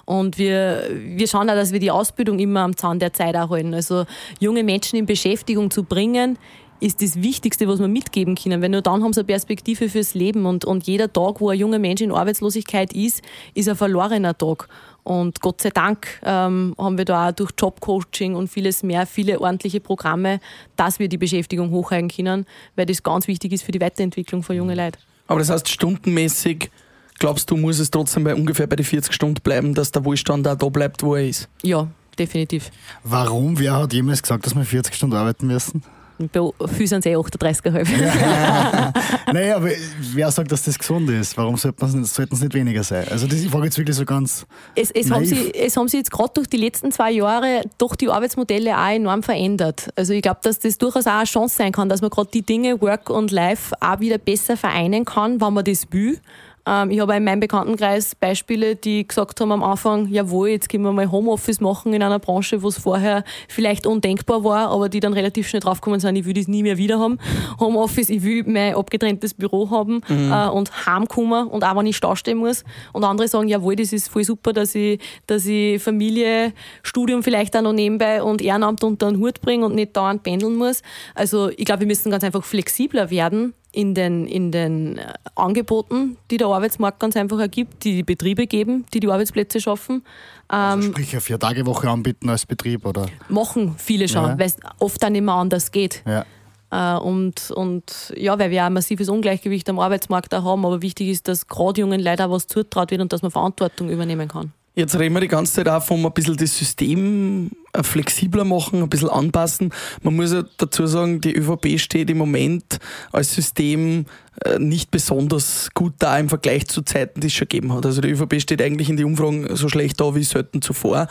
Und 0.05 0.37
wir, 0.37 0.87
wir 0.91 1.27
schauen 1.27 1.49
auch, 1.49 1.55
dass 1.55 1.71
wir 1.71 1.79
die 1.79 1.91
Ausbildung 1.91 2.39
immer 2.39 2.61
am 2.61 2.75
Zahn 2.75 2.99
der 2.99 3.13
Zeit 3.13 3.35
erhalten. 3.35 3.73
Also 3.73 4.05
junge 4.39 4.63
Menschen 4.63 4.97
in 4.97 5.05
Beschäftigung 5.05 5.71
zu 5.71 5.83
bringen, 5.83 6.37
ist 6.81 7.01
das 7.01 7.21
Wichtigste, 7.21 7.67
was 7.67 7.79
wir 7.79 7.87
mitgeben 7.87 8.35
können. 8.35 8.61
Weil 8.61 8.69
nur 8.69 8.81
dann 8.81 9.03
haben 9.03 9.13
sie 9.13 9.21
eine 9.21 9.27
Perspektive 9.27 9.87
fürs 9.87 10.15
Leben. 10.15 10.45
Und, 10.45 10.65
und 10.65 10.87
jeder 10.87 11.13
Tag, 11.13 11.39
wo 11.39 11.49
ein 11.49 11.59
junger 11.59 11.79
Mensch 11.79 12.01
in 12.01 12.11
Arbeitslosigkeit 12.11 12.91
ist, 12.93 13.21
ist 13.53 13.69
ein 13.69 13.75
verlorener 13.75 14.37
Tag. 14.37 14.67
Und 15.03 15.41
Gott 15.41 15.61
sei 15.61 15.69
Dank 15.69 16.19
ähm, 16.23 16.75
haben 16.77 16.97
wir 16.97 17.05
da 17.05 17.29
auch 17.29 17.31
durch 17.31 17.51
Jobcoaching 17.57 18.35
und 18.35 18.49
vieles 18.49 18.83
mehr, 18.83 19.05
viele 19.05 19.39
ordentliche 19.39 19.79
Programme, 19.79 20.39
dass 20.75 20.99
wir 20.99 21.09
die 21.09 21.17
Beschäftigung 21.17 21.71
hochhalten 21.71 22.09
können, 22.09 22.45
weil 22.75 22.85
das 22.85 23.01
ganz 23.01 23.27
wichtig 23.27 23.51
ist 23.53 23.63
für 23.63 23.71
die 23.71 23.81
Weiterentwicklung 23.81 24.43
von 24.43 24.55
jungen 24.55 24.75
Leuten. 24.75 24.97
Aber 25.27 25.39
das 25.39 25.49
heißt, 25.49 25.69
stundenmäßig 25.69 26.69
glaubst 27.17 27.49
du, 27.49 27.57
muss 27.57 27.79
es 27.79 27.89
trotzdem 27.89 28.23
bei 28.23 28.35
ungefähr 28.35 28.67
bei 28.67 28.75
den 28.75 28.85
40 28.85 29.13
Stunden 29.13 29.41
bleiben, 29.41 29.73
dass 29.73 29.91
der 29.91 30.05
Wohlstand 30.05 30.47
auch 30.47 30.55
da 30.55 30.69
bleibt, 30.69 31.03
wo 31.03 31.15
er 31.15 31.27
ist? 31.27 31.47
Ja, 31.63 31.87
definitiv. 32.19 32.69
Warum? 33.03 33.57
Wer 33.57 33.77
hat 33.77 33.93
jemals 33.93 34.21
gesagt, 34.21 34.45
dass 34.45 34.55
wir 34.55 34.65
40 34.65 34.93
Stunden 34.93 35.15
arbeiten 35.15 35.47
müssen? 35.47 35.83
Viele 36.29 36.87
sind 36.87 37.05
eh 37.05 37.15
38,5. 37.15 38.01
Ja. 38.01 38.93
naja, 39.33 39.55
aber 39.55 39.69
wer 40.13 40.31
sagt, 40.31 40.51
dass 40.51 40.63
das 40.63 40.77
gesund 40.77 41.09
ist? 41.09 41.37
Warum 41.37 41.57
sollten 41.57 42.01
es 42.01 42.17
nicht 42.17 42.53
weniger 42.53 42.83
sein? 42.83 43.05
Also 43.09 43.27
das, 43.27 43.39
ich 43.39 43.49
frage 43.49 43.65
jetzt 43.65 43.77
wirklich 43.77 43.95
so 43.95 44.05
ganz 44.05 44.45
Es, 44.75 44.91
es 44.91 45.09
haben, 45.11 45.25
sie, 45.25 45.53
es 45.53 45.77
haben 45.77 45.87
sich 45.87 45.99
jetzt 45.99 46.11
gerade 46.11 46.31
durch 46.33 46.47
die 46.47 46.57
letzten 46.57 46.91
zwei 46.91 47.11
Jahre 47.11 47.61
doch 47.77 47.95
die 47.95 48.09
Arbeitsmodelle 48.09 48.77
auch 48.77 48.89
enorm 48.89 49.23
verändert. 49.23 49.89
Also 49.95 50.13
ich 50.13 50.21
glaube, 50.21 50.39
dass 50.43 50.59
das 50.59 50.77
durchaus 50.77 51.07
auch 51.07 51.13
eine 51.13 51.25
Chance 51.25 51.55
sein 51.55 51.71
kann, 51.71 51.89
dass 51.89 52.01
man 52.01 52.09
gerade 52.09 52.29
die 52.33 52.41
Dinge 52.41 52.81
Work 52.81 53.09
und 53.09 53.31
Life 53.31 53.73
auch 53.79 53.99
wieder 53.99 54.17
besser 54.17 54.57
vereinen 54.57 55.05
kann, 55.05 55.41
wenn 55.41 55.53
man 55.53 55.65
das 55.65 55.87
will. 55.91 56.19
Ähm, 56.65 56.91
ich 56.91 56.99
habe 56.99 57.15
in 57.15 57.23
meinem 57.23 57.39
Bekanntenkreis 57.39 58.15
Beispiele, 58.15 58.75
die 58.75 59.07
gesagt 59.07 59.39
haben 59.41 59.51
am 59.51 59.63
Anfang, 59.63 60.07
jawohl, 60.07 60.49
jetzt 60.49 60.69
können 60.69 60.83
wir 60.83 60.91
mal 60.91 61.11
Homeoffice 61.11 61.59
machen 61.59 61.93
in 61.93 62.03
einer 62.03 62.19
Branche, 62.19 62.61
wo 62.61 62.67
es 62.67 62.77
vorher 62.77 63.23
vielleicht 63.47 63.87
undenkbar 63.87 64.43
war, 64.43 64.69
aber 64.69 64.89
die 64.89 64.99
dann 64.99 65.13
relativ 65.13 65.47
schnell 65.47 65.61
draufgekommen 65.61 65.99
sind, 65.99 66.15
ich 66.15 66.25
will 66.25 66.33
das 66.33 66.47
nie 66.47 66.63
mehr 66.63 66.77
wieder 66.77 66.99
haben. 66.99 67.17
Homeoffice, 67.59 68.09
ich 68.09 68.23
will 68.23 68.43
mein 68.45 68.75
abgetrenntes 68.75 69.33
Büro 69.33 69.69
haben 69.69 70.01
mhm. 70.07 70.31
äh, 70.31 70.47
und 70.49 70.85
heimkommen 70.85 71.47
und 71.47 71.63
auch 71.63 71.75
wenn 71.75 71.85
ich 71.85 71.97
Stau 71.97 72.15
stehen 72.15 72.37
muss. 72.37 72.63
Und 72.93 73.03
andere 73.03 73.27
sagen, 73.27 73.47
jawohl, 73.47 73.75
das 73.75 73.93
ist 73.93 74.09
voll 74.09 74.23
super, 74.23 74.53
dass 74.53 74.75
ich, 74.75 74.99
dass 75.27 75.45
ich 75.45 75.81
Familie, 75.81 76.53
Studium 76.83 77.23
vielleicht 77.23 77.55
auch 77.55 77.61
noch 77.61 77.73
nebenbei 77.73 78.23
und 78.23 78.41
Ehrenamt 78.41 78.83
unter 78.83 79.11
den 79.11 79.19
Hut 79.19 79.41
bringe 79.41 79.65
und 79.65 79.75
nicht 79.75 79.95
dauernd 79.95 80.23
pendeln 80.23 80.55
muss. 80.55 80.81
Also 81.15 81.49
ich 81.49 81.65
glaube, 81.65 81.81
wir 81.81 81.87
müssen 81.87 82.11
ganz 82.11 82.23
einfach 82.23 82.43
flexibler 82.43 83.09
werden 83.09 83.53
in 83.71 83.95
den, 83.95 84.27
in 84.27 84.51
den 84.51 84.97
äh, 84.97 85.13
Angeboten, 85.35 86.17
die 86.29 86.37
der 86.37 86.47
Arbeitsmarkt 86.47 86.99
ganz 86.99 87.15
einfach 87.15 87.39
ergibt, 87.39 87.83
die 87.83 87.95
die 87.95 88.03
Betriebe 88.03 88.47
geben, 88.47 88.85
die 88.93 88.99
die 88.99 89.07
Arbeitsplätze 89.07 89.61
schaffen. 89.61 90.03
Also 90.47 90.87
ähm, 90.87 90.91
sprich 90.93 91.11
eine 91.13 91.21
Vier-Tage-Woche 91.21 91.89
anbieten 91.89 92.29
als 92.29 92.45
Betrieb, 92.45 92.85
oder? 92.85 93.07
Machen 93.29 93.75
viele 93.77 94.07
schon, 94.09 94.23
ja. 94.23 94.39
weil 94.39 94.47
es 94.47 94.57
oft 94.79 95.01
dann 95.01 95.13
nicht 95.13 95.23
mehr 95.23 95.35
anders 95.35 95.71
geht. 95.71 96.03
Ja. 96.05 96.25
Äh, 96.71 96.99
und, 96.99 97.51
und 97.51 98.13
ja, 98.17 98.37
weil 98.37 98.51
wir 98.51 98.63
auch 98.63 98.67
ein 98.67 98.73
massives 98.73 99.07
Ungleichgewicht 99.09 99.69
am 99.69 99.79
Arbeitsmarkt 99.79 100.33
auch 100.33 100.43
haben, 100.43 100.65
aber 100.65 100.81
wichtig 100.81 101.09
ist, 101.09 101.27
dass 101.27 101.47
gerade 101.47 101.81
jungen 101.81 102.01
Leuten 102.01 102.23
auch 102.23 102.31
was 102.31 102.47
zutraut 102.47 102.91
wird 102.91 103.01
und 103.01 103.13
dass 103.13 103.21
man 103.21 103.31
Verantwortung 103.31 103.89
übernehmen 103.89 104.27
kann. 104.27 104.53
Jetzt 104.73 104.97
reden 104.97 105.13
wir 105.15 105.19
die 105.19 105.27
ganze 105.27 105.53
Zeit 105.53 105.67
auch 105.67 105.83
von 105.83 106.05
ein 106.05 106.13
bisschen 106.13 106.37
das 106.37 106.57
System 106.57 107.51
äh, 107.73 107.83
flexibler 107.83 108.45
machen, 108.45 108.81
ein 108.81 108.89
bisschen 108.89 109.09
anpassen. 109.09 109.73
Man 110.01 110.15
muss 110.15 110.31
ja 110.31 110.43
dazu 110.57 110.87
sagen, 110.87 111.19
die 111.19 111.35
ÖVP 111.35 111.77
steht 111.77 112.09
im 112.09 112.17
Moment 112.17 112.79
als 113.11 113.33
System 113.33 114.05
äh, 114.45 114.59
nicht 114.59 114.89
besonders 114.89 115.69
gut 115.73 115.95
da 115.99 116.17
im 116.17 116.29
Vergleich 116.29 116.67
zu 116.67 116.83
Zeiten, 116.83 117.19
die 117.19 117.27
es 117.27 117.33
schon 117.33 117.49
gegeben 117.49 117.73
hat. 117.73 117.85
Also 117.85 117.99
die 117.99 118.11
ÖVP 118.11 118.39
steht 118.39 118.61
eigentlich 118.61 118.89
in 118.89 118.95
den 118.95 119.07
Umfragen 119.07 119.53
so 119.57 119.67
schlecht 119.67 119.99
da 119.99 120.15
wie 120.15 120.23
selten 120.23 120.61
zuvor. 120.61 121.07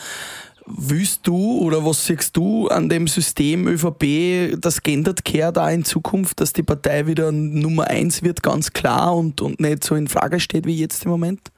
Willst 0.66 1.26
du 1.26 1.58
oder 1.58 1.84
was 1.84 2.06
siehst 2.06 2.34
du 2.38 2.68
an 2.68 2.88
dem 2.88 3.08
System 3.08 3.68
ÖVP, 3.68 4.58
das 4.58 4.82
geändert 4.82 5.24
kehrt 5.26 5.58
da 5.58 5.68
in 5.68 5.84
Zukunft, 5.84 6.40
dass 6.40 6.54
die 6.54 6.62
Partei 6.62 7.06
wieder 7.06 7.30
Nummer 7.30 7.88
eins 7.88 8.22
wird, 8.22 8.42
ganz 8.42 8.72
klar 8.72 9.14
und, 9.14 9.42
und 9.42 9.60
nicht 9.60 9.84
so 9.84 9.96
in 9.96 10.08
Frage 10.08 10.40
steht 10.40 10.64
wie 10.64 10.76
jetzt 10.76 11.04
im 11.04 11.10
Moment? 11.10 11.50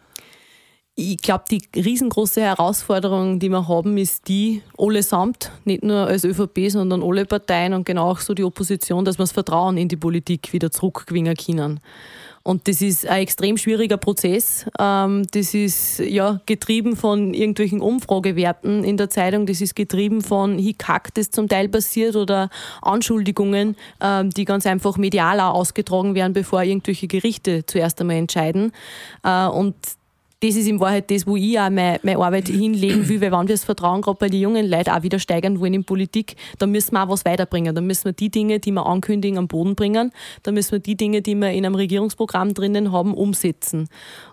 Ich 0.95 1.17
glaube, 1.17 1.45
die 1.51 1.63
riesengroße 1.75 2.43
Herausforderung, 2.43 3.39
die 3.39 3.49
wir 3.49 3.67
haben, 3.67 3.97
ist 3.97 4.29
die, 4.29 4.63
allesamt, 4.77 5.51
nicht 5.65 5.83
nur 5.83 6.07
als 6.07 6.23
ÖVP, 6.25 6.69
sondern 6.69 7.03
alle 7.03 7.25
Parteien 7.25 7.73
und 7.73 7.87
genau 7.87 8.11
auch 8.11 8.19
so 8.19 8.35
die 8.35 8.45
Opposition, 8.45 9.03
dass 9.07 9.19
wir 9.19 9.23
das 9.23 9.33
Vertrauen 9.33 9.79
in 9.79 9.89
die 9.89 9.97
Politik 9.97 10.53
wieder 10.53 10.71
zurückgewinnen 10.71 11.35
können. 11.35 11.81
Und 12.43 12.69
das 12.69 12.83
ist 12.83 13.07
ein 13.07 13.23
extrem 13.23 13.57
schwieriger 13.57 13.97
Prozess. 13.97 14.67
Ähm, 14.79 15.25
das 15.31 15.55
ist 15.55 16.01
ja 16.01 16.41
getrieben 16.45 16.97
von 16.97 17.33
irgendwelchen 17.33 17.81
Umfragewerten 17.81 18.85
in 18.85 18.97
der 18.99 19.09
Zeitung. 19.09 19.47
Das 19.47 19.61
ist 19.61 19.75
getrieben 19.75 20.21
von 20.21 20.59
Hickhack, 20.59 21.15
das 21.15 21.31
zum 21.31 21.49
Teil 21.49 21.69
passiert 21.69 22.17
oder 22.17 22.51
Anschuldigungen, 22.83 23.77
ähm, 24.03 24.31
die 24.31 24.45
ganz 24.45 24.67
einfach 24.67 24.99
medial 24.99 25.41
auch 25.41 25.55
ausgetragen 25.55 26.15
werden, 26.15 26.33
bevor 26.33 26.63
irgendwelche 26.63 27.07
Gerichte 27.07 27.65
zuerst 27.65 28.01
einmal 28.01 28.17
entscheiden. 28.17 28.73
Äh, 29.23 29.47
und 29.47 29.77
das 30.43 30.57
ist 30.57 30.67
in 30.67 30.81
Wahrheit 30.81 31.09
das, 31.11 31.25
wo 31.25 31.37
ich 31.37 31.59
auch 31.59 31.71
meine, 31.71 32.01
meine 32.03 32.19
Arbeit 32.19 32.49
hinlegen 32.49 33.09
will, 33.09 33.21
weil 33.21 33.31
wenn 33.31 33.41
wir 33.43 33.55
das 33.55 33.63
Vertrauen 33.63 34.03
gerade 34.03 34.19
bei 34.19 34.29
den 34.29 34.41
jungen 34.41 34.69
Leuten 34.69 34.91
auch 34.91 35.03
wieder 35.05 35.21
steigern 35.21 35.61
wollen 35.61 35.75
in 35.75 35.85
Politik, 35.85 36.35
dann 36.59 36.73
müssen 36.73 36.95
wir 36.95 37.05
auch 37.05 37.09
was 37.09 37.25
weiterbringen. 37.25 37.75
Dann 37.75 37.87
müssen 37.87 38.07
wir 38.07 38.13
die 38.13 38.29
Dinge, 38.29 38.59
die 38.59 38.73
wir 38.73 38.85
ankündigen, 38.85 39.39
am 39.39 39.47
Boden 39.47 39.77
bringen. 39.77 40.11
Dann 40.43 40.55
müssen 40.55 40.73
wir 40.73 40.79
die 40.81 40.97
Dinge, 40.97 41.23
die 41.23 41.37
wir 41.37 41.51
in 41.51 41.65
einem 41.65 41.77
Regierungsprogramm 41.77 42.55
drinnen 42.55 42.91
haben, 42.91 43.15
umsetzen. 43.15 43.89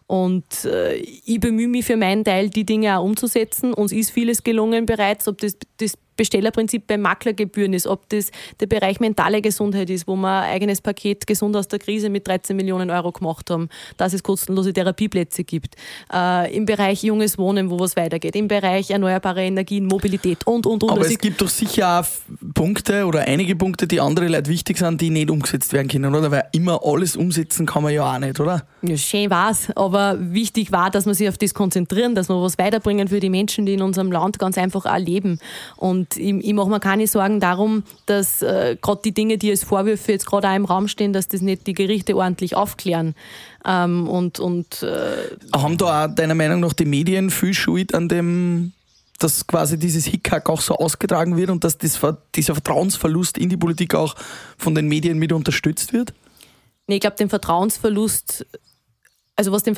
Und 0.08 0.66
äh, 0.66 0.96
ich 0.96 1.40
bemühe 1.40 1.68
mich 1.68 1.86
für 1.86 1.96
meinen 1.96 2.24
Teil, 2.24 2.50
die 2.50 2.66
Dinge 2.66 2.98
auch 2.98 3.04
umzusetzen. 3.04 3.76
Uns 3.76 3.92
ist 3.92 4.10
vieles 4.10 4.42
gelungen 4.44 4.88
bereits, 4.88 5.28
ob 5.28 5.38
das 5.38 5.58
das 5.78 5.94
Bestellerprinzip 6.20 6.86
bei 6.86 6.98
Maklergebühren 6.98 7.72
ist, 7.72 7.88
ob 7.88 8.10
das 8.10 8.30
der 8.60 8.68
Bereich 8.68 9.00
mentale 9.00 9.42
Gesundheit 9.42 9.90
ist, 9.90 10.06
wo 10.06 10.18
wir 10.18 10.42
ein 10.42 10.54
eigenes 10.54 10.82
Paket 10.82 11.26
Gesund 11.26 11.56
aus 11.56 11.70
der 11.70 11.80
Krise 11.80 12.10
mit 12.10 12.28
13 12.28 12.58
Millionen 12.58 12.92
Euro 12.92 13.14
gemacht 13.14 13.50
haben, 13.50 13.70
dass 13.96 14.12
es 14.12 14.22
kostenlose 14.22 14.74
Therapieplätze 14.74 15.46
gibt. 15.46 15.76
Äh, 16.14 16.54
Im 16.54 16.66
Bereich 16.66 17.04
junges 17.04 17.38
Wohnen, 17.38 17.70
wo 17.70 17.80
was 17.80 17.96
weitergeht. 17.96 18.36
Im 18.36 18.50
Bereich 18.50 18.92
erneuerbare 18.92 19.44
Energien, 19.44 19.86
Mobilität 19.86 20.46
und, 20.46 20.66
und, 20.66 20.84
und. 20.84 20.92
Aber 20.92 21.02
also 21.02 21.14
es 21.14 21.20
gibt 21.20 21.40
doch 21.40 21.48
sicher 21.48 22.02
auch 22.02 22.06
Punkte 22.54 23.06
oder 23.06 23.22
einige 23.22 23.56
Punkte, 23.56 23.88
die 23.88 24.02
andere 24.02 24.28
Leute 24.28 24.50
wichtig 24.50 24.78
sind, 24.78 25.00
die 25.00 25.12
nicht 25.12 25.30
umgesetzt 25.30 25.72
werden 25.72 25.88
können, 25.88 26.14
oder? 26.14 26.32
Weil 26.32 26.50
immer 26.52 26.82
alles 26.84 27.16
umsetzen 27.16 27.66
kann 27.66 27.84
man 27.84 27.94
ja 27.94 28.14
auch 28.14 28.20
nicht, 28.20 28.42
oder? 28.42 28.64
Ja, 28.82 28.98
schön 28.98 29.30
war's, 29.30 29.70
aber 29.76 30.18
wichtig 30.20 30.74
war, 30.74 30.92
dass 30.92 31.06
wir 31.06 31.14
sich 31.14 31.30
auf 31.30 31.38
das 31.38 31.54
konzentrieren, 31.54 32.14
dass 32.14 32.28
wir 32.28 32.42
was 32.42 32.58
weiterbringen 32.58 33.08
für 33.08 33.22
die 33.22 33.30
Menschen, 33.30 33.66
die 33.66 33.76
in 33.76 33.82
unserem 33.82 34.12
Land 34.12 34.38
ganz 34.38 34.58
einfach 34.58 34.86
auch 34.86 34.98
leben. 34.98 35.40
Und 35.78 36.09
und 36.10 36.18
ich, 36.18 36.46
ich 36.46 36.54
mache 36.54 36.70
mir 36.70 36.80
keine 36.80 37.08
Sorgen 37.08 37.40
darum, 37.40 37.84
dass 38.06 38.42
äh, 38.42 38.78
gerade 38.82 39.02
die 39.04 39.14
Dinge, 39.14 39.38
die 39.38 39.50
als 39.52 39.64
Vorwürfe 39.64 40.12
jetzt 40.12 40.26
gerade 40.26 40.50
auch 40.50 40.56
im 40.56 40.66
Raum 40.66 40.88
stehen, 40.88 41.14
dass 41.14 41.28
das 41.28 41.42
nicht 41.42 41.68
die 41.68 41.74
Gerichte 41.74 42.16
ordentlich 42.16 42.56
aufklären. 42.56 43.16
Ähm, 43.66 44.08
und, 44.08 44.40
und, 44.40 44.84
äh, 44.84 45.36
Haben 45.54 45.78
da 45.78 46.06
auch 46.06 46.16
deiner 46.16 46.36
Meinung 46.36 46.62
nach 46.62 46.74
die 46.74 46.86
Medien 46.86 47.30
viel 47.30 47.54
Schuld 47.54 47.94
an 47.94 48.10
dem 48.10 48.74
dass 49.22 49.46
quasi 49.46 49.78
dieses 49.78 50.06
Hickhack 50.06 50.50
auch 50.50 50.62
so 50.62 50.76
ausgetragen 50.76 51.36
wird 51.36 51.50
und 51.50 51.66
dass 51.66 51.78
das, 51.78 52.00
dieser 52.36 52.54
Vertrauensverlust 52.54 53.38
in 53.38 53.50
die 53.50 53.58
Politik 53.58 53.94
auch 53.94 54.16
von 54.58 54.74
den 54.76 54.88
Medien 54.88 55.20
mit 55.20 55.34
unterstützt 55.34 55.92
wird? 55.92 56.14
Nee, 56.88 56.96
ich 56.96 57.02
glaube, 57.02 57.18
den 57.18 57.28
Vertrauensverlust 57.28 58.46
also 59.40 59.54
was 59.54 59.64
den 59.64 59.74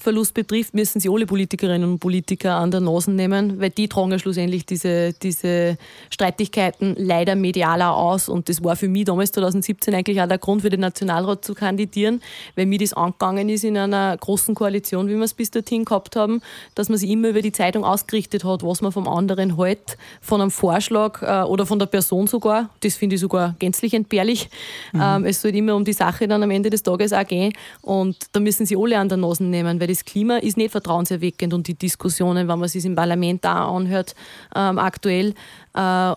Vertrauensverlust 0.00 0.34
betrifft, 0.34 0.74
müssen 0.74 1.00
sie 1.00 1.08
alle 1.08 1.26
Politikerinnen 1.26 1.90
und 1.92 1.98
Politiker 1.98 2.56
an 2.56 2.70
der 2.70 2.80
Nase 2.80 3.10
nehmen, 3.10 3.60
weil 3.60 3.70
die 3.70 3.88
tragen 3.88 4.12
ja 4.12 4.18
schlussendlich 4.18 4.66
diese, 4.66 5.12
diese 5.14 5.78
Streitigkeiten 6.10 6.94
leider 6.98 7.34
medial 7.36 7.82
auch 7.82 7.96
aus. 7.96 8.28
Und 8.28 8.48
das 8.48 8.62
war 8.62 8.76
für 8.76 8.88
mich 8.88 9.04
damals 9.04 9.32
2017 9.32 9.94
eigentlich 9.94 10.20
auch 10.20 10.28
der 10.28 10.38
Grund, 10.38 10.62
für 10.62 10.70
den 10.70 10.80
Nationalrat 10.80 11.44
zu 11.44 11.54
kandidieren, 11.54 12.20
weil 12.56 12.66
mir 12.66 12.78
das 12.78 12.92
angegangen 12.92 13.48
ist 13.48 13.64
in 13.64 13.76
einer 13.76 14.16
großen 14.16 14.54
Koalition, 14.54 15.08
wie 15.08 15.14
wir 15.14 15.22
es 15.22 15.34
bis 15.34 15.50
dorthin 15.50 15.84
gehabt 15.84 16.16
haben, 16.16 16.42
dass 16.74 16.88
man 16.88 16.98
sich 16.98 17.10
immer 17.10 17.28
über 17.28 17.42
die 17.42 17.52
Zeitung 17.52 17.84
ausgerichtet 17.84 18.44
hat, 18.44 18.62
was 18.62 18.82
man 18.82 18.92
vom 18.92 19.08
anderen 19.08 19.56
hält, 19.56 19.96
von 20.20 20.40
einem 20.40 20.50
Vorschlag 20.50 21.22
äh, 21.22 21.46
oder 21.46 21.66
von 21.66 21.78
der 21.78 21.86
Person 21.86 22.26
sogar. 22.26 22.70
Das 22.80 22.96
finde 22.96 23.14
ich 23.14 23.20
sogar 23.20 23.54
gänzlich 23.58 23.94
entbehrlich. 23.94 24.48
Mhm. 24.92 25.00
Ähm, 25.02 25.24
es 25.24 25.40
soll 25.40 25.54
immer 25.54 25.74
um 25.74 25.84
die 25.84 25.92
Sache 25.92 26.28
dann 26.28 26.42
am 26.42 26.50
Ende 26.50 26.70
des 26.70 26.82
Tages 26.82 27.12
auch 27.12 27.26
gehen. 27.26 27.52
Und 27.82 28.16
da 28.32 28.40
müssen 28.40 28.66
sie 28.66 28.76
alle 28.76 28.90
alle 28.90 28.98
an 28.98 29.08
der 29.08 29.18
Nase 29.18 29.44
nehmen, 29.44 29.80
weil 29.80 29.89
das 29.90 30.04
Klima 30.04 30.38
ist 30.38 30.56
nicht 30.56 30.70
vertrauenserweckend 30.70 31.52
und 31.52 31.66
die 31.66 31.74
Diskussionen, 31.74 32.48
wenn 32.48 32.58
man 32.58 32.68
sich 32.68 32.84
im 32.84 32.94
Parlament 32.94 33.44
da 33.44 33.68
anhört, 33.68 34.14
ähm, 34.54 34.78
aktuell, 34.78 35.30
äh, 35.30 35.34
da 35.74 36.16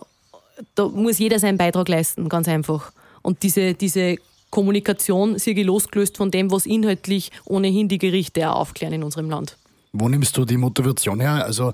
muss 0.92 1.18
jeder 1.18 1.38
seinen 1.38 1.58
Beitrag 1.58 1.88
leisten, 1.88 2.28
ganz 2.28 2.48
einfach. 2.48 2.92
Und 3.22 3.42
diese, 3.42 3.74
diese 3.74 4.16
Kommunikation 4.50 5.34
ist 5.34 5.46
irgendwie 5.46 5.64
losgelöst 5.64 6.16
von 6.16 6.30
dem, 6.30 6.50
was 6.52 6.66
inhaltlich 6.66 7.32
ohnehin 7.44 7.88
die 7.88 7.98
Gerichte 7.98 8.48
auch 8.50 8.60
aufklären 8.60 8.94
in 8.94 9.02
unserem 9.02 9.28
Land. 9.28 9.56
Wo 9.92 10.08
nimmst 10.08 10.36
du 10.36 10.44
die 10.44 10.56
Motivation 10.56 11.20
her? 11.20 11.44
Also, 11.44 11.72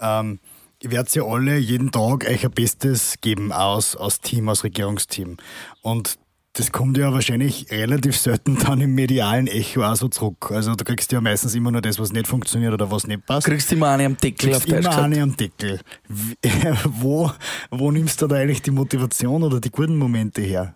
ähm, 0.00 0.38
ihr 0.82 0.90
werdet 0.90 1.14
ja 1.14 1.24
alle 1.24 1.56
jeden 1.56 1.90
Tag 1.90 2.28
ein 2.28 2.50
Bestes 2.50 3.14
geben 3.20 3.52
aus, 3.52 3.96
aus 3.96 4.20
Team, 4.20 4.48
aus 4.48 4.64
Regierungsteam. 4.64 5.38
Und 5.80 6.18
das 6.58 6.72
kommt 6.72 6.96
ja 6.96 7.12
wahrscheinlich 7.12 7.70
relativ 7.70 8.16
selten 8.16 8.58
dann 8.58 8.80
im 8.80 8.92
medialen 8.94 9.46
Echo 9.46 9.84
auch 9.84 9.94
so 9.94 10.08
zurück. 10.08 10.50
Also 10.50 10.74
du 10.74 10.84
kriegst 10.84 11.12
ja 11.12 11.20
meistens 11.20 11.54
immer 11.54 11.70
nur 11.70 11.80
das, 11.80 12.00
was 12.00 12.12
nicht 12.12 12.26
funktioniert 12.26 12.72
oder 12.72 12.90
was 12.90 13.06
nicht 13.06 13.24
passt. 13.26 13.46
Kriegst 13.46 13.72
immer 13.72 13.90
eine 13.90 14.06
am 14.06 14.16
Deckel 14.16 14.50
kriegst 14.50 14.72
auf 14.72 14.78
immer 14.78 14.98
eine 14.98 15.22
am 15.22 15.36
Deckel. 15.36 15.78
wo, 16.84 17.30
wo 17.70 17.92
nimmst 17.92 18.20
du 18.20 18.26
da 18.26 18.36
eigentlich 18.36 18.62
die 18.62 18.72
Motivation 18.72 19.44
oder 19.44 19.60
die 19.60 19.70
guten 19.70 19.96
Momente 19.96 20.42
her? 20.42 20.74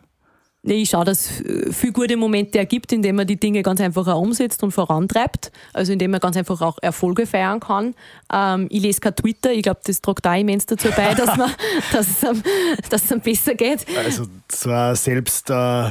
Ich 0.64 0.90
schaue, 0.90 1.04
dass 1.04 1.40
es 1.40 1.76
viele 1.76 1.92
gute 1.92 2.16
Momente 2.16 2.58
ergibt, 2.58 2.92
indem 2.92 3.16
man 3.16 3.26
die 3.26 3.38
Dinge 3.38 3.62
ganz 3.62 3.80
einfach 3.80 4.06
auch 4.06 4.20
umsetzt 4.20 4.62
und 4.62 4.70
vorantreibt. 4.70 5.50
Also 5.72 5.92
indem 5.92 6.12
man 6.12 6.20
ganz 6.20 6.36
einfach 6.36 6.60
auch 6.60 6.78
Erfolge 6.80 7.26
feiern 7.26 7.58
kann. 7.58 7.94
Ähm, 8.32 8.68
ich 8.70 8.82
lese 8.82 9.00
kein 9.00 9.16
Twitter, 9.16 9.52
ich 9.52 9.62
glaube, 9.62 9.80
das 9.84 10.00
tragt 10.00 10.24
da 10.24 10.36
immens 10.36 10.66
dazu 10.66 10.88
bei, 10.96 11.14
dass, 11.14 11.36
man, 11.36 11.50
dass, 11.92 12.08
es, 12.08 12.24
einem, 12.24 12.42
dass 12.90 13.04
es 13.04 13.12
einem 13.12 13.20
besser 13.20 13.54
geht. 13.54 13.86
Also 13.98 14.26
zwar 14.46 14.94
selbst 14.94 15.50
äh, 15.50 15.90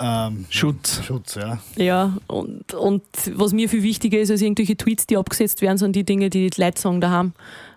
ähm, 0.00 0.46
Schutz. 0.48 1.02
Schutz, 1.04 1.34
ja. 1.34 1.58
Ja, 1.76 2.16
und, 2.28 2.72
und 2.72 3.02
was 3.34 3.52
mir 3.52 3.68
viel 3.68 3.82
wichtiger 3.82 4.18
ist 4.18 4.30
als 4.30 4.40
irgendwelche 4.40 4.76
Tweets, 4.76 5.06
die 5.06 5.18
abgesetzt 5.18 5.60
werden, 5.60 5.76
sind 5.76 5.94
die 5.94 6.04
Dinge, 6.04 6.30
die 6.30 6.48
die 6.48 6.60
Leute 6.60 6.80
sagen 6.80 7.00
daheim 7.02 7.34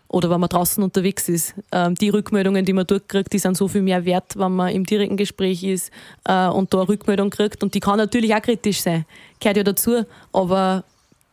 oder 0.07 0.29
wenn 0.29 0.39
man 0.39 0.49
draußen 0.49 0.83
unterwegs 0.83 1.29
ist. 1.29 1.55
Ähm, 1.71 1.95
die 1.95 2.09
Rückmeldungen, 2.09 2.65
die 2.65 2.73
man 2.73 2.87
dort 2.87 3.09
kriegt, 3.09 3.33
die 3.33 3.39
sind 3.39 3.57
so 3.57 3.67
viel 3.67 3.81
mehr 3.81 4.05
wert, 4.05 4.37
wenn 4.37 4.55
man 4.55 4.69
im 4.73 4.85
direkten 4.85 5.17
Gespräch 5.17 5.63
ist 5.63 5.91
äh, 6.25 6.47
und 6.47 6.73
da 6.73 6.79
eine 6.79 6.89
Rückmeldung 6.89 7.29
kriegt. 7.29 7.63
Und 7.63 7.73
die 7.73 7.79
kann 7.79 7.97
natürlich 7.97 8.33
auch 8.33 8.41
kritisch 8.41 8.81
sein, 8.81 9.05
gehört 9.39 9.57
ja 9.57 9.63
dazu, 9.63 10.05
aber 10.31 10.83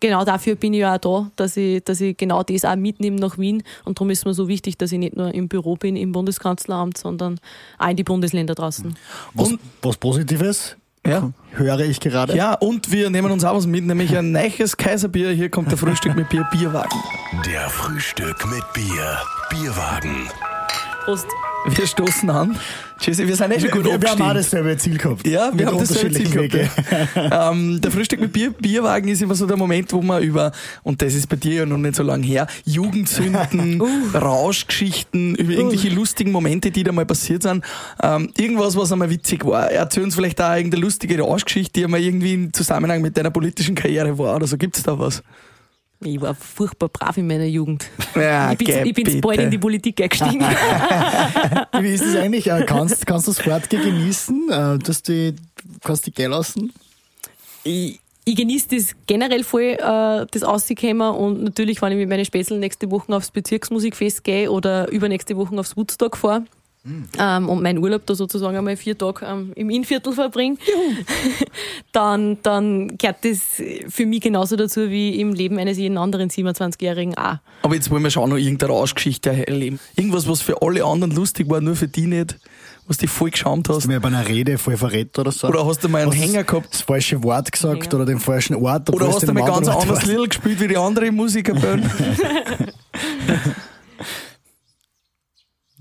genau 0.00 0.24
dafür 0.24 0.56
bin 0.56 0.74
ich 0.74 0.80
ja 0.80 0.96
auch 0.96 0.98
da, 0.98 1.30
dass 1.36 1.56
ich, 1.56 1.82
dass 1.84 2.00
ich 2.00 2.16
genau 2.16 2.42
das 2.42 2.64
auch 2.64 2.76
mitnehme 2.76 3.16
nach 3.16 3.38
Wien. 3.38 3.62
Und 3.84 3.98
darum 3.98 4.10
ist 4.10 4.26
mir 4.26 4.34
so 4.34 4.48
wichtig, 4.48 4.76
dass 4.76 4.92
ich 4.92 4.98
nicht 4.98 5.16
nur 5.16 5.32
im 5.32 5.48
Büro 5.48 5.76
bin, 5.76 5.96
im 5.96 6.12
Bundeskanzleramt, 6.12 6.98
sondern 6.98 7.38
auch 7.78 7.88
in 7.88 7.96
die 7.96 8.04
Bundesländer 8.04 8.54
draußen. 8.54 8.96
Was, 9.34 9.54
was 9.80 9.96
Positives 9.96 10.76
Ja. 11.06 11.32
höre 11.52 11.80
ich 11.80 11.98
gerade. 12.00 12.36
Ja, 12.36 12.54
und 12.54 12.92
wir 12.92 13.10
nehmen 13.10 13.32
uns 13.32 13.44
auch 13.44 13.56
was 13.56 13.66
mit, 13.66 13.84
nämlich 13.84 14.16
ein 14.16 14.30
neues 14.32 14.76
Kaiserbier. 14.76 15.30
Hier 15.30 15.50
kommt 15.50 15.70
der 15.70 15.78
Frühstück 15.78 16.14
mit 16.14 16.28
Bier, 16.28 16.46
Bierwagen. 16.52 16.96
Der 17.44 17.68
Frühstück 17.68 18.46
mit 18.48 18.62
Bier. 18.72 19.18
Bierwagen. 19.50 20.28
Prost. 21.04 21.26
Wir 21.66 21.86
stoßen 21.86 22.30
an. 22.30 22.56
Jesse, 23.00 23.26
wir 23.26 23.34
sind 23.34 23.50
eh 23.50 23.60
schon 23.60 23.70
gut 23.70 23.84
wir, 23.84 24.00
wir 24.00 24.10
haben 24.10 24.22
auch 24.22 24.34
dasselbe 24.34 24.76
Ziel 24.76 24.98
gehabt. 24.98 25.26
Ja, 25.26 25.50
wir 25.52 25.54
Mit 25.54 25.66
haben 25.66 25.78
dasselbe 25.78 26.14
Ziel 26.14 26.48
gehabt. 26.48 26.70
Ähm, 27.32 27.80
der 27.80 27.90
Frühstück 27.90 28.20
mit 28.20 28.32
Bier, 28.32 28.52
Bierwagen 28.52 29.08
ist 29.08 29.22
immer 29.22 29.34
so 29.34 29.46
der 29.46 29.56
Moment, 29.56 29.92
wo 29.92 30.00
man 30.00 30.22
über, 30.22 30.52
und 30.82 31.02
das 31.02 31.14
ist 31.14 31.28
bei 31.28 31.36
dir 31.36 31.54
ja 31.54 31.66
noch 31.66 31.78
nicht 31.78 31.96
so 31.96 32.02
lange 32.02 32.24
her, 32.24 32.46
Jugendsünden, 32.64 33.80
Rauschgeschichten, 34.14 35.34
über 35.34 35.52
irgendwelche 35.52 35.88
lustigen 35.88 36.30
Momente, 36.30 36.70
die 36.70 36.84
da 36.84 36.92
mal 36.92 37.06
passiert 37.06 37.42
sind. 37.42 37.64
Ähm, 38.02 38.30
irgendwas, 38.36 38.76
was 38.76 38.92
einmal 38.92 39.10
witzig 39.10 39.44
war. 39.44 39.70
Erzähl 39.70 40.04
uns 40.04 40.14
vielleicht 40.14 40.40
auch 40.40 40.54
irgendeine 40.54 40.82
lustige 40.82 41.18
Rauschgeschichte, 41.20 41.80
die 41.80 41.84
einmal 41.84 42.00
irgendwie 42.00 42.34
im 42.34 42.52
Zusammenhang 42.52 43.02
mit 43.02 43.16
deiner 43.16 43.30
politischen 43.30 43.74
Karriere 43.74 44.18
war 44.18 44.36
oder 44.36 44.46
so. 44.46 44.56
Gibt's 44.56 44.82
da 44.82 44.98
was? 44.98 45.22
Ich 46.04 46.20
war 46.20 46.34
furchtbar 46.34 46.88
brav 46.88 47.16
in 47.16 47.26
meiner 47.26 47.44
Jugend. 47.44 47.88
Ja, 48.14 48.52
ich 48.52 48.58
bin, 48.58 49.06
ich 49.06 49.20
bald 49.20 49.40
in 49.40 49.50
die 49.50 49.58
Politik 49.58 50.00
eingestiegen. 50.00 50.40
Wie 51.80 51.88
ist 51.88 52.04
das 52.04 52.16
eigentlich? 52.16 52.48
Äh, 52.48 52.64
Kannst, 52.66 53.06
kannst 53.06 53.26
du 53.26 53.32
das 53.32 53.40
Fortgehen 53.40 53.82
genießen? 53.82 54.50
Äh, 54.50 54.78
Dass 54.78 55.02
du 55.02 55.34
kannst 55.82 56.06
dich 56.06 56.14
gehen 56.14 56.30
lassen? 56.30 56.72
ich, 57.64 58.00
ich 58.24 58.36
genieße 58.36 58.68
das 58.70 58.92
generell 59.06 59.44
voll, 59.44 59.76
äh, 59.78 60.26
das 60.30 60.42
Rauskommen 60.42 61.14
und 61.14 61.42
natürlich, 61.42 61.82
wenn 61.82 61.92
ich 61.92 61.98
mit 61.98 62.08
meinen 62.08 62.24
Späßeln 62.24 62.60
nächste 62.60 62.90
Woche 62.90 63.14
aufs 63.14 63.30
Bezirksmusikfest 63.30 64.24
gehe 64.24 64.50
oder 64.50 64.88
übernächste 64.90 65.36
Woche 65.36 65.58
aufs 65.58 65.76
Woodstock 65.76 66.16
fahre 66.16 66.44
ähm, 67.18 67.48
und 67.48 67.62
meinen 67.62 67.78
Urlaub 67.78 68.06
da 68.06 68.14
sozusagen 68.14 68.56
einmal 68.56 68.76
vier 68.76 68.98
Tage 68.98 69.24
ähm, 69.24 69.52
im 69.54 69.70
Innviertel 69.70 70.12
verbringe, 70.12 70.56
dann, 71.92 72.38
dann 72.42 72.98
gehört 72.98 73.24
das 73.24 73.62
für 73.88 74.04
mich 74.04 74.20
genauso 74.20 74.56
dazu 74.56 74.90
wie 74.90 75.20
im 75.20 75.32
Leben 75.32 75.58
eines 75.58 75.78
jeden 75.78 75.96
anderen 75.96 76.28
27-Jährigen 76.28 77.16
auch. 77.16 77.36
Aber 77.62 77.74
jetzt 77.76 77.90
wollen 77.90 78.02
wir 78.02 78.10
schon 78.10 78.28
noch 78.30 78.36
irgendeine 78.36 78.72
Rauschgeschichte 78.72 79.46
erleben. 79.46 79.78
Irgendwas, 79.94 80.28
was 80.28 80.40
für 80.42 80.60
alle 80.60 80.84
anderen 80.84 81.14
lustig 81.14 81.48
war, 81.48 81.60
nur 81.60 81.76
für 81.76 81.86
die 81.86 82.08
nicht, 82.08 82.38
was 82.88 82.96
dich 82.98 83.10
voll 83.10 83.30
geschämt 83.30 83.68
hast. 83.68 83.76
Hast 83.76 83.84
du 83.84 83.88
mir 83.88 84.00
bei 84.00 84.08
einer 84.08 84.26
Rede 84.26 84.58
voll 84.58 84.76
verrät 84.76 85.16
oder 85.18 85.30
so? 85.30 85.46
Oder 85.46 85.64
hast 85.64 85.84
du 85.84 85.88
mal 85.88 86.02
einen 86.02 86.10
Hast 86.10 86.20
Hänger 86.20 86.42
gehabt? 86.42 86.68
Das 86.72 86.82
falsche 86.82 87.22
Wort 87.22 87.52
gesagt 87.52 87.84
Hänger. 87.84 87.94
oder 87.94 88.06
den 88.06 88.18
falschen 88.18 88.56
Ort? 88.56 88.88
Oder 88.90 89.06
obwohl 89.06 89.14
hast 89.14 89.28
du 89.28 89.32
mal 89.32 89.44
ganz 89.44 89.68
anderes? 89.68 90.04
Lied 90.06 90.30
gespielt 90.30 90.60
wie 90.60 90.68
die 90.68 90.76
anderen 90.76 91.14
Musikerband? 91.14 91.88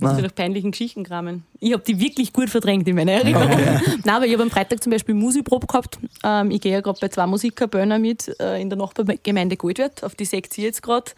Muss 0.01 0.17
ich 0.17 0.23
nach 0.23 0.35
peinlichen 0.35 0.71
Geschichten 0.71 1.03
kramen. 1.03 1.43
Ich 1.59 1.73
habe 1.73 1.83
die 1.83 1.99
wirklich 1.99 2.33
gut 2.33 2.49
verdrängt 2.49 2.87
in 2.87 2.95
meiner 2.95 3.13
Erinnerung. 3.13 3.49
Nein, 4.03 4.15
aber 4.15 4.25
ich 4.25 4.33
habe 4.33 4.43
am 4.43 4.49
Freitag 4.49 4.83
zum 4.83 4.91
Beispiel 4.91 5.15
Musikprobe 5.15 5.67
gehabt. 5.67 5.99
Ähm, 6.23 6.51
ich 6.51 6.59
gehe 6.61 6.73
ja 6.73 6.81
gerade 6.81 6.99
bei 6.99 7.07
zwei 7.07 7.27
Musikerböner 7.27 7.99
mit 7.99 8.33
äh, 8.39 8.61
in 8.61 8.69
der 8.69 8.77
Nachbargemeinde 8.77 9.57
Goldwert. 9.57 10.03
Auf 10.03 10.15
die 10.15 10.25
seht 10.25 10.57
ihr 10.57 10.65
jetzt 10.65 10.81
gerade 10.81 11.11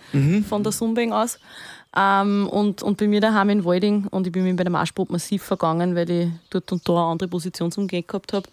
von 0.48 0.64
der 0.64 0.72
Sumbing 0.72 1.14
aus. 1.14 1.40
Ähm, 1.96 2.48
und, 2.50 2.84
und 2.84 2.98
bei 2.98 3.08
mir 3.08 3.22
daheim 3.22 3.50
in 3.50 3.66
Walding. 3.66 4.08
Und 4.08 4.28
ich 4.28 4.34
bin 4.34 4.44
mir 4.44 4.56
bei 4.56 4.64
der 4.64 4.72
Marschprobe 4.72 5.14
massiv 5.14 5.44
vergangen, 5.44 5.96
weil 5.96 6.10
ich 6.10 6.28
dort 6.50 6.72
und 6.72 6.88
da 6.88 6.94
eine 6.94 7.12
andere 7.12 7.30
Position 7.30 7.72
zum 7.72 7.88
Gehen 7.88 8.06
gehabt 8.06 8.34
habe. 8.34 8.48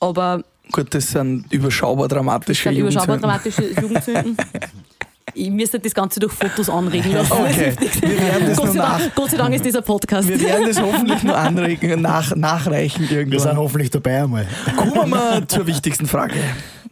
Aber 0.00 0.42
Gut, 0.72 0.94
das 0.94 1.10
sind 1.10 1.52
überschaubar 1.52 2.06
dramatische 2.08 2.64
das 2.70 2.74
sind 2.74 2.80
überschaubar 2.80 3.16
Jugendsünden. 3.16 3.72
dramatische 3.72 3.80
Jugendsünden. 3.80 4.36
Ich 5.34 5.50
müsste 5.50 5.78
das 5.78 5.94
Ganze 5.94 6.20
durch 6.20 6.32
Fotos 6.32 6.68
anregen 6.68 7.12
lassen. 7.12 7.32
Okay, 7.32 7.74
wir 8.00 8.20
werden 8.20 8.46
das 8.48 8.56
Gott, 8.58 8.72
sei 8.72 8.78
nach, 8.78 8.98
Dank, 9.00 9.14
Gott 9.14 9.30
sei 9.30 9.36
Dank 9.36 9.54
ist 9.54 9.64
dieser 9.64 9.82
Podcast. 9.82 10.28
wir 10.28 10.40
werden 10.40 10.66
das 10.66 10.80
hoffentlich 10.80 11.22
nur 11.22 11.36
anregen, 11.36 12.00
nach, 12.02 12.34
nachreichen 12.34 13.02
Wir 13.02 13.08
sind 13.08 13.18
irgendwann. 13.32 13.56
hoffentlich 13.56 13.90
dabei 13.90 14.22
einmal. 14.22 14.46
Kommen 14.76 14.94
wir 14.94 15.06
mal 15.06 15.46
zur 15.46 15.66
wichtigsten 15.66 16.06
Frage. 16.06 16.34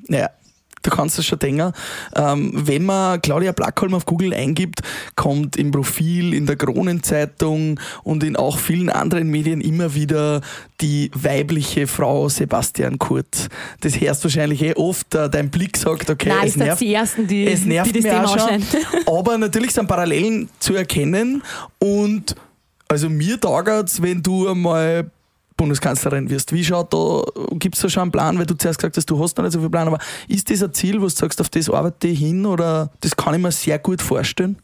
Naja, 0.07 0.30
du 0.83 0.91
kannst 0.91 1.18
es 1.18 1.26
schon 1.26 1.39
denken. 1.39 1.72
Ähm, 2.14 2.53
wenn 2.55 2.85
man 2.85 3.20
Claudia 3.20 3.53
Blackholm 3.53 3.95
auf 3.95 4.07
Google 4.07 4.33
eingibt, 4.35 4.81
kommt 5.16 5.57
im 5.57 5.70
Profil, 5.70 6.35
in 6.35 6.47
der 6.47 6.57
Kronenzeitung 6.57 7.81
und 8.03 8.24
in 8.24 8.37
auch 8.37 8.59
vielen 8.59 8.91
anderen 8.91 9.29
Medien 9.29 9.61
immer 9.61 9.95
wieder 9.95 10.41
die 10.81 11.11
weibliche 11.14 11.87
Frau 11.87 12.29
Sebastian 12.29 12.99
Kurz. 12.99 13.49
Das 13.81 14.01
hörst 14.01 14.24
wahrscheinlich 14.24 14.62
eh 14.62 14.74
oft. 14.74 15.14
Äh, 15.14 15.29
dein 15.29 15.51
Blick 15.51 15.76
sagt, 15.76 16.11
okay, 16.11 16.29
Nein, 16.29 16.49
es 16.49 16.57
nervt. 16.57 16.81
die 16.81 16.95
Ersten, 16.95 17.26
die, 17.26 17.47
Es 17.47 17.64
nervt 17.64 17.95
die 17.95 18.01
Thema 18.01 18.24
auch 18.26 18.39
schon. 18.39 18.62
Aber 19.07 19.39
natürlich 19.39 19.72
sind 19.72 19.89
Parallelen 19.89 20.49
zu 20.59 20.74
erkennen 20.74 21.43
und 21.79 22.35
also 22.89 23.11
mir 23.11 23.39
taugert's, 23.39 24.01
wenn 24.01 24.22
du 24.22 24.49
einmal 24.49 25.11
Bundeskanzlerin 25.59 26.31
wirst. 26.31 26.53
Wie 26.55 26.65
schaut 26.65 26.95
da, 26.95 27.23
gibt's 27.59 27.81
da 27.81 27.91
schon 27.91 28.05
einen 28.05 28.13
Plan, 28.13 28.39
weil 28.39 28.47
du 28.47 28.55
zuerst 28.55 28.79
gesagt 28.79 28.97
hast, 28.97 29.11
du 29.11 29.23
hast 29.23 29.37
noch 29.37 29.45
nicht 29.45 29.53
so 29.53 29.61
viel 29.61 29.69
Plan, 29.69 29.89
aber 29.89 29.99
ist 30.27 30.51
das 30.51 30.63
ein 30.63 30.73
Ziel, 30.73 30.97
wo 30.97 31.05
du 31.05 31.11
sagst, 31.11 31.39
auf 31.43 31.51
das 31.51 31.69
arbeite 31.69 32.09
ich 32.09 32.21
hin 32.21 32.47
oder 32.47 32.91
das 33.03 33.15
kann 33.15 33.35
ich 33.35 33.41
mir 33.43 33.53
sehr 33.53 33.79
gut 33.79 34.01
vorstellen? 34.01 34.57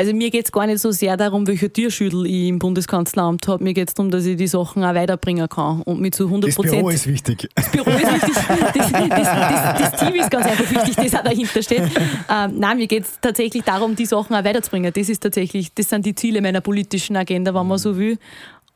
Also 0.00 0.14
mir 0.14 0.30
geht's 0.30 0.52
gar 0.52 0.64
nicht 0.64 0.78
so 0.78 0.92
sehr 0.92 1.16
darum, 1.16 1.44
welche 1.48 1.72
Türschüttel 1.72 2.24
ich 2.24 2.46
im 2.46 2.60
Bundeskanzleramt 2.60 3.48
habe. 3.48 3.64
Mir 3.64 3.74
geht's 3.74 3.94
darum, 3.94 4.12
dass 4.12 4.26
ich 4.26 4.36
die 4.36 4.46
Sachen 4.46 4.84
auch 4.84 4.94
weiterbringen 4.94 5.48
kann 5.48 5.82
und 5.82 6.00
mit 6.00 6.14
zu 6.14 6.28
100% 6.28 6.46
Das 6.46 6.54
Büro 6.54 6.82
Prozent. 6.82 6.94
ist 6.94 7.06
wichtig. 7.08 7.48
Das 7.56 7.68
Büro 7.68 7.90
ist 7.90 8.12
wichtig, 8.12 8.34
das, 8.74 8.92
das, 8.92 9.10
das, 9.10 9.90
das 9.90 10.00
Team 10.00 10.14
ist 10.14 10.30
ganz 10.30 10.46
einfach 10.46 10.70
wichtig, 10.70 10.94
das 10.94 11.14
auch 11.16 11.24
dahinter 11.24 11.62
steht. 11.64 11.82
Ähm, 12.30 12.52
nein, 12.60 12.76
mir 12.76 12.86
geht's 12.86 13.18
tatsächlich 13.20 13.64
darum, 13.64 13.96
die 13.96 14.06
Sachen 14.06 14.36
auch 14.36 14.44
weiterzubringen. 14.44 14.92
Das 14.92 15.08
ist 15.08 15.20
tatsächlich, 15.20 15.74
das 15.74 15.88
sind 15.88 16.06
die 16.06 16.14
Ziele 16.14 16.40
meiner 16.42 16.60
politischen 16.60 17.16
Agenda, 17.16 17.52
wenn 17.52 17.66
man 17.66 17.78
so 17.78 17.96
will. 17.98 18.18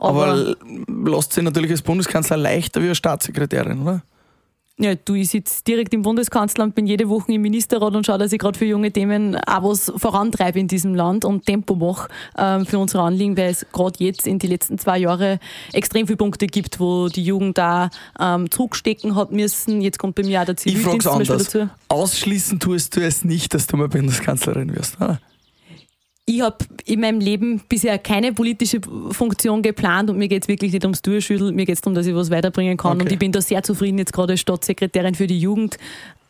Aber, 0.03 0.27
Aber, 0.27 0.57
lasst 1.11 1.33
sich 1.33 1.45
natürlich 1.45 1.71
als 1.71 1.83
Bundeskanzler 1.83 2.37
leichter 2.37 2.83
wie 2.83 2.89
als 2.89 2.99
Staatssekretärin, 2.99 3.83
oder? 3.83 4.03
ja, 4.79 4.95
du, 4.95 5.15
ich 5.15 5.29
sitze 5.29 5.63
direkt 5.65 5.95
im 5.95 6.03
Bundeskanzleramt, 6.03 6.75
bin 6.75 6.87
jede 6.87 7.09
Woche 7.09 7.33
im 7.33 7.43
Ministerrat 7.43 7.95
und 7.95 8.05
schaue, 8.07 8.19
dass 8.19 8.33
ich 8.33 8.39
gerade 8.39 8.59
für 8.59 8.65
junge 8.65 8.91
Themen 8.91 9.37
auch 9.37 9.63
was 9.63 9.93
vorantreibe 9.97 10.59
in 10.59 10.67
diesem 10.67 10.95
Land 10.95 11.25
und 11.25 11.47
Tempo 11.47 11.75
mache 11.77 12.09
ähm, 12.37 12.67
für 12.67 12.79
unsere 12.79 13.05
Anliegen, 13.05 13.37
weil 13.37 13.51
es 13.51 13.67
gerade 13.73 14.03
jetzt 14.03 14.27
in 14.27 14.39
die 14.39 14.47
letzten 14.47 14.79
zwei 14.79 14.99
Jahre 14.99 15.39
extrem 15.73 16.07
viele 16.07 16.17
Punkte 16.17 16.47
gibt, 16.47 16.81
wo 16.81 17.09
die 17.09 17.23
Jugend 17.23 17.59
da 17.59 17.91
ähm, 18.19 18.51
zurückstecken 18.51 19.15
hat 19.15 19.31
müssen. 19.31 19.81
Jetzt 19.83 19.99
kommt 19.99 20.17
bei 20.17 20.25
mir 20.25 20.41
auch 20.41 20.47
der 20.47 20.55
Ich 20.55 20.63
Zivildienst 20.63 21.07
Beispiel 21.07 21.33
anders. 21.33 21.45
dazu. 21.45 21.69
Ausschließen 21.89 22.59
tust 22.59 22.97
du 22.97 23.01
es 23.03 23.25
nicht, 23.25 23.55
dass 23.55 23.67
du 23.67 23.77
mal 23.77 23.89
Bundeskanzlerin 23.89 24.75
wirst, 24.75 24.97
oder? 25.01 25.21
Ich 26.25 26.41
habe 26.41 26.59
in 26.85 27.01
meinem 27.01 27.19
Leben 27.19 27.61
bisher 27.69 27.99
keine 27.99 28.33
politische 28.33 28.81
Funktion 29.11 29.61
geplant 29.61 30.09
und 30.09 30.19
mir 30.19 30.29
geht's 30.29 30.47
wirklich 30.47 30.73
nicht 30.73 30.85
ums 30.85 31.03
Durchschütteln, 31.03 31.55
mir 31.55 31.67
geht's 31.67 31.81
darum, 31.81 31.95
dass 31.95 32.07
ich 32.07 32.15
was 32.15 32.31
weiterbringen 32.31 32.77
kann. 32.77 32.93
Okay. 32.93 33.03
Und 33.03 33.13
ich 33.13 33.19
bin 33.19 33.33
da 33.33 33.41
sehr 33.41 33.63
zufrieden, 33.65 33.99
jetzt 33.99 34.13
gerade 34.13 34.35
als 34.35 34.41
Staatssekretärin 34.41 35.17
für 35.17 35.27
die 35.27 35.41
Jugend 35.41 35.79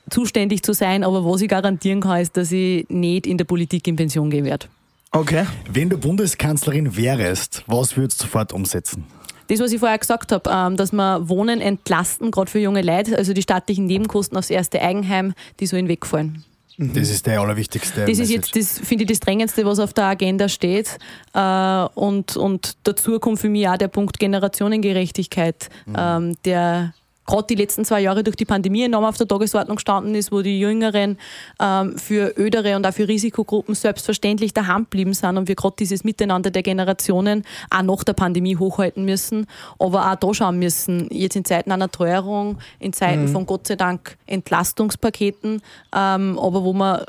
zuständig 0.09 0.63
zu 0.63 0.73
sein. 0.73 1.05
Aber 1.05 1.25
was 1.25 1.43
ich 1.43 1.49
garantieren 1.49 2.01
kann, 2.01 2.21
ist, 2.23 2.37
dass 2.39 2.51
ich 2.53 2.89
nicht 2.89 3.27
in 3.27 3.37
der 3.37 3.45
Politik 3.45 3.87
in 3.87 3.97
Pension 3.97 4.31
gehen 4.31 4.47
werde. 4.47 4.67
Okay. 5.11 5.45
Wenn 5.71 5.91
du 5.91 5.99
Bundeskanzlerin 5.99 6.97
wärst, 6.97 7.63
was 7.67 7.95
würdest 7.95 8.21
du 8.21 8.25
sofort 8.25 8.55
umsetzen? 8.55 9.05
Das, 9.49 9.61
was 9.61 9.73
ich 9.73 9.81
vorher 9.81 9.99
gesagt 9.99 10.33
habe, 10.33 10.49
ähm, 10.51 10.79
dass 10.79 10.93
wir 10.93 11.29
Wohnen 11.29 11.61
entlasten, 11.61 12.31
gerade 12.31 12.51
für 12.51 12.61
junge 12.61 12.81
Leute, 12.81 13.19
also 13.19 13.35
die 13.35 13.43
staatlichen 13.43 13.85
Nebenkosten 13.85 14.39
aufs 14.39 14.49
erste 14.49 14.81
Eigenheim, 14.81 15.35
die 15.61 15.67
sollen 15.67 15.89
wegfallen. 15.89 16.45
Das 16.79 17.11
ist 17.11 17.27
der 17.27 17.41
allerwichtigste. 17.41 18.01
Das 18.03 18.11
ist 18.11 18.19
Message. 18.19 18.35
jetzt, 18.35 18.57
das 18.57 18.87
finde 18.87 19.05
ich, 19.05 19.11
das 19.11 19.21
Drängendste, 19.21 19.65
was 19.65 19.79
auf 19.79 19.93
der 19.93 20.05
Agenda 20.05 20.49
steht. 20.49 20.99
Äh, 21.35 21.85
und, 21.95 22.37
und 22.37 22.77
dazu 22.85 23.19
kommt 23.19 23.41
für 23.41 23.49
mich 23.49 23.69
auch 23.69 23.77
der 23.77 23.89
Punkt 23.89 24.19
Generationengerechtigkeit, 24.19 25.69
ähm, 25.97 26.37
der 26.45 26.95
gerade 27.27 27.47
die 27.49 27.55
letzten 27.55 27.85
zwei 27.85 28.01
Jahre 28.01 28.25
durch 28.25 28.37
die 28.37 28.45
Pandemie 28.45 28.83
enorm 28.83 29.05
auf 29.05 29.17
der 29.17 29.29
Tagesordnung 29.29 29.77
gestanden 29.77 30.15
ist, 30.15 30.33
wo 30.33 30.43
die 30.43 30.59
Jüngeren 30.59 31.19
ähm, 31.61 31.99
für 31.99 32.35
ödere 32.39 32.77
und 32.77 32.87
auch 32.87 32.93
für 32.93 33.09
Risikogruppen 33.09 33.75
selbstverständlich 33.75 34.53
daheim 34.53 34.85
geblieben 34.85 35.15
sind 35.15 35.37
und 35.37 35.49
wir 35.49 35.55
gerade 35.55 35.77
dieses 35.79 36.05
Miteinander 36.05 36.51
der 36.51 36.63
Generationen 36.63 37.45
auch 37.71 37.83
nach 37.83 38.05
der 38.05 38.15
Pandemie 38.15 38.57
hochhalten 38.57 39.05
müssen, 39.05 39.47
aber 39.79 40.11
auch 40.11 40.17
da 40.17 40.35
schauen 40.35 40.59
müssen, 40.59 41.09
jetzt 41.11 41.37
in 41.37 41.45
Zeiten 41.45 41.73
einer 41.73 41.91
Teuerung, 41.91 42.59
in 42.79 42.93
Zeiten 42.93 43.29
von 43.29 43.47
Gott 43.47 43.67
sei 43.67 43.77
Dank 43.77 44.17
Entlastungspaketen, 44.27 45.63
ähm, 45.95 46.39
aber 46.39 46.65
wo 46.65 46.73
man 46.73 47.05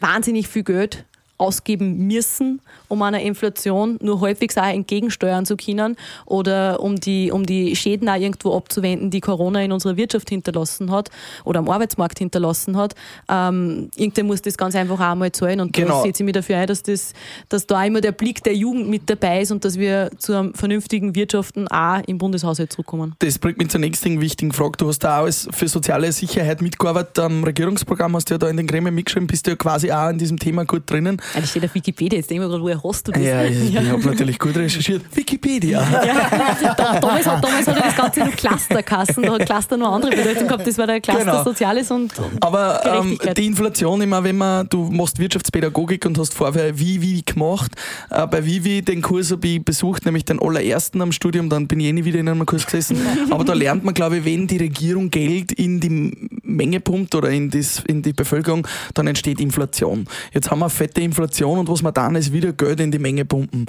wahnsinnig 0.00 0.48
viel 0.48 0.64
Geld 0.64 1.04
ausgeben 1.40 2.06
müssen, 2.06 2.60
um 2.88 3.02
einer 3.02 3.20
Inflation 3.20 3.98
nur 4.02 4.20
halbwegs 4.20 4.56
auch 4.58 4.64
entgegensteuern 4.64 5.46
zu 5.46 5.56
können 5.56 5.96
oder 6.26 6.80
um 6.80 6.96
die, 6.96 7.32
um 7.32 7.46
die 7.46 7.74
Schäden 7.74 8.08
auch 8.08 8.16
irgendwo 8.16 8.56
abzuwenden, 8.56 9.10
die 9.10 9.20
Corona 9.20 9.62
in 9.62 9.72
unserer 9.72 9.96
Wirtschaft 9.96 10.28
hinterlassen 10.28 10.90
hat 10.90 11.10
oder 11.44 11.60
am 11.60 11.68
Arbeitsmarkt 11.68 12.18
hinterlassen 12.18 12.76
hat. 12.76 12.94
Ähm, 13.28 13.90
irgendwer 13.96 14.24
muss 14.24 14.42
das 14.42 14.56
ganz 14.56 14.74
einfach 14.74 15.00
auch 15.00 15.12
einmal 15.12 15.32
zahlen 15.32 15.60
und 15.60 15.72
Genau. 15.72 15.98
da 15.98 16.02
setze 16.02 16.22
ich 16.22 16.24
mich 16.26 16.34
dafür 16.34 16.58
ein, 16.58 16.66
dass, 16.66 16.82
das, 16.82 17.12
dass 17.48 17.66
da 17.66 17.84
immer 17.84 18.00
der 18.00 18.12
Blick 18.12 18.42
der 18.44 18.54
Jugend 18.54 18.88
mit 18.88 19.08
dabei 19.08 19.40
ist 19.40 19.50
und 19.50 19.64
dass 19.64 19.78
wir 19.78 20.10
zu 20.18 20.34
einem 20.34 20.54
vernünftigen 20.54 21.14
Wirtschaften 21.14 21.68
auch 21.68 22.00
im 22.06 22.18
Bundeshaushalt 22.18 22.72
zurückkommen. 22.72 23.14
Das 23.20 23.38
bringt 23.38 23.58
mich 23.58 23.70
zur 23.70 23.80
nächsten 23.80 24.20
wichtigen 24.20 24.52
Frage. 24.52 24.72
Du 24.78 24.88
hast 24.88 25.00
da 25.00 25.20
auch 25.20 25.24
als 25.24 25.48
für 25.50 25.68
soziale 25.68 26.12
Sicherheit 26.12 26.60
mitgearbeitet 26.60 27.18
am 27.18 27.44
Regierungsprogramm, 27.44 28.14
hast 28.16 28.28
du 28.30 28.34
ja 28.34 28.38
da 28.38 28.48
in 28.48 28.56
den 28.56 28.66
Gremien 28.66 28.94
mitgeschrieben, 28.94 29.26
bist 29.26 29.46
du 29.46 29.52
ja 29.52 29.56
quasi 29.56 29.90
auch 29.90 30.10
in 30.10 30.18
diesem 30.18 30.38
Thema 30.38 30.64
gut 30.64 30.82
drinnen. 30.86 31.20
Ja, 31.34 31.40
das 31.40 31.50
steht 31.50 31.64
auf 31.64 31.74
Wikipedia, 31.74 32.18
jetzt 32.18 32.30
denke 32.30 32.42
ich 32.42 32.48
mir 32.48 32.50
gerade, 32.52 32.62
woher 32.62 32.82
hast 32.82 33.08
du 33.08 33.12
das? 33.12 33.22
Ja, 33.22 33.44
ich, 33.44 33.70
ich 33.70 33.76
habe 33.76 34.04
natürlich 34.04 34.38
gut 34.38 34.56
recherchiert. 34.56 35.02
Wikipedia. 35.14 35.80
Ja, 35.80 36.74
da, 36.74 36.98
damals, 37.00 37.26
hat, 37.26 37.44
damals 37.44 37.66
hat 37.66 37.76
er 37.76 37.82
das 37.82 37.96
Ganze 37.96 38.20
noch 38.20 38.36
Clusterkassen, 38.36 39.22
da 39.22 39.32
hat 39.34 39.46
Cluster 39.46 39.76
noch 39.76 39.92
andere 39.92 40.16
Bedeutung 40.16 40.48
gehabt, 40.48 40.66
das 40.66 40.78
war 40.78 40.86
der 40.86 41.00
Cluster 41.00 41.24
Genau. 41.24 41.44
Soziales 41.44 41.90
und, 41.90 42.12
Aber 42.40 42.80
ähm, 42.84 43.18
die 43.36 43.46
Inflation 43.46 44.00
immer, 44.00 44.24
wenn 44.24 44.36
man, 44.38 44.68
du 44.68 44.90
machst 44.90 45.18
Wirtschaftspädagogik 45.18 46.04
und 46.06 46.18
hast 46.18 46.34
vorher 46.34 46.78
Vivi 46.78 47.22
gemacht. 47.24 47.72
Äh, 48.10 48.26
bei 48.26 48.44
Vivi 48.44 48.82
den 48.82 49.02
Kurs 49.02 49.30
habe 49.30 49.46
ich 49.46 49.64
besucht, 49.64 50.04
nämlich 50.06 50.24
den 50.24 50.40
allerersten 50.40 51.00
am 51.02 51.12
Studium, 51.12 51.48
dann 51.48 51.66
bin 51.66 51.80
ich 51.80 51.86
eh 51.86 51.92
nie 51.92 52.04
wieder 52.04 52.18
in 52.18 52.28
einem 52.28 52.46
Kurs 52.46 52.64
gesessen. 52.64 52.98
Aber 53.30 53.44
da 53.44 53.52
lernt 53.52 53.84
man, 53.84 53.94
glaube 53.94 54.18
ich, 54.18 54.24
wenn 54.24 54.46
die 54.46 54.56
Regierung 54.56 55.10
Geld 55.10 55.52
in 55.52 55.80
die 55.80 56.28
Menge 56.42 56.80
pumpt 56.80 57.14
oder 57.14 57.30
in, 57.30 57.50
das, 57.50 57.82
in 57.86 58.02
die 58.02 58.12
Bevölkerung, 58.12 58.66
dann 58.94 59.06
entsteht 59.06 59.40
Inflation. 59.40 60.06
Jetzt 60.32 60.50
haben 60.50 60.60
wir 60.60 60.70
fette 60.70 61.00
Inflation 61.00 61.19
und 61.20 61.68
was 61.68 61.82
wir 61.82 61.92
dann 61.92 62.14
ist 62.14 62.32
wieder 62.32 62.52
Geld 62.52 62.80
in 62.80 62.90
die 62.90 62.98
Menge 62.98 63.24
pumpen. 63.24 63.66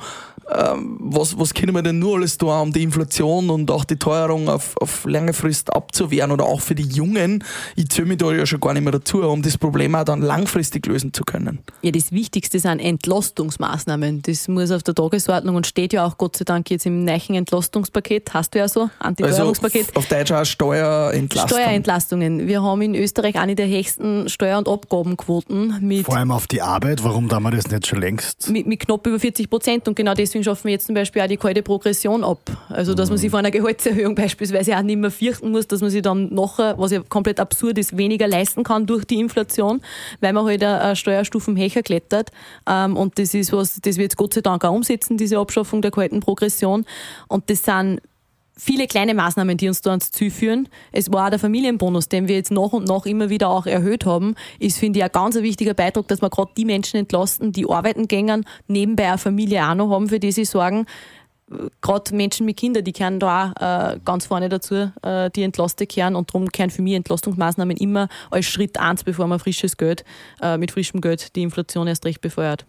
Ähm, 0.54 0.98
was, 1.00 1.40
was 1.40 1.54
können 1.54 1.74
wir 1.74 1.82
denn 1.82 2.00
nur 2.00 2.18
alles 2.18 2.38
tun, 2.38 2.50
um 2.50 2.74
die 2.74 2.84
Inflation 2.84 3.50
und 3.50 3.72
auch 3.72 3.86
die 3.86 3.96
Teuerung 3.96 4.50
auf, 4.50 4.76
auf 4.78 5.06
lange 5.06 5.32
Frist 5.34 5.74
abzuwehren 5.74 6.32
oder 6.32 6.46
auch 6.46 6.60
für 6.60 6.76
die 6.76 6.84
Jungen, 6.84 7.44
ich 7.76 7.90
zähle 7.90 8.08
mich 8.10 8.18
da 8.18 8.32
ja 8.34 8.46
schon 8.46 8.60
gar 8.60 8.74
nicht 8.74 8.84
mehr 8.84 8.92
dazu, 8.92 9.22
um 9.22 9.42
das 9.42 9.58
Problem 9.58 9.96
auch 9.96 10.04
dann 10.04 10.22
langfristig 10.22 10.86
lösen 10.88 11.14
zu 11.14 11.24
können. 11.24 11.60
Ja, 11.84 11.92
das 11.92 12.12
Wichtigste 12.12 12.60
sind 12.60 12.80
Entlastungsmaßnahmen. 12.80 14.24
Das 14.24 14.48
muss 14.50 14.72
auf 14.72 14.84
der 14.84 14.94
Tagesordnung 14.96 15.56
und 15.56 15.68
steht 15.68 15.94
ja 15.94 16.06
auch 16.06 16.18
Gott 16.18 16.36
sei 16.36 16.44
Dank 16.44 16.70
jetzt 16.70 16.86
im 16.86 17.06
neuen 17.06 17.36
Entlastungspaket, 17.36 18.34
hast 18.34 18.54
du 18.54 18.60
ja 18.60 18.68
so, 18.68 18.82
Also 18.82 18.92
Antiteuerungspaket. 19.00 19.96
auf 19.96 20.08
Deutsch 20.08 20.32
auch 20.32 20.44
Steuerentlastung. 20.46 21.60
Steuerentlastungen. 21.60 22.48
Wir 22.48 22.62
haben 22.62 22.82
in 22.82 22.96
Österreich 22.96 23.36
eine 23.36 23.56
der 23.56 23.68
höchsten 23.68 24.28
Steuer- 24.28 24.58
und 24.58 24.68
Abgabenquoten 24.68 25.78
mit, 25.82 26.06
Vor 26.06 26.18
allem 26.18 26.32
auf 26.32 26.48
die 26.48 26.62
Arbeit, 26.62 27.04
warum 27.04 27.30
tun 27.42 27.52
wir 27.52 27.58
das 27.58 27.72
nicht 27.72 27.88
schon 27.88 28.00
längst? 28.00 28.50
mit, 28.50 28.68
mit 28.68 28.80
knapp 28.80 29.06
über 29.08 29.20
40 29.20 29.50
Prozent. 29.50 29.88
Und 29.88 29.96
genau 29.96 30.14
deswegen 30.14 30.44
schaffen 30.44 30.66
wir 30.66 30.74
jetzt 30.74 30.86
zum 30.86 30.96
Beispiel 30.96 31.22
auch 31.22 31.28
die 31.28 31.38
kalte 31.38 31.64
Progression 31.64 32.24
ab. 32.24 32.40
Also, 32.70 32.94
dass 32.94 33.10
man 33.10 33.18
sich 33.18 33.30
vor 33.30 33.40
einer 33.40 33.52
Gehaltserhöhung 33.52 34.16
beispielsweise 34.16 34.78
auch 34.78 34.82
nicht 34.82 34.98
mehr 34.98 35.12
fürchten 35.12 35.52
muss, 35.52 35.68
dass 35.68 35.82
man 35.82 35.90
sich 35.90 36.02
dann 36.02 36.34
nachher, 36.34 36.78
was 36.78 36.92
ja 36.92 37.02
komplett 37.08 37.40
absurd 37.40 37.78
ist, 37.78 37.98
weniger 37.98 38.28
leisten 38.28 38.64
kann 38.64 38.86
durch 38.86 39.06
die 39.06 39.20
Inflation, 39.20 39.82
weil 40.20 40.34
man 40.34 40.46
halt 40.46 40.64
eine 40.64 40.96
Steuerstufen 40.96 41.58
höher 41.58 41.82
klettert. 41.84 42.30
Ähm, 42.68 42.98
Und 42.98 43.18
das 43.18 43.34
ist 43.34 43.52
was, 43.54 43.80
das 43.82 43.98
wir 43.98 44.04
jetzt 44.04 44.18
Gott 44.18 44.34
sei 44.34 44.42
Dank 44.42 44.64
auch 44.64 44.74
umsetzen, 44.74 45.18
diese 45.18 45.38
Abschaffung 45.38 45.82
der 45.82 45.92
kalten 45.92 46.20
Progression. 46.20 46.86
Und 47.28 47.50
das 47.50 47.64
sind 47.64 48.02
viele 48.64 48.86
kleine 48.86 49.16
Maßnahmen, 49.16 49.58
die 49.58 49.68
uns 49.68 49.82
da 49.82 49.90
ans 49.90 50.12
Ziel 50.12 50.30
führen. 50.30 50.70
Es 50.92 51.12
war 51.12 51.26
auch 51.26 51.30
der 51.32 51.40
Familienbonus, 51.40 52.10
den 52.10 52.28
wir 52.28 52.36
jetzt 52.36 52.52
nach 52.52 52.74
und 52.74 52.88
nach 52.88 53.08
immer 53.08 53.30
wieder 53.30 53.50
auch 53.50 53.66
erhöht 53.66 54.06
haben, 54.06 54.36
ist, 54.60 54.78
finde 54.78 55.00
ich, 55.00 55.04
ein 55.04 55.12
ganz 55.12 55.36
wichtiger 55.36 55.74
Beitrag, 55.74 56.08
dass 56.08 56.22
wir 56.22 56.30
gerade 56.30 56.52
die 56.56 56.66
Menschen 56.66 56.98
entlasten, 56.98 57.52
die 57.52 57.68
arbeiten 57.68 58.08
gehen, 58.08 58.46
nebenbei 58.68 59.08
eine 59.08 59.18
Familie 59.18 59.68
auch 59.68 59.74
noch 59.74 59.90
haben, 59.90 60.10
für 60.10 60.20
die 60.20 60.32
sie 60.32 60.46
sorgen. 60.46 60.86
Gerade 61.82 62.16
Menschen 62.16 62.46
mit 62.46 62.58
Kindern, 62.58 62.84
die 62.84 62.92
kehren 62.92 63.20
da 63.20 63.54
auch 63.60 63.94
äh, 63.94 64.00
ganz 64.04 64.26
vorne 64.26 64.50
dazu, 64.50 64.92
äh, 65.02 65.30
die 65.32 65.44
entlastet 65.44 65.90
kehren 65.90 66.16
und 66.16 66.30
darum 66.30 66.50
kehren 66.50 66.70
für 66.70 66.82
mich 66.82 66.94
Entlastungsmaßnahmen 66.94 67.78
immer 67.78 68.08
als 68.30 68.46
Schritt 68.46 68.80
eins, 68.80 69.04
bevor 69.04 69.28
man 69.28 69.40
frisches 69.40 69.78
Geld, 69.78 70.04
äh, 70.42 70.58
mit 70.58 70.72
frischem 70.72 71.02
Geld 71.02 71.36
die 71.36 71.44
Inflation 71.44 71.88
erst 71.88 72.06
recht 72.06 72.22
befeuert. 72.22 72.66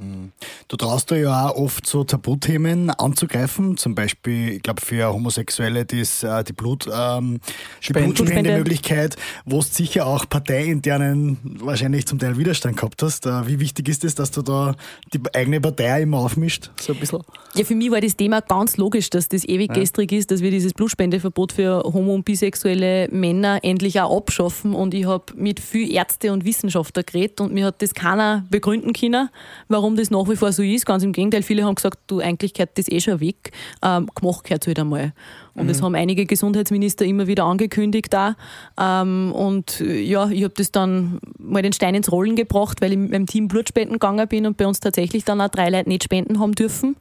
Du 0.68 0.76
traust 0.76 1.11
dir 1.11 1.18
ja 1.18 1.49
auch 1.49 1.57
oft 1.57 1.87
so 1.87 2.05
Tabuthemen 2.05 2.91
anzugreifen, 2.91 3.76
zum 3.76 3.95
Beispiel, 3.95 4.55
ich 4.55 4.62
glaube, 4.62 4.80
für 4.80 5.12
Homosexuelle 5.12 5.85
das, 5.85 6.22
äh, 6.22 6.45
die, 6.45 6.53
Blut, 6.53 6.89
ähm, 6.93 7.41
die. 7.87 7.93
Blutspendemöglichkeit, 7.93 9.16
wo 9.45 9.59
du 9.59 9.62
sicher 9.62 10.07
auch 10.07 10.28
parteiinternen 10.28 11.39
wahrscheinlich 11.43 12.07
zum 12.07 12.18
Teil 12.18 12.37
Widerstand 12.37 12.76
gehabt 12.76 13.03
hast. 13.03 13.26
Äh, 13.26 13.47
wie 13.47 13.61
wichtig 13.61 13.89
ist 13.89 14.05
es, 14.05 14.14
dass 14.14 14.30
du 14.30 14.43
da 14.43 14.74
die 15.12 15.20
eigene 15.35 15.61
Partei 15.61 16.03
immer 16.03 16.18
aufmischt? 16.18 16.70
So 16.80 16.93
ein 16.93 17.01
bisschen. 17.01 17.20
Ja, 17.55 17.64
für 17.64 17.74
mich 17.74 17.91
war 17.91 18.01
das 18.01 18.16
Thema 18.16 18.41
ganz 18.41 18.72
logisch, 18.77 19.11
dass 19.11 19.29
das 19.29 19.45
ewig 19.45 19.73
gestrig 19.73 20.12
ist, 20.12 20.31
dass 20.31 20.43
wir 20.43 20.51
dieses 20.51 20.75
Blutspendeverbot 20.75 21.53
für 21.53 21.83
homo- 21.85 22.14
und 22.14 22.25
bisexuelle 22.25 23.09
Männer 23.11 23.61
endlich 23.62 24.01
auch 24.01 24.16
abschaffen. 24.16 24.75
Und 24.75 24.95
ich 24.95 25.07
habe 25.07 25.25
mit 25.35 25.61
viel 25.61 25.93
Ärzte 25.93 26.33
und 26.33 26.45
Wissenschaftler 26.45 27.03
geredet 27.03 27.41
und 27.41 27.53
mir 27.53 27.66
hat 27.66 27.83
das 27.83 27.95
keiner 27.95 28.45
begründen 28.51 28.93
können, 28.93 29.29
warum 29.68 29.97
das 29.97 30.11
nach 30.11 30.29
wie 30.29 30.37
vor 30.37 30.53
so 30.53 30.62
ist. 30.62 30.87
Ganz 30.87 31.03
im 31.03 31.12
Gegenteil, 31.12 31.43
viele 31.43 31.64
haben 31.64 31.75
gesagt, 31.75 31.99
du, 32.07 32.20
eigentlich 32.20 32.55
gehört 32.55 32.77
das 32.79 32.89
eh 32.89 33.01
schon 33.01 33.20
weg. 33.20 33.53
Ähm, 33.83 34.09
gemacht 34.14 34.45
gehört 34.45 34.66
halt 34.66 34.79
einmal. 34.79 35.12
Und 35.55 35.68
das 35.68 35.83
haben 35.83 35.95
einige 35.95 36.25
Gesundheitsminister 36.25 37.05
immer 37.05 37.27
wieder 37.27 37.45
angekündigt 37.45 38.12
da. 38.12 38.37
Ähm, 38.81 39.33
und 39.33 39.81
ja, 39.81 40.29
ich 40.31 40.45
habe 40.45 40.55
das 40.57 40.73
dann 40.73 41.20
mal 41.39 41.62
den 41.62 41.75
Stein 41.75 41.95
ins 41.95 42.11
Rollen 42.11 42.37
gebracht, 42.37 42.81
weil 42.81 42.93
ich 42.93 42.99
mit 42.99 43.11
meinem 43.11 43.27
Team 43.27 43.49
Blutspenden 43.49 43.95
gegangen 43.95 44.27
bin 44.29 44.47
und 44.47 44.57
bei 44.57 44.66
uns 44.66 44.81
tatsächlich 44.81 45.25
dann 45.25 45.41
auch 45.41 45.49
drei 45.49 45.68
Leute 45.68 45.91
nicht 45.91 46.05
spenden 46.05 46.41
haben 46.41 46.53
dürfen 46.53 46.97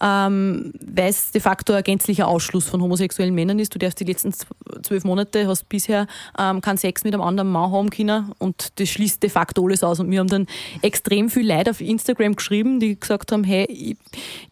ähm, 0.00 0.72
weil 0.80 1.08
es 1.08 1.30
de 1.30 1.40
facto 1.40 1.72
ein 1.72 1.82
gänzlicher 1.82 2.28
Ausschluss 2.28 2.68
von 2.68 2.82
homosexuellen 2.82 3.34
Männern 3.34 3.58
ist. 3.58 3.74
Du 3.74 3.78
darfst 3.78 3.98
die 4.00 4.04
letzten 4.04 4.32
zwölf 4.82 5.04
Monate, 5.04 5.46
hast 5.46 5.68
bisher 5.68 6.06
ähm, 6.38 6.60
keinen 6.60 6.76
Sex 6.76 7.04
mit 7.04 7.14
einem 7.14 7.22
anderen 7.22 7.50
Mann 7.50 7.72
haben 7.72 7.90
können 7.90 8.32
und 8.38 8.78
das 8.78 8.88
schließt 8.88 9.22
de 9.22 9.30
facto 9.30 9.64
alles 9.64 9.82
aus. 9.82 10.00
Und 10.00 10.08
mir 10.08 10.20
haben 10.20 10.28
dann 10.28 10.46
extrem 10.82 11.30
viel 11.30 11.50
Leute 11.50 11.70
auf 11.70 11.80
Instagram 11.80 12.36
geschrieben, 12.36 12.80
die 12.80 12.98
gesagt 12.98 13.32
haben, 13.32 13.44
hey, 13.44 13.64
ich, 13.68 13.96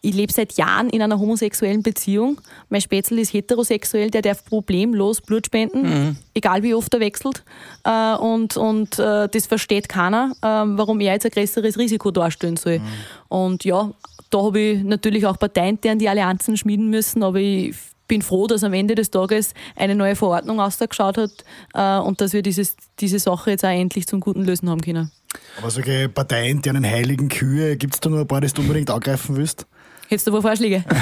ich 0.01 0.15
lebe 0.15 0.33
seit 0.33 0.53
Jahren 0.53 0.89
in 0.89 1.01
einer 1.01 1.19
homosexuellen 1.19 1.83
Beziehung. 1.83 2.41
Mein 2.69 2.81
Spätzl 2.81 3.19
ist 3.19 3.33
heterosexuell, 3.33 4.09
der 4.09 4.21
darf 4.21 4.45
problemlos 4.45 5.21
Blut 5.21 5.45
spenden, 5.45 6.17
egal 6.35 6.61
wie 6.61 6.75
oft 6.75 6.93
er 6.93 6.99
wechselt. 6.99 7.43
Äh, 7.83 8.15
und 8.15 8.57
und 8.57 8.99
äh, 8.99 9.27
das 9.27 9.47
versteht 9.47 9.89
keiner, 9.89 10.33
äh, 10.41 10.47
warum 10.47 10.99
er 10.99 11.13
jetzt 11.13 11.25
ein 11.25 11.31
größeres 11.31 11.79
Risiko 11.79 12.11
darstellen 12.11 12.57
soll. 12.57 12.81
Und 13.27 13.65
ja, 13.65 13.91
da 14.29 14.43
habe 14.43 14.59
ich 14.59 14.83
natürlich 14.83 15.25
auch 15.25 15.39
parteiintern 15.39 15.97
die 15.97 16.09
Allianzen 16.09 16.57
schmieden 16.57 16.89
müssen, 16.89 17.23
aber 17.23 17.39
ich 17.39 17.75
bin 18.07 18.21
froh, 18.21 18.45
dass 18.45 18.63
am 18.63 18.73
Ende 18.73 18.93
des 18.93 19.09
Tages 19.09 19.53
eine 19.75 19.95
neue 19.95 20.15
Verordnung 20.15 20.59
ausgeschaut 20.59 21.17
hat 21.17 21.31
äh, 21.73 22.05
und 22.05 22.21
dass 22.21 22.33
wir 22.33 22.43
dieses, 22.43 22.75
diese 22.99 23.17
Sache 23.17 23.51
jetzt 23.51 23.65
auch 23.65 23.69
endlich 23.69 24.05
zum 24.05 24.19
Guten 24.19 24.43
lösen 24.43 24.69
haben 24.69 24.81
können. 24.81 25.11
Aber 25.57 25.71
solche 25.71 26.07
parteiinternen 26.09 26.85
heiligen 26.85 27.29
Kühe, 27.29 27.77
gibt 27.77 27.95
es 27.95 27.99
da 27.99 28.09
nur 28.09 28.19
ein 28.19 28.27
paar, 28.27 28.41
die 28.41 28.47
du 28.47 28.61
unbedingt 28.61 28.91
angreifen 28.91 29.35
willst? 29.35 29.65
Hättest 30.07 30.27
du 30.27 30.33
wo 30.33 30.41
Vorschläge? 30.41 30.83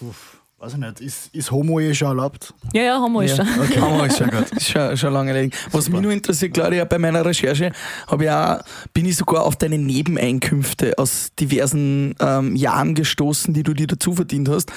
Weiß 0.62 0.74
ich 0.74 0.78
nicht. 0.78 1.00
Ist, 1.00 1.34
ist 1.34 1.50
Homo 1.50 1.80
eh 1.80 1.92
schon 1.92 2.06
erlaubt? 2.06 2.54
ja, 2.72 2.82
ja, 2.82 3.04
alles 3.04 3.36
Ja, 3.36 3.44
schon. 3.44 3.60
okay. 3.64 3.80
Wir 3.80 3.82
alles 3.82 4.16
schon 4.16 4.30
gehabt. 4.30 4.52
Ist 4.56 4.70
schon, 4.70 4.96
schon 4.96 5.12
lange 5.12 5.32
erledigt. 5.32 5.58
Was 5.72 5.88
mich 5.88 6.00
nur 6.00 6.12
interessiert, 6.12 6.54
Claudia, 6.54 6.84
bei 6.84 6.98
meiner 6.98 7.24
Recherche 7.24 7.72
habe 8.06 8.24
ich 8.24 8.30
auch, 8.30 8.60
bin 8.94 9.06
ich 9.06 9.16
sogar 9.16 9.42
auf 9.42 9.56
deine 9.56 9.76
Nebeneinkünfte 9.76 10.96
aus 10.98 11.32
diversen 11.34 12.14
ähm, 12.20 12.54
Jahren 12.54 12.94
gestoßen, 12.94 13.52
die 13.52 13.64
du 13.64 13.74
dir 13.74 13.88
dazu 13.88 14.14
verdient 14.14 14.48
hast. 14.50 14.70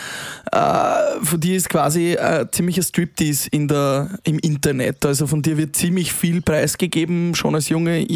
Äh, 0.51 1.23
von 1.23 1.39
dir 1.39 1.55
ist 1.55 1.69
quasi 1.69 2.13
äh, 2.13 2.47
ziemlicher 2.51 2.81
Striptease 2.81 3.47
in 3.51 3.67
der, 3.67 4.09
im 4.23 4.39
Internet. 4.39 5.05
Also 5.05 5.27
von 5.27 5.43
dir 5.43 5.55
wird 5.55 5.75
ziemlich 5.75 6.13
viel 6.13 6.41
preisgegeben. 6.41 7.35
Schon 7.35 7.53
als 7.53 7.69
junge 7.69 8.07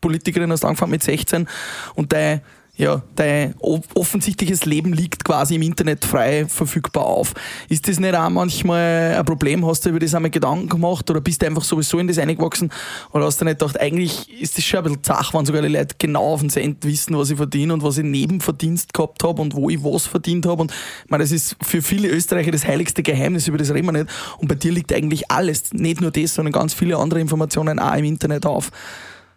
Politikerin 0.00 0.50
hast 0.50 0.62
du 0.62 0.66
angefangen 0.66 0.92
mit 0.92 1.02
16 1.02 1.46
und 1.94 2.10
dein 2.10 2.40
ja, 2.78 3.02
dein 3.16 3.56
offensichtliches 3.60 4.64
Leben 4.64 4.92
liegt 4.92 5.24
quasi 5.24 5.56
im 5.56 5.62
Internet 5.62 6.04
frei 6.04 6.46
verfügbar 6.46 7.06
auf. 7.06 7.34
Ist 7.68 7.88
das 7.88 7.98
nicht 7.98 8.14
auch 8.14 8.30
manchmal 8.30 9.16
ein 9.18 9.24
Problem? 9.24 9.66
Hast 9.66 9.84
du 9.84 9.90
über 9.90 9.98
das 9.98 10.14
einmal 10.14 10.30
Gedanken 10.30 10.68
gemacht 10.68 11.10
oder 11.10 11.20
bist 11.20 11.42
du 11.42 11.46
einfach 11.46 11.64
sowieso 11.64 11.98
in 11.98 12.06
das 12.06 12.18
eingewachsen 12.18 12.70
oder 13.12 13.24
hast 13.24 13.40
du 13.40 13.44
nicht 13.44 13.58
gedacht, 13.58 13.80
eigentlich 13.80 14.40
ist 14.40 14.56
das 14.56 14.64
schon 14.64 14.78
ein 14.78 14.84
bisschen 14.84 15.02
zach, 15.02 15.34
wenn 15.34 15.44
sogar 15.44 15.60
die 15.62 15.68
Leute 15.68 15.96
genau 15.98 16.34
auf 16.34 16.40
den 16.40 16.50
Cent 16.50 16.84
wissen, 16.84 17.18
was 17.18 17.30
ich 17.30 17.36
verdiene 17.36 17.74
und 17.74 17.82
was 17.82 17.98
ich 17.98 18.04
Nebenverdienst 18.04 18.94
gehabt 18.94 19.24
habe 19.24 19.42
und 19.42 19.56
wo 19.56 19.68
ich 19.68 19.82
was 19.82 20.06
verdient 20.06 20.46
habe 20.46 20.62
und 20.62 20.70
ich 20.70 21.10
meine, 21.10 21.24
das 21.24 21.32
ist 21.32 21.56
für 21.60 21.82
viele 21.82 22.06
Österreicher 22.06 22.52
das 22.52 22.64
heiligste 22.64 23.02
Geheimnis, 23.02 23.48
über 23.48 23.58
das 23.58 23.74
reden 23.74 23.86
wir 23.86 23.92
nicht 23.92 24.06
und 24.38 24.46
bei 24.46 24.54
dir 24.54 24.70
liegt 24.70 24.92
eigentlich 24.92 25.32
alles, 25.32 25.72
nicht 25.72 26.00
nur 26.00 26.12
das, 26.12 26.34
sondern 26.34 26.52
ganz 26.52 26.74
viele 26.74 26.96
andere 26.96 27.18
Informationen 27.18 27.80
auch 27.80 27.96
im 27.96 28.04
Internet 28.04 28.46
auf. 28.46 28.70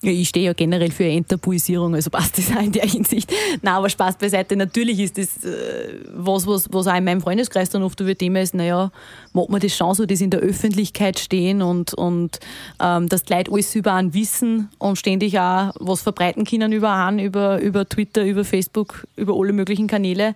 Ja, 0.03 0.11
ich 0.11 0.29
stehe 0.29 0.47
ja 0.47 0.53
generell 0.53 0.89
für 0.89 1.03
Enttabuisierung, 1.03 1.93
also 1.93 2.09
passt 2.09 2.35
das 2.39 2.49
auch 2.51 2.61
in 2.61 2.71
der 2.71 2.87
Hinsicht. 2.87 3.31
Nein, 3.61 3.75
aber 3.75 3.87
Spaß 3.87 4.15
beiseite. 4.15 4.55
Natürlich 4.55 4.99
ist 4.99 5.15
das 5.15 5.43
äh, 5.43 5.99
was, 6.11 6.47
was, 6.47 6.67
was 6.71 6.87
auch 6.87 6.95
in 6.95 7.03
meinem 7.03 7.21
Freundeskreis 7.21 7.69
dann 7.69 7.83
oft 7.83 7.99
über 7.99 8.17
Thema 8.17 8.41
ist, 8.41 8.55
naja, 8.55 8.91
mag 9.33 9.49
man 9.49 9.61
das 9.61 9.77
schon 9.77 9.93
so, 9.93 10.07
das 10.07 10.19
in 10.19 10.31
der 10.31 10.39
Öffentlichkeit 10.39 11.19
stehen 11.19 11.61
und, 11.61 11.93
und 11.93 12.39
ähm, 12.81 13.09
dass 13.09 13.25
die 13.25 13.33
Leute 13.33 13.51
alles 13.51 13.75
über 13.75 13.93
einen 13.93 14.15
wissen 14.15 14.69
und 14.79 14.97
ständig 14.97 15.37
auch 15.37 15.71
was 15.79 16.01
verbreiten 16.01 16.45
können 16.45 16.71
über 16.71 16.91
einen, 16.91 17.19
über, 17.19 17.61
über 17.61 17.87
Twitter, 17.87 18.25
über 18.25 18.43
Facebook, 18.43 19.05
über 19.15 19.35
alle 19.35 19.53
möglichen 19.53 19.85
Kanäle. 19.85 20.33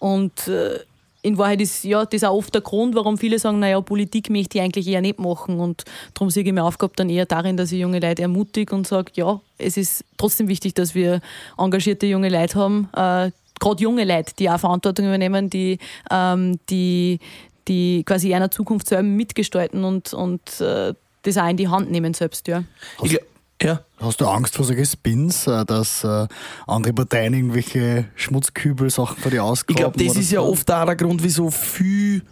Und 0.00 0.48
äh, 0.48 0.80
in 1.24 1.38
Wahrheit 1.38 1.62
ist 1.62 1.84
ja 1.84 2.04
das 2.04 2.22
auch 2.22 2.36
oft 2.36 2.54
der 2.54 2.60
Grund, 2.60 2.94
warum 2.94 3.16
viele 3.16 3.38
sagen, 3.38 3.58
naja, 3.58 3.80
Politik 3.80 4.28
möchte 4.28 4.58
ich 4.58 4.64
eigentlich 4.64 4.86
eher 4.86 5.00
nicht 5.00 5.18
machen. 5.18 5.58
Und 5.58 5.84
darum 6.12 6.28
sehe 6.28 6.44
ich 6.44 6.52
mir 6.52 6.62
Aufgabe 6.62 6.92
dann 6.96 7.08
eher 7.08 7.24
darin, 7.24 7.56
dass 7.56 7.72
ich 7.72 7.80
junge 7.80 7.98
Leute 7.98 8.20
ermutige 8.20 8.74
und 8.74 8.86
sage, 8.86 9.10
ja, 9.14 9.40
es 9.56 9.78
ist 9.78 10.04
trotzdem 10.18 10.48
wichtig, 10.48 10.74
dass 10.74 10.94
wir 10.94 11.22
engagierte 11.56 12.04
junge 12.04 12.28
Leute 12.28 12.58
haben, 12.58 12.90
äh, 12.92 13.30
gerade 13.58 13.82
junge 13.82 14.04
Leute, 14.04 14.34
die 14.38 14.50
auch 14.50 14.60
Verantwortung 14.60 15.06
übernehmen, 15.06 15.48
die, 15.48 15.78
ähm, 16.10 16.58
die, 16.68 17.20
die 17.68 18.04
quasi 18.04 18.34
einer 18.34 18.50
Zukunft 18.50 18.88
selber 18.88 19.04
mitgestalten 19.04 19.82
und, 19.82 20.12
und 20.12 20.60
äh, 20.60 20.92
das 21.22 21.38
auch 21.38 21.48
in 21.48 21.56
die 21.56 21.68
Hand 21.68 21.90
nehmen 21.90 22.12
selbst, 22.12 22.48
ja. 22.48 22.64
Ich, 23.02 23.18
Ja. 23.62 23.80
Hast 23.98 24.20
du 24.20 24.26
Angst 24.26 24.56
vor 24.56 24.64
solchen 24.64 24.84
Spins, 24.84 25.46
äh, 25.46 25.64
dass 25.64 26.04
äh, 26.04 26.26
andere 26.66 26.92
Parteien 26.92 27.34
irgendwelche 27.34 28.06
Schmutzkübel-Sachen 28.16 29.16
vor 29.16 29.30
dir 29.30 29.36
Ich 29.38 29.42
ausgraben? 29.42 29.76
glaube, 29.76 30.04
das 30.04 30.16
ist 30.16 30.32
ja 30.32 30.40
oft 30.40 30.70
auch 30.70 30.84
der 30.84 30.96
Grund, 30.96 31.22
wieso 31.22 31.50
viel 31.50 32.22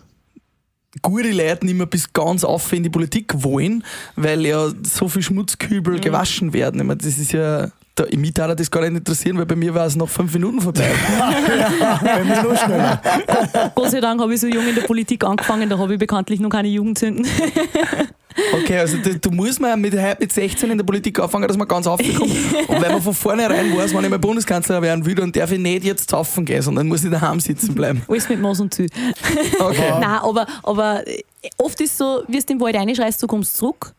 gute 1.01 1.31
Leute 1.31 1.65
nicht 1.65 1.77
mehr 1.77 1.87
bis 1.87 2.13
ganz 2.13 2.45
auf 2.45 2.73
in 2.73 2.83
die 2.83 2.91
Politik 2.91 3.33
wollen, 3.43 3.85
weil 4.17 4.45
ja 4.45 4.71
so 4.83 5.09
viel 5.09 5.23
Schmutzkübel 5.23 6.01
gewaschen 6.01 6.53
werden. 6.53 6.81
Ich 6.81 6.87
meine, 6.87 6.99
das 6.99 7.17
ist 7.19 7.33
ja. 7.33 7.71
Da, 7.95 8.05
mich 8.17 8.33
darf 8.33 8.57
das 8.57 8.71
gar 8.71 8.81
nicht 8.81 8.97
interessieren, 8.97 9.37
weil 9.37 9.45
bei 9.45 9.57
mir 9.57 9.75
war 9.75 9.87
es 9.87 9.97
nach 9.97 10.09
fünf 10.09 10.33
Minuten 10.33 10.63
vorbei. 10.63 10.91
Bei 12.03 12.25
mir 12.25 12.43
noch 12.43 12.57
schneller. 12.57 13.03
Gott 13.75 13.91
sei 13.91 14.01
Dank 14.01 14.21
habe 14.21 14.33
ich 14.33 14.41
so 14.41 14.47
jung 14.47 14.67
in 14.67 14.75
der 14.75 14.83
Politik 14.83 15.25
angefangen, 15.25 15.69
da 15.69 15.77
habe 15.79 15.93
ich 15.93 15.99
bekanntlich 15.99 16.41
noch 16.41 16.49
keine 16.49 16.69
Jugendzünden. 16.69 17.27
Okay, 18.55 18.79
also 18.79 18.97
du, 18.99 19.19
du 19.19 19.31
musst 19.31 19.61
mal 19.61 19.77
mit, 19.77 19.95
mit 20.19 20.33
16 20.33 20.71
in 20.71 20.79
der 20.79 20.85
Politik 20.85 21.19
anfangen, 21.19 21.47
dass 21.47 21.57
man 21.57 21.69
ganz 21.69 21.87
aufkommt. 21.87 22.21
Und 22.21 22.83
weil 22.83 22.91
man 22.93 23.03
von 23.03 23.15
vornherein 23.15 23.77
weiß, 23.77 23.95
wenn 23.95 24.05
ich 24.05 24.11
mal 24.11 24.19
Bundeskanzler 24.19 24.81
werden 24.81 25.05
will, 25.05 25.15
dann 25.15 25.33
darf 25.33 25.53
ich 25.53 25.59
nicht 25.59 25.85
jetzt 25.85 26.09
saufen 26.11 26.45
gehen, 26.45 26.63
sondern 26.63 26.89
muss 26.89 27.05
ich 27.05 27.11
daheim 27.11 27.41
sitzen 27.41 27.75
bleiben. 27.75 28.03
Alles 28.09 28.29
mit 28.29 28.41
Maß 28.41 28.61
und 28.61 28.75
Ziel. 28.75 28.89
Okay. 29.59 29.91
Nein, 30.01 30.21
aber, 30.23 30.47
aber 30.63 31.03
oft 31.59 31.81
ist 31.81 31.99
so, 31.99 32.23
wie 32.29 32.39
du 32.39 32.47
den 32.47 32.61
Wald 32.61 32.77
reinschreist, 32.77 33.23
du 33.23 33.27
kommst 33.27 33.57
zurück. 33.57 33.93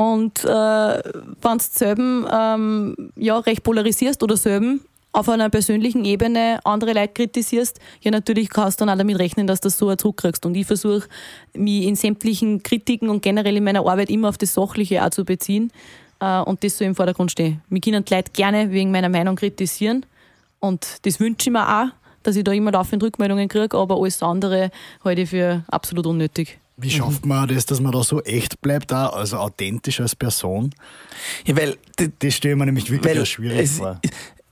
Und 0.00 0.44
äh, 0.44 0.48
wenn 0.48 1.58
du 1.58 1.64
selben 1.64 2.24
ähm, 2.32 3.10
ja, 3.16 3.36
recht 3.38 3.64
polarisierst 3.64 4.22
oder 4.22 4.36
selben 4.36 4.80
auf 5.12 5.28
einer 5.28 5.50
persönlichen 5.50 6.04
Ebene 6.04 6.60
andere 6.62 6.92
Leute 6.92 7.14
kritisierst, 7.14 7.80
ja 8.02 8.12
natürlich 8.12 8.48
kannst 8.48 8.80
du 8.80 8.84
dann 8.84 8.94
auch 8.94 8.98
damit 8.98 9.18
rechnen, 9.18 9.48
dass 9.48 9.60
du 9.60 9.66
das 9.66 9.76
so 9.76 9.92
zurückkriegst. 9.96 10.46
Und 10.46 10.54
ich 10.54 10.68
versuche, 10.68 11.08
mich 11.52 11.84
in 11.84 11.96
sämtlichen 11.96 12.62
Kritiken 12.62 13.08
und 13.08 13.22
generell 13.22 13.56
in 13.56 13.64
meiner 13.64 13.80
Arbeit 13.80 14.08
immer 14.08 14.28
auf 14.28 14.38
das 14.38 14.54
Sachliche 14.54 15.04
auch 15.04 15.10
zu 15.10 15.24
beziehen 15.24 15.72
äh, 16.20 16.40
und 16.42 16.62
das 16.62 16.78
so 16.78 16.84
im 16.84 16.94
Vordergrund 16.94 17.32
stehen. 17.32 17.60
Mich 17.68 17.82
können 17.82 18.04
die 18.04 18.14
Leute 18.14 18.30
gerne 18.32 18.70
wegen 18.70 18.92
meiner 18.92 19.08
Meinung 19.08 19.34
kritisieren 19.34 20.06
und 20.60 21.04
das 21.06 21.18
wünsche 21.18 21.48
ich 21.48 21.52
mir 21.52 21.66
auch, 21.66 21.88
dass 22.22 22.36
ich 22.36 22.44
da 22.44 22.52
immer 22.52 22.70
laufend 22.70 23.02
Rückmeldungen 23.02 23.48
kriege, 23.48 23.76
aber 23.76 23.96
alles 23.96 24.22
andere 24.22 24.70
halte 25.02 25.22
ich 25.22 25.30
für 25.30 25.64
absolut 25.68 26.06
unnötig. 26.06 26.60
Wie 26.80 26.90
schafft 26.90 27.26
man 27.26 27.48
das, 27.48 27.66
dass 27.66 27.80
man 27.80 27.92
da 27.92 28.02
so 28.04 28.22
echt 28.22 28.60
bleibt, 28.60 28.92
auch, 28.92 29.14
also 29.16 29.38
authentisch 29.38 30.00
als 30.00 30.14
Person? 30.14 30.72
Ja, 31.44 31.56
weil 31.56 31.76
Das 32.20 32.34
stelle 32.34 32.54
ich 32.54 32.58
mir 32.58 32.66
nämlich 32.66 32.90
wirklich 32.90 33.12
Weil 33.12 33.20
als 33.20 33.28
schwierig 33.28 33.58
es, 33.58 33.78
vor. 33.78 34.00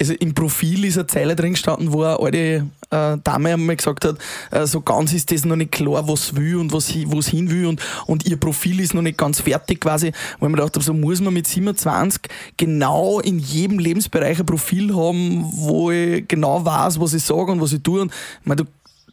also 0.01 0.13
im 0.15 0.35
Profil 0.35 0.85
ist 0.85 0.99
eine 0.99 1.07
Zeile 1.07 1.37
drin 1.37 1.53
gestanden, 1.53 1.93
wo 1.93 2.03
eine 2.03 2.19
alte 2.19 2.67
äh, 2.91 3.19
Dame 3.23 3.55
einmal 3.55 3.77
gesagt 3.77 4.05
hat, 4.05 4.19
äh, 4.51 4.67
so 4.67 4.81
ganz 4.81 5.13
ist 5.13 5.31
das 5.31 5.45
noch 5.45 5.57
nicht 5.57 5.71
klar, 5.73 6.09
was 6.09 6.35
will 6.35 6.57
und 6.57 6.73
was 6.73 6.93
wo 7.07 7.19
es 7.21 7.29
hin 7.29 7.51
will 7.51 7.67
und, 7.67 7.81
und 8.07 8.27
ihr 8.27 8.37
Profil 8.37 8.81
ist 8.81 8.93
noch 8.95 9.03
nicht 9.03 9.19
ganz 9.19 9.41
fertig 9.41 9.81
quasi. 9.81 10.13
Mir 10.41 10.51
gedacht 10.51 10.75
habe, 10.75 10.85
so 10.85 10.93
muss 10.95 11.21
man 11.21 11.33
mit 11.33 11.47
27 11.47 12.23
genau 12.57 13.21
in 13.21 13.39
jedem 13.39 13.79
Lebensbereich 13.79 14.41
ein 14.41 14.47
Profil 14.47 14.95
haben, 14.95 15.45
wo 15.53 15.91
ich 15.93 16.27
genau 16.27 16.65
weiß, 16.65 17.01
was 17.01 17.15
ich 17.15 17.23
sage 17.23 17.53
und 17.53 17.61
was 17.61 17.73
ich 17.73 17.83
tue. 17.83 18.03
Und 18.03 18.13
ich 18.41 18.47
meine, 18.47 18.65
du, 18.65 18.71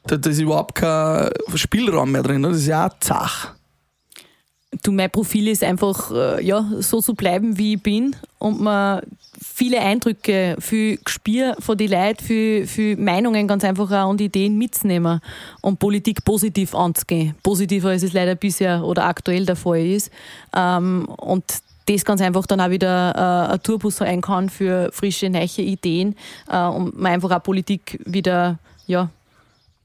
da, 0.08 0.18
da 0.18 0.30
ist 0.30 0.40
überhaupt 0.40 0.76
kein 0.76 1.30
Spielraum 1.56 2.12
mehr 2.12 2.24
drin. 2.24 2.44
Das 2.44 2.58
ist 2.58 2.68
ja 2.68 2.88
auch 2.88 3.00
Zach. 3.00 3.54
Du, 4.82 4.92
mein 4.92 5.12
Profil 5.12 5.50
ist 5.50 5.64
einfach, 5.64 6.12
äh, 6.12 6.44
ja, 6.44 6.68
so 6.80 7.00
zu 7.00 7.14
bleiben, 7.14 7.58
wie 7.58 7.76
ich 7.76 7.84
bin 7.84 8.16
und 8.40 8.60
man 8.60 9.02
viele 9.44 9.80
Eindrücke, 9.80 10.56
viel 10.60 10.98
Gespür 11.04 11.56
von 11.60 11.78
den 11.78 11.92
Leuten, 11.92 12.24
viel, 12.24 12.66
viel 12.66 12.98
Meinungen 12.98 13.48
ganz 13.48 13.64
einfach 13.64 13.92
auch 13.92 14.10
und 14.10 14.20
Ideen 14.20 14.58
mitzunehmen 14.58 15.22
und 15.62 15.80
Politik 15.80 16.26
positiv 16.26 16.74
anzugehen. 16.74 17.36
Positiver 17.44 17.90
als 17.90 18.04
es 18.04 18.14
leider 18.14 18.36
bisher 18.36 18.84
oder 18.84 19.06
aktuell 19.06 19.46
der 19.46 19.56
Fall 19.56 19.86
ist. 19.86 20.12
Ähm, 20.56 21.06
und 21.18 21.44
das 21.86 22.06
ganz 22.06 22.22
einfach 22.22 22.48
dann 22.48 22.62
auch 22.62 22.70
wieder 22.70 23.14
äh, 23.16 23.54
ein 23.54 23.62
Tourbus 23.62 23.98
sein 23.98 24.22
kann 24.22 24.50
für 24.50 24.90
frische, 24.92 25.30
neue 25.30 25.46
Ideen 25.58 26.16
äh, 26.50 26.66
und 26.66 26.98
man 26.98 27.14
einfach 27.14 27.32
auch 27.32 27.44
Politik 27.44 28.00
wieder, 28.06 28.58
ja, 28.88 29.10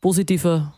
positiver 0.00 0.72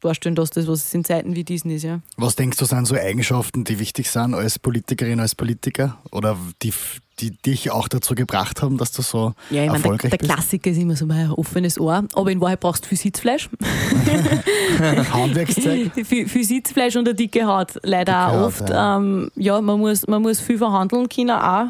darstellen, 0.00 0.34
dass 0.34 0.50
das, 0.50 0.66
was 0.66 0.84
es 0.84 0.94
in 0.94 1.04
Zeiten 1.04 1.34
wie 1.34 1.44
diesen 1.44 1.70
ist, 1.70 1.82
ja. 1.82 2.00
Was 2.16 2.36
denkst 2.36 2.58
du, 2.58 2.64
sind 2.64 2.86
so 2.86 2.94
Eigenschaften, 2.94 3.64
die 3.64 3.78
wichtig 3.78 4.10
sind 4.10 4.34
als 4.34 4.58
Politikerin, 4.58 5.20
als 5.20 5.34
Politiker? 5.34 5.98
Oder 6.12 6.36
die, 6.62 6.72
die 7.18 7.30
dich 7.30 7.70
auch 7.70 7.88
dazu 7.88 8.14
gebracht 8.14 8.62
haben, 8.62 8.76
dass 8.76 8.92
du 8.92 9.02
so 9.02 9.34
Ja, 9.50 9.62
ich 9.64 9.68
meine, 9.68 9.68
der, 9.68 9.74
erfolgreich 9.74 10.10
der 10.10 10.18
bist? 10.18 10.30
Klassiker 10.30 10.70
ist 10.70 10.78
immer 10.78 10.96
so 10.96 11.06
mein 11.06 11.30
offenes 11.30 11.80
Ohr, 11.80 12.04
aber 12.14 12.30
in 12.30 12.40
Wahrheit 12.40 12.60
brauchst 12.60 12.84
du 12.84 12.88
viel 12.88 12.98
Sitzfleisch. 12.98 13.48
Handwerkszeug? 15.12 15.92
viel, 16.06 16.28
viel 16.28 16.44
Sitzfleisch 16.44 16.96
und 16.96 17.08
eine 17.08 17.14
dicke 17.14 17.46
Haut, 17.46 17.72
leider 17.82 18.12
Dicke 18.12 18.26
auch 18.26 18.32
Haut, 18.32 18.46
oft. 18.46 18.70
ja. 18.70 18.96
Ähm, 18.98 19.30
ja, 19.34 19.60
man 19.60 19.80
muss, 19.80 20.06
man 20.06 20.22
muss 20.22 20.40
viel 20.40 20.58
verhandeln 20.58 21.08
können 21.08 21.30
auch. 21.30 21.68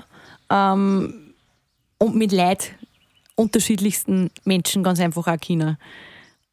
Ähm, 0.51 1.15
und 1.99 2.15
mit 2.17 2.33
Leid 2.33 2.73
unterschiedlichsten 3.37 4.31
Menschen 4.45 4.83
ganz 4.83 4.99
einfach 4.99 5.27
auch 5.27 5.39
können. 5.39 5.79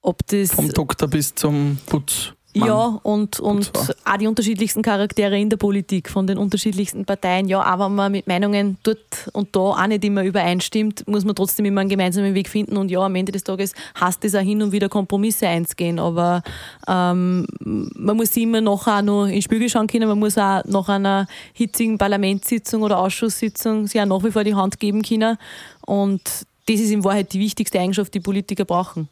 Ob 0.04 0.20
das 0.28 0.52
Vom 0.52 0.70
Doktor 0.70 1.08
bis 1.08 1.34
zum 1.34 1.78
Putz. 1.86 2.34
Ja, 2.56 3.00
und, 3.02 3.40
und 3.40 3.72
auch 4.06 4.18
die 4.18 4.28
unterschiedlichsten 4.28 4.84
Charaktere 4.84 5.40
in 5.40 5.50
der 5.50 5.58
Politik 5.58 6.08
von 6.08 6.28
den 6.28 6.38
unterschiedlichsten 6.38 7.04
Parteien. 7.04 7.48
Ja, 7.48 7.62
auch 7.62 7.80
wenn 7.80 7.96
man 7.96 8.12
mit 8.12 8.28
Meinungen 8.28 8.78
dort 8.84 9.00
und 9.32 9.56
da 9.56 9.60
auch 9.60 9.88
nicht 9.88 10.04
immer 10.04 10.24
übereinstimmt, 10.24 11.08
muss 11.08 11.26
man 11.26 11.36
trotzdem 11.36 11.66
immer 11.66 11.82
einen 11.82 11.90
gemeinsamen 11.90 12.36
Weg 12.36 12.48
finden. 12.48 12.78
Und 12.78 12.92
ja, 12.92 13.00
am 13.00 13.16
Ende 13.16 13.32
des 13.32 13.44
Tages 13.44 13.74
hasst 13.96 14.24
es 14.24 14.36
auch 14.36 14.42
hin 14.42 14.62
und 14.62 14.72
wieder 14.72 14.88
Kompromisse 14.88 15.48
einzugehen. 15.48 15.98
Aber 15.98 16.44
ähm, 16.88 17.48
man 17.60 18.18
muss 18.18 18.38
immer 18.38 18.62
nachher 18.62 19.00
auch 19.00 19.02
noch 19.02 19.26
in 19.26 19.34
den 19.34 19.42
Spiegel 19.42 19.68
schauen 19.68 19.88
können. 19.88 20.08
Man 20.08 20.20
muss 20.20 20.38
auch 20.38 20.64
nach 20.66 20.90
einer 20.90 21.28
hitzigen 21.54 21.98
Parlamentssitzung 21.98 22.84
oder 22.84 23.00
Ausschusssitzung 23.00 23.88
sich 23.88 24.00
auch 24.00 24.06
nach 24.06 24.24
wie 24.24 24.32
vor 24.32 24.44
die 24.44 24.54
Hand 24.54 24.80
geben 24.80 25.02
können. 25.02 25.40
Und 25.88 26.22
das 26.68 26.80
ist 26.80 26.92
in 26.92 27.04
Wahrheit 27.04 27.34
die 27.34 27.40
wichtigste 27.40 27.80
Eigenschaft, 27.80 28.14
die 28.14 28.20
Politiker 28.20 28.66
brauchen. 28.66 29.10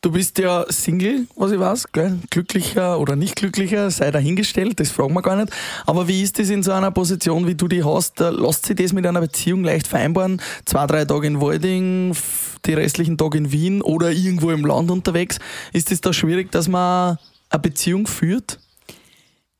Du 0.00 0.10
bist 0.10 0.38
ja 0.38 0.66
Single, 0.68 1.26
was 1.36 1.52
ich 1.52 1.60
weiß, 1.60 1.92
gell? 1.92 2.18
glücklicher 2.30 2.98
oder 2.98 3.14
nicht 3.14 3.36
glücklicher, 3.36 3.90
sei 3.90 4.10
dahingestellt, 4.10 4.80
das 4.80 4.90
fragen 4.90 5.14
wir 5.14 5.22
gar 5.22 5.36
nicht. 5.36 5.52
Aber 5.86 6.08
wie 6.08 6.22
ist 6.22 6.38
das 6.38 6.50
in 6.50 6.62
so 6.62 6.72
einer 6.72 6.90
Position, 6.90 7.46
wie 7.46 7.54
du 7.54 7.68
die 7.68 7.84
hast? 7.84 8.18
Lässt 8.18 8.66
sich 8.66 8.76
das 8.76 8.92
mit 8.92 9.06
einer 9.06 9.20
Beziehung 9.20 9.62
leicht 9.62 9.86
vereinbaren? 9.86 10.42
Zwei, 10.64 10.86
drei 10.86 11.04
Tage 11.04 11.28
in 11.28 11.40
Walding, 11.40 12.16
die 12.66 12.74
restlichen 12.74 13.16
Tage 13.16 13.38
in 13.38 13.52
Wien 13.52 13.80
oder 13.80 14.10
irgendwo 14.10 14.50
im 14.50 14.66
Land 14.66 14.90
unterwegs. 14.90 15.38
Ist 15.72 15.92
es 15.92 16.00
da 16.00 16.12
schwierig, 16.12 16.50
dass 16.50 16.66
man 16.66 17.18
eine 17.50 17.62
Beziehung 17.62 18.08
führt? 18.08 18.58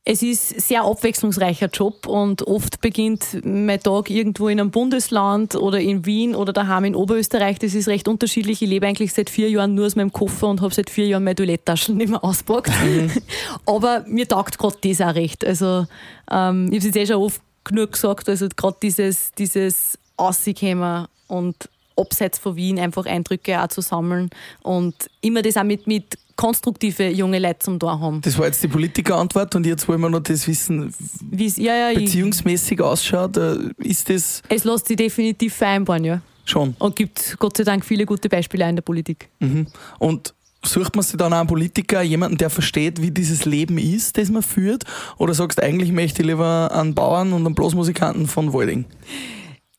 Es 0.07 0.21
ist 0.21 0.53
ein 0.53 0.59
sehr 0.59 0.83
abwechslungsreicher 0.83 1.67
Job 1.67 2.05
und 2.05 2.43
oft 2.43 2.79
beginnt 2.79 3.43
mein 3.43 3.79
Tag 3.79 4.11
irgendwo 4.11 4.49
in 4.49 4.59
einem 4.59 4.69
Bundesland 4.69 5.55
oder 5.55 5.79
in 5.79 6.05
Wien 6.05 6.35
oder 6.35 6.53
daheim 6.53 6.85
in 6.85 6.95
Oberösterreich. 6.95 7.57
Das 7.57 7.73
ist 7.73 7.87
recht 7.87 8.07
unterschiedlich. 8.07 8.61
Ich 8.61 8.69
lebe 8.69 8.85
eigentlich 8.85 9.13
seit 9.13 9.31
vier 9.31 9.49
Jahren 9.49 9.73
nur 9.73 9.87
aus 9.87 9.95
meinem 9.95 10.13
Koffer 10.13 10.47
und 10.47 10.61
habe 10.61 10.71
seit 10.71 10.91
vier 10.91 11.07
Jahren 11.07 11.23
meine 11.23 11.33
Toiletttaschen 11.33 11.97
nicht 11.97 12.09
mehr 12.09 12.23
auspackt. 12.23 12.71
Aber 13.65 14.05
mir 14.07 14.27
taugt 14.27 14.59
gerade 14.59 14.77
das 14.83 15.01
auch 15.01 15.15
recht. 15.15 15.43
Also 15.43 15.87
ähm, 16.29 16.67
ich 16.67 16.75
habe 16.75 16.77
es 16.77 16.83
jetzt 16.85 16.97
eh 16.97 17.05
schon 17.07 17.23
oft 17.23 17.41
genug 17.63 17.93
gesagt, 17.93 18.29
also 18.29 18.47
gerade 18.55 18.77
dieses, 18.83 19.31
dieses 19.31 19.97
Aussichtkommen 20.17 21.07
und 21.27 21.67
abseits 21.97 22.39
von 22.39 22.55
Wien 22.55 22.79
einfach 22.79 23.05
Eindrücke 23.05 23.61
auch 23.61 23.67
zu 23.67 23.81
sammeln 23.81 24.29
und 24.63 24.95
immer 25.21 25.41
das 25.41 25.57
auch 25.57 25.63
mit, 25.63 25.87
mit 25.87 26.17
konstruktive 26.35 27.09
junge 27.09 27.39
Leute 27.39 27.59
zum 27.59 27.79
Tor 27.79 27.99
haben. 27.99 28.21
Das 28.21 28.37
war 28.37 28.45
jetzt 28.45 28.61
die 28.61 28.67
Politikerantwort 28.67 29.55
und 29.55 29.65
jetzt 29.65 29.87
wollen 29.87 30.01
wir 30.01 30.09
noch 30.09 30.19
das 30.19 30.47
wissen, 30.47 30.93
Wie's, 31.31 31.57
ja, 31.57 31.75
ja, 31.75 31.91
ich, 31.91 32.05
beziehungsmäßig 32.05 32.81
ausschaut. 32.81 33.37
Äh, 33.37 33.57
Ist 33.79 34.09
das 34.09 34.41
Es 34.49 34.63
lässt 34.63 34.87
sich 34.87 34.97
definitiv 34.97 35.53
vereinbaren, 35.53 36.03
ja. 36.03 36.21
schon? 36.43 36.75
Und 36.79 36.95
gibt 36.95 37.37
Gott 37.39 37.57
sei 37.57 37.63
Dank 37.63 37.85
viele 37.85 38.05
gute 38.05 38.27
Beispiele 38.27 38.67
in 38.67 38.75
der 38.75 38.83
Politik. 38.83 39.29
Mhm. 39.39 39.67
Und 39.99 40.33
sucht 40.63 40.95
man 40.95 41.03
sich 41.03 41.17
dann 41.17 41.31
auch 41.31 41.39
einen 41.39 41.47
Politiker, 41.47 42.01
jemanden, 42.01 42.37
der 42.37 42.49
versteht, 42.49 43.01
wie 43.01 43.11
dieses 43.11 43.45
Leben 43.45 43.77
ist, 43.77 44.17
das 44.17 44.29
man 44.29 44.41
führt? 44.41 44.83
Oder 45.17 45.33
sagst 45.33 45.59
du, 45.59 45.63
eigentlich 45.63 45.91
möchte 45.91 46.21
ich 46.21 46.27
lieber 46.27 46.71
einen 46.73 46.95
Bauern 46.95 47.33
und 47.33 47.45
einen 47.45 47.55
Blasmusikanten 47.55 48.27
von 48.27 48.51
Walding? 48.53 48.85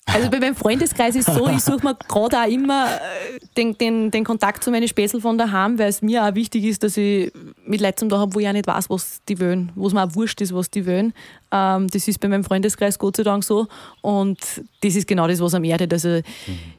Also 0.06 0.30
bei 0.30 0.38
meinem 0.38 0.54
Freundeskreis 0.54 1.16
ist 1.16 1.26
so, 1.26 1.48
ich 1.48 1.60
suche 1.60 1.84
mir 1.84 1.96
gerade 2.08 2.38
auch 2.38 2.48
immer 2.48 2.86
äh, 2.86 3.38
den, 3.56 3.76
den, 3.76 4.10
den 4.10 4.24
Kontakt 4.24 4.62
zu 4.62 4.70
meinen 4.70 4.88
Späßel 4.88 5.20
von 5.20 5.36
daheim, 5.36 5.78
weil 5.78 5.88
es 5.88 6.00
mir 6.00 6.24
auch 6.24 6.34
wichtig 6.34 6.64
ist, 6.64 6.82
dass 6.84 6.96
ich 6.96 7.32
mit 7.66 7.80
Leuten 7.80 7.98
zum 7.98 8.08
da 8.08 8.18
habe, 8.18 8.34
wo 8.34 8.40
ich 8.40 8.48
auch 8.48 8.52
nicht 8.52 8.66
weiß, 8.66 8.90
was 8.90 9.20
die 9.28 9.40
wollen, 9.40 9.72
wo 9.74 9.86
es 9.86 9.92
mir 9.92 10.02
auch 10.02 10.14
wurscht 10.14 10.40
ist, 10.40 10.54
was 10.54 10.70
die 10.70 10.86
wollen. 10.86 11.12
Ähm, 11.52 11.88
das 11.88 12.08
ist 12.08 12.20
bei 12.20 12.28
meinem 12.28 12.44
Freundeskreis 12.44 12.98
Gott 12.98 13.16
sei 13.16 13.22
Dank 13.22 13.44
so. 13.44 13.66
Und 14.02 14.38
das 14.80 14.94
ist 14.94 15.06
genau 15.06 15.26
das, 15.28 15.40
was 15.40 15.54
am 15.54 15.64
erdet. 15.64 15.92
Also 15.92 16.20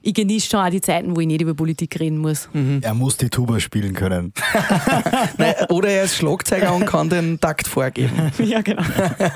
ich 0.01 0.13
genieße 0.13 0.49
schon 0.49 0.59
auch 0.59 0.69
die 0.69 0.81
Zeiten, 0.81 1.15
wo 1.15 1.19
ich 1.21 1.27
nicht 1.27 1.41
über 1.41 1.53
Politik 1.53 1.99
reden 1.99 2.17
muss. 2.17 2.49
Er 2.81 2.93
muss 2.93 3.17
die 3.17 3.29
Tuba 3.29 3.59
spielen 3.59 3.93
können. 3.93 4.33
Nein, 5.37 5.55
oder 5.69 5.89
er 5.89 6.03
ist 6.03 6.15
Schlagzeuger 6.15 6.73
und 6.73 6.85
kann 6.85 7.09
den 7.09 7.39
Takt 7.39 7.67
vorgeben. 7.67 8.31
ja, 8.39 8.61
genau. 8.61 8.83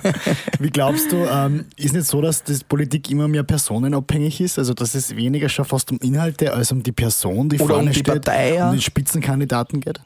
Wie 0.60 0.70
glaubst 0.70 1.12
du, 1.12 1.26
ähm, 1.26 1.66
ist 1.78 1.94
nicht 1.94 2.08
so, 2.08 2.22
dass 2.22 2.44
das 2.44 2.64
Politik 2.64 3.10
immer 3.10 3.28
mehr 3.28 3.44
personenabhängig 3.44 4.42
ist? 4.42 4.60
Also 4.60 4.74
dass 4.74 4.96
es 4.96 5.16
weniger 5.16 5.50
schon 5.50 5.66
fast 5.66 5.92
um 5.92 5.98
Inhalte 6.00 6.54
als 6.54 6.72
um 6.72 6.84
die 6.84 6.92
Person, 6.92 7.50
die 7.50 7.58
Oder 7.58 7.68
vorne 7.68 7.84
um 7.84 7.94
die 7.94 8.00
steht, 8.00 8.06
Partei, 8.06 8.56
ja. 8.56 8.68
um 8.68 8.76
den 8.76 8.82
Spitzenkandidaten 8.82 9.80
geht? 9.82 10.00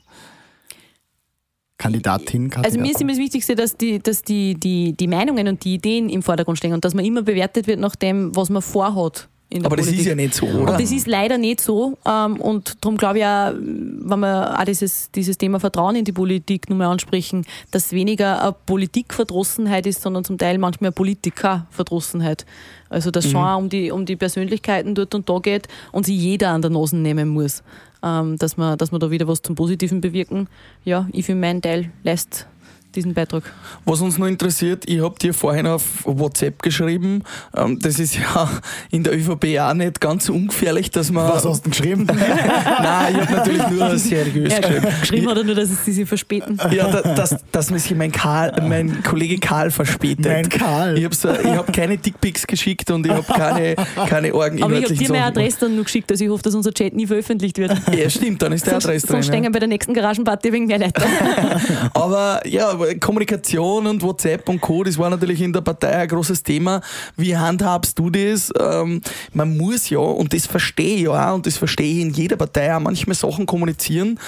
Kandidatin, 1.78 2.50
Kandidat? 2.50 2.66
Also 2.66 2.80
mir 2.80 2.92
ist 2.92 3.02
immer 3.02 3.12
das 3.12 3.20
Wichtigste, 3.20 3.56
dass, 3.56 3.76
die, 3.76 4.00
dass 4.00 4.22
die, 4.22 4.56
die, 4.56 4.94
die 4.94 5.08
Meinungen 5.08 5.48
und 5.48 5.64
die 5.64 5.76
Ideen 5.76 6.10
im 6.10 6.22
Vordergrund 6.22 6.58
stehen 6.58 6.74
und 6.74 6.86
dass 6.86 6.94
man 6.94 7.04
immer 7.04 7.22
bewertet 7.22 7.68
wird 7.68 7.80
nach 7.80 7.96
dem, 7.96 8.36
was 8.36 8.50
man 8.50 8.62
vorhat. 8.62 9.28
In 9.48 9.62
der 9.62 9.68
Aber 9.68 9.76
das 9.76 9.86
Politik. 9.86 10.06
ist 10.06 10.10
ja 10.10 10.16
nicht 10.16 10.34
so, 10.34 10.48
oder? 10.48 10.72
Und 10.72 10.82
das 10.82 10.92
ist 10.92 11.06
leider 11.06 11.38
nicht 11.38 11.62
so. 11.62 11.98
Ähm, 12.06 12.38
und 12.38 12.84
darum 12.84 12.98
glaube 12.98 13.20
ich 13.20 13.26
auch, 13.26 13.54
wenn 13.54 14.20
wir 14.20 14.60
auch 14.60 14.64
dieses, 14.64 15.12
dieses 15.12 15.38
Thema 15.38 15.60
Vertrauen 15.60 15.96
in 15.96 16.04
die 16.04 16.12
Politik 16.14 16.68
nochmal 16.70 16.88
ansprechen, 16.88 17.46
dass 17.70 17.92
weniger 17.92 18.42
eine 18.42 18.56
Politikverdrossenheit 18.66 19.86
ist, 19.86 20.02
sondern 20.02 20.24
zum 20.24 20.40
Teil 20.40 20.58
manchmal 20.58 20.88
eine 20.88 20.94
Politikerverdrossenheit. 20.94 22.46
Also 22.90 23.12
dass 23.12 23.30
schon 23.30 23.42
auch 23.42 23.58
um 23.58 23.70
die, 23.70 23.92
um 23.92 24.06
die 24.06 24.16
Persönlichkeiten 24.16 24.96
dort 24.96 25.14
und 25.14 25.30
da 25.30 25.38
geht 25.38 25.68
und 25.92 26.08
sich 26.08 26.18
jeder 26.18 26.50
an 26.50 26.62
der 26.62 26.72
Nase 26.72 26.98
nehmen 26.98 27.30
muss. 27.30 27.62
Ähm, 28.04 28.38
dass, 28.38 28.58
man, 28.58 28.78
dass 28.78 28.92
man 28.92 29.00
da 29.02 29.12
wieder 29.12 29.28
was 29.28 29.42
zum 29.42 29.56
Positiven 29.56 30.02
bewirken. 30.02 30.48
Ja, 30.84 31.08
ich 31.12 31.26
für 31.26 31.36
meinen 31.36 31.62
Teil 31.62 31.92
leist 32.04 32.48
diesen 32.96 33.14
Beitrag. 33.14 33.44
Was 33.86 34.02
uns 34.02 34.18
noch 34.18 34.28
interessiert, 34.28 34.84
ich 34.88 35.02
habe 35.02 35.18
dir 35.20 35.34
vorhin 35.34 35.68
auf 35.68 35.84
WhatsApp 36.04 36.62
geschrieben, 36.62 37.24
ähm, 37.56 37.80
das 37.80 38.00
ist 38.00 38.16
ja 38.16 38.50
in 38.92 39.04
der 39.04 39.14
ÖVP 39.16 39.60
auch 39.60 39.74
nicht 39.74 40.02
ganz 40.02 40.26
so 40.26 40.34
ungefährlich, 40.34 40.92
dass 40.92 41.12
man... 41.12 41.30
Was 41.30 41.46
hast 41.46 41.66
du 41.66 41.70
denn 41.70 41.72
geschrieben? 41.72 42.06
Nein, 42.08 43.16
ich 43.16 43.22
habe 43.22 43.34
natürlich 43.34 43.68
nur 43.70 43.98
seriös 43.98 44.54
Ja, 44.54 44.60
geschrieben. 44.60 44.88
geschrieben 45.02 45.30
hat 45.30 45.38
er 45.38 45.44
nur, 45.44 45.56
dass 45.56 45.70
es 45.70 45.86
sich 45.86 46.08
verspäten. 46.08 46.60
Ja, 46.72 46.90
da, 46.90 47.14
dass, 47.14 47.36
dass 47.52 47.70
man 47.70 47.80
sich 47.80 47.96
mein, 47.96 48.12
Karl, 48.12 48.54
mein 48.68 49.04
Kollege 49.04 49.38
Karl 49.38 49.72
verspätet. 49.72 50.26
Mein 50.26 50.50
Karl. 50.50 50.98
Ich 50.98 51.06
habe 51.06 51.40
ich 51.44 51.50
hab 51.50 51.74
keine 51.74 51.98
Dickpics 51.98 52.48
geschickt 52.48 52.90
und 52.92 53.06
ich 53.06 53.12
habe 53.12 53.26
keine, 53.34 53.76
keine 54.08 54.34
Orgen 54.34 54.64
Aber 54.64 54.74
ich 54.74 54.86
habe 54.86 54.94
dir 54.94 55.10
meine 55.10 55.26
Adresse 55.26 55.58
dann 55.62 55.76
nur 55.76 55.84
geschickt, 55.84 56.12
also 56.12 56.24
ich 56.24 56.30
hoffe, 56.30 56.44
dass 56.44 56.56
unser 56.56 56.74
Chat 56.74 56.94
nie 56.94 57.08
veröffentlicht 57.08 57.58
wird. 57.58 57.76
Ja, 57.96 58.10
stimmt, 58.10 58.42
dann 58.42 58.54
ist 58.54 58.66
der 58.66 58.76
Adresse 58.76 59.08
drin. 59.08 59.16
sonst 59.16 59.28
ja. 59.28 59.34
stehen 59.34 59.52
bei 59.52 59.60
der 59.60 59.68
nächsten 59.68 59.94
Garagenparty 59.94 60.52
wegen 60.52 60.66
mehr 60.68 60.80
Leute. 60.80 61.02
Aber 61.94 62.42
ja, 62.46 62.70
aber 62.70 62.85
Kommunikation 63.00 63.88
und 63.88 64.02
WhatsApp 64.02 64.48
und 64.48 64.62
Co., 64.62 64.84
das 64.84 64.98
war 64.98 65.10
natürlich 65.10 65.42
in 65.42 65.54
der 65.54 65.62
Partei 65.62 65.96
ein 65.96 66.08
großes 66.08 66.44
Thema. 66.44 66.82
Wie 67.18 67.36
handhabst 67.36 67.98
du 67.98 68.10
das? 68.10 68.52
Ähm, 68.60 69.02
man 69.34 69.58
muss 69.58 69.90
ja, 69.90 70.00
und 70.00 70.34
das 70.34 70.46
verstehe 70.46 70.96
ich 70.98 71.02
ja 71.04 71.34
und 71.34 71.46
das 71.46 71.58
verstehe 71.58 71.92
ich 71.92 72.02
in 72.02 72.14
jeder 72.14 72.36
Partei 72.36 72.76
auch, 72.76 72.80
manchmal 72.80 73.16
Sachen 73.16 73.46
kommunizieren, 73.46 74.20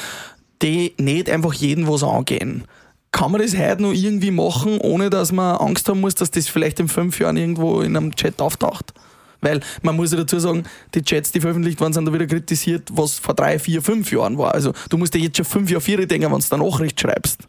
die 0.61 0.93
nicht 0.97 1.29
einfach 1.29 1.53
jeden 1.53 1.87
was 1.87 2.03
angehen. 2.03 2.65
Kann 3.11 3.31
man 3.31 3.41
das 3.41 3.57
heute 3.57 3.83
noch 3.83 3.93
irgendwie 3.93 4.31
machen, 4.31 4.79
ohne 4.79 5.09
dass 5.09 5.31
man 5.31 5.57
Angst 5.57 5.87
haben 5.87 6.01
muss, 6.01 6.15
dass 6.15 6.31
das 6.31 6.47
vielleicht 6.47 6.79
in 6.79 6.87
fünf 6.87 7.19
Jahren 7.19 7.37
irgendwo 7.37 7.81
in 7.81 7.95
einem 7.95 8.15
Chat 8.15 8.41
auftaucht? 8.41 8.93
Weil 9.41 9.61
man 9.81 9.95
muss 9.95 10.11
ja 10.11 10.17
dazu 10.17 10.39
sagen, 10.39 10.63
die 10.93 11.03
Chats, 11.03 11.31
die 11.31 11.41
veröffentlicht 11.41 11.79
worden 11.79 11.93
sind, 11.93 12.05
da 12.05 12.13
wieder 12.13 12.25
kritisiert, 12.25 12.89
was 12.91 13.19
vor 13.19 13.35
drei, 13.35 13.59
vier, 13.59 13.81
fünf 13.81 14.11
Jahren 14.11 14.37
war. 14.37 14.53
Also 14.53 14.73
du 14.89 14.97
musst 14.97 15.13
dir 15.13 15.19
jetzt 15.19 15.37
schon 15.37 15.45
fünf 15.45 15.69
Jahre 15.69 15.81
vier 15.81 16.05
denken, 16.07 16.31
wenn 16.31 16.39
du 16.39 16.55
eine 16.55 16.69
Nachricht 16.69 16.99
schreibst. 16.99 17.47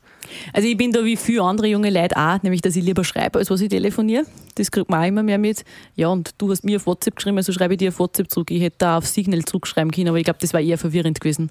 Also 0.52 0.68
ich 0.68 0.76
bin 0.76 0.92
da 0.92 1.04
wie 1.04 1.16
viele 1.16 1.42
andere 1.42 1.66
junge 1.68 1.90
Leute 1.90 2.16
auch, 2.16 2.42
nämlich 2.42 2.60
dass 2.62 2.76
ich 2.76 2.84
lieber 2.84 3.04
schreibe, 3.04 3.38
als 3.38 3.50
was 3.50 3.60
ich 3.60 3.68
telefoniere. 3.68 4.24
Das 4.54 4.70
kriegt 4.70 4.88
man 4.90 5.02
auch 5.02 5.06
immer 5.06 5.22
mehr 5.22 5.38
mit. 5.38 5.64
Ja, 5.96 6.08
und 6.08 6.30
du 6.38 6.50
hast 6.50 6.64
mir 6.64 6.76
auf 6.76 6.86
WhatsApp 6.86 7.16
geschrieben, 7.16 7.36
also 7.36 7.52
schreibe 7.52 7.74
ich 7.74 7.78
dir 7.78 7.88
auf 7.88 7.98
WhatsApp 7.98 8.30
zurück. 8.30 8.50
Ich 8.50 8.60
hätte 8.62 8.76
da 8.78 8.98
auf 8.98 9.06
Signal 9.06 9.44
zurückschreiben 9.44 9.90
können, 9.90 10.08
aber 10.08 10.18
ich 10.18 10.24
glaube, 10.24 10.38
das 10.40 10.52
war 10.54 10.60
eher 10.60 10.78
verwirrend 10.78 11.20
gewesen. 11.20 11.50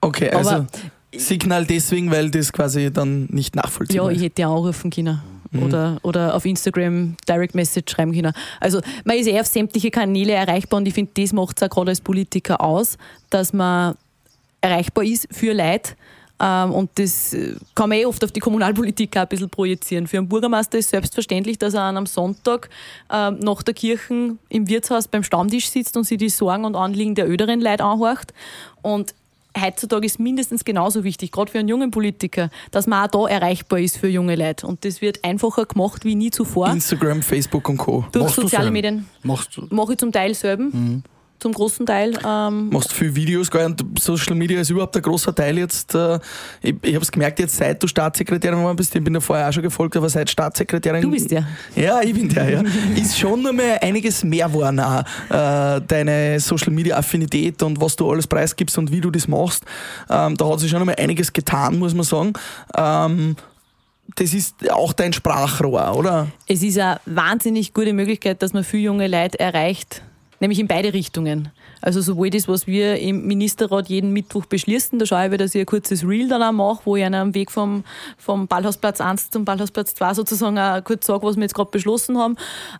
Okay, 0.00 0.30
also 0.30 0.50
Aber- 0.50 0.66
Signal 1.14 1.66
deswegen, 1.66 2.10
weil 2.10 2.30
das 2.30 2.52
quasi 2.52 2.90
dann 2.90 3.26
nicht 3.30 3.54
Ja, 3.54 3.62
nachvollziehbar 3.62 4.10
ich 4.12 4.16
ist. 4.18 4.22
hätte 4.24 4.42
ja 4.42 4.48
anrufen 4.48 4.90
können. 4.90 5.20
Oder, 5.60 5.98
oder 6.02 6.34
auf 6.34 6.46
Instagram 6.46 7.14
Direct 7.28 7.54
Message 7.54 7.92
schreiben 7.92 8.14
können. 8.14 8.32
Also 8.58 8.80
man 9.04 9.18
ist 9.18 9.26
eh 9.26 9.38
auf 9.38 9.46
sämtliche 9.46 9.90
Kanäle 9.90 10.32
erreichbar 10.32 10.78
und 10.78 10.88
ich 10.88 10.94
finde, 10.94 11.12
das 11.14 11.34
macht 11.34 11.58
es 11.58 11.62
auch 11.62 11.68
gerade 11.68 11.90
als 11.90 12.00
Politiker 12.00 12.58
aus, 12.62 12.96
dass 13.28 13.52
man 13.52 13.94
erreichbar 14.62 15.04
ist 15.04 15.28
für 15.30 15.52
Leute. 15.52 15.92
Ähm, 16.42 16.72
und 16.72 16.90
das 16.96 17.32
äh, 17.32 17.54
kann 17.76 17.88
man 17.88 17.98
eh 17.98 18.04
oft 18.04 18.22
auf 18.24 18.32
die 18.32 18.40
Kommunalpolitik 18.40 19.16
auch 19.16 19.22
ein 19.22 19.28
bisschen 19.28 19.48
projizieren. 19.48 20.08
Für 20.08 20.18
einen 20.18 20.28
Bürgermeister 20.28 20.76
ist 20.76 20.90
selbstverständlich, 20.90 21.56
dass 21.56 21.74
er 21.74 21.82
an 21.82 21.96
einem 21.96 22.06
Sonntag 22.06 22.68
ähm, 23.12 23.38
nach 23.38 23.62
der 23.62 23.74
Kirche 23.74 24.36
im 24.48 24.68
Wirtshaus 24.68 25.06
beim 25.06 25.22
Stammtisch 25.22 25.70
sitzt 25.70 25.96
und 25.96 26.04
sich 26.04 26.18
die 26.18 26.28
Sorgen 26.28 26.64
und 26.64 26.74
Anliegen 26.74 27.14
der 27.14 27.30
öderen 27.30 27.60
Leute 27.60 27.84
anhorcht. 27.84 28.34
Und 28.82 29.14
heutzutage 29.60 30.04
ist 30.04 30.18
mindestens 30.18 30.64
genauso 30.64 31.04
wichtig, 31.04 31.30
gerade 31.30 31.52
für 31.52 31.60
einen 31.60 31.68
jungen 31.68 31.92
Politiker, 31.92 32.50
dass 32.72 32.88
man 32.88 33.04
auch 33.04 33.28
da 33.28 33.32
erreichbar 33.32 33.78
ist 33.78 33.98
für 33.98 34.08
junge 34.08 34.34
Leute. 34.34 34.66
Und 34.66 34.84
das 34.84 35.00
wird 35.00 35.24
einfacher 35.24 35.66
gemacht 35.66 36.04
wie 36.04 36.16
nie 36.16 36.30
zuvor 36.30 36.70
Instagram, 36.70 37.22
Facebook 37.22 37.68
und 37.68 37.76
Co. 37.76 38.04
durch 38.10 38.24
Machst 38.24 38.36
soziale? 38.36 38.72
Medien. 38.72 39.06
Machst 39.22 39.56
du? 39.56 39.66
Mache 39.70 39.92
ich 39.92 39.98
zum 39.98 40.10
Teil 40.10 40.34
selber, 40.34 40.70
zum 41.42 41.52
großen 41.52 41.84
Teil. 41.84 42.16
Ähm, 42.24 42.68
Machst 42.70 42.92
viel 42.92 43.14
Videos, 43.14 43.50
gell? 43.50 43.66
und 43.66 43.82
Social 43.98 44.36
Media 44.36 44.60
ist 44.60 44.70
überhaupt 44.70 44.96
ein 44.96 45.02
großer 45.02 45.34
Teil 45.34 45.58
jetzt. 45.58 45.94
Äh, 45.94 46.18
ich 46.62 46.74
ich 46.82 46.94
habe 46.94 47.02
es 47.02 47.10
gemerkt, 47.10 47.40
jetzt 47.40 47.56
seit 47.56 47.82
du 47.82 47.88
Staatssekretärin 47.88 48.58
geworden 48.58 48.76
bist, 48.76 48.94
ich 48.94 49.02
bin 49.02 49.12
ja 49.12 49.20
vorher 49.20 49.48
auch 49.48 49.52
schon 49.52 49.64
gefolgt, 49.64 49.96
aber 49.96 50.08
seit 50.08 50.30
Staatssekretärin. 50.30 51.02
Du 51.02 51.10
bist 51.10 51.30
der. 51.30 51.46
Ja, 51.74 52.00
ich 52.00 52.14
bin 52.14 52.28
der, 52.28 52.48
ja. 52.48 52.62
Ist 52.94 53.18
schon 53.18 53.42
noch 53.42 53.52
mal 53.52 53.78
einiges 53.80 54.22
mehr 54.22 54.46
geworden 54.46 54.78
auch, 54.78 55.04
äh, 55.30 55.80
deine 55.86 56.38
Social 56.38 56.72
Media 56.72 56.96
Affinität 56.96 57.60
und 57.62 57.80
was 57.80 57.96
du 57.96 58.08
alles 58.10 58.26
preisgibst 58.26 58.78
und 58.78 58.92
wie 58.92 59.00
du 59.00 59.10
das 59.10 59.26
machst. 59.26 59.64
Ähm, 60.08 60.36
da 60.36 60.48
hat 60.48 60.60
sich 60.60 60.70
schon 60.70 60.78
noch 60.78 60.86
mal 60.86 60.96
einiges 60.96 61.32
getan, 61.32 61.78
muss 61.78 61.94
man 61.94 62.04
sagen. 62.04 62.32
Ähm, 62.76 63.36
das 64.14 64.34
ist 64.34 64.70
auch 64.70 64.92
dein 64.92 65.12
Sprachrohr, 65.12 65.96
oder? 65.96 66.28
es 66.46 66.62
ist 66.62 66.78
eine 66.78 67.00
wahnsinnig 67.06 67.72
gute 67.72 67.92
Möglichkeit, 67.92 68.42
dass 68.42 68.52
man 68.52 68.62
viele 68.62 68.84
junge 68.84 69.08
Leute 69.08 69.40
erreicht, 69.40 70.02
nämlich 70.42 70.58
in 70.58 70.66
beide 70.66 70.92
Richtungen. 70.92 71.50
Also 71.80 72.00
sowohl 72.00 72.28
das, 72.28 72.48
was 72.48 72.66
wir 72.66 72.98
im 72.98 73.26
Ministerrat 73.26 73.88
jeden 73.88 74.12
Mittwoch 74.12 74.44
beschließen, 74.44 74.98
da 74.98 75.06
schaue 75.06 75.28
ich, 75.28 75.36
dass 75.38 75.54
ich 75.54 75.60
ein 75.60 75.66
kurzes 75.66 76.06
Reel 76.06 76.28
dann 76.28 76.42
auch 76.42 76.52
mache, 76.52 76.82
wo 76.84 76.96
ich 76.96 77.04
einer 77.04 77.20
am 77.20 77.34
Weg 77.34 77.50
vom, 77.50 77.84
vom 78.18 78.48
Ballhausplatz 78.48 79.00
1 79.00 79.30
zum 79.30 79.44
Ballhausplatz 79.44 79.94
2 79.94 80.14
sozusagen 80.14 80.58
auch 80.58 80.82
kurz 80.82 81.06
sage, 81.06 81.22
was 81.24 81.36
wir 81.36 81.42
jetzt 81.42 81.54
gerade 81.54 81.70
beschlossen 81.70 82.18
haben. 82.18 82.36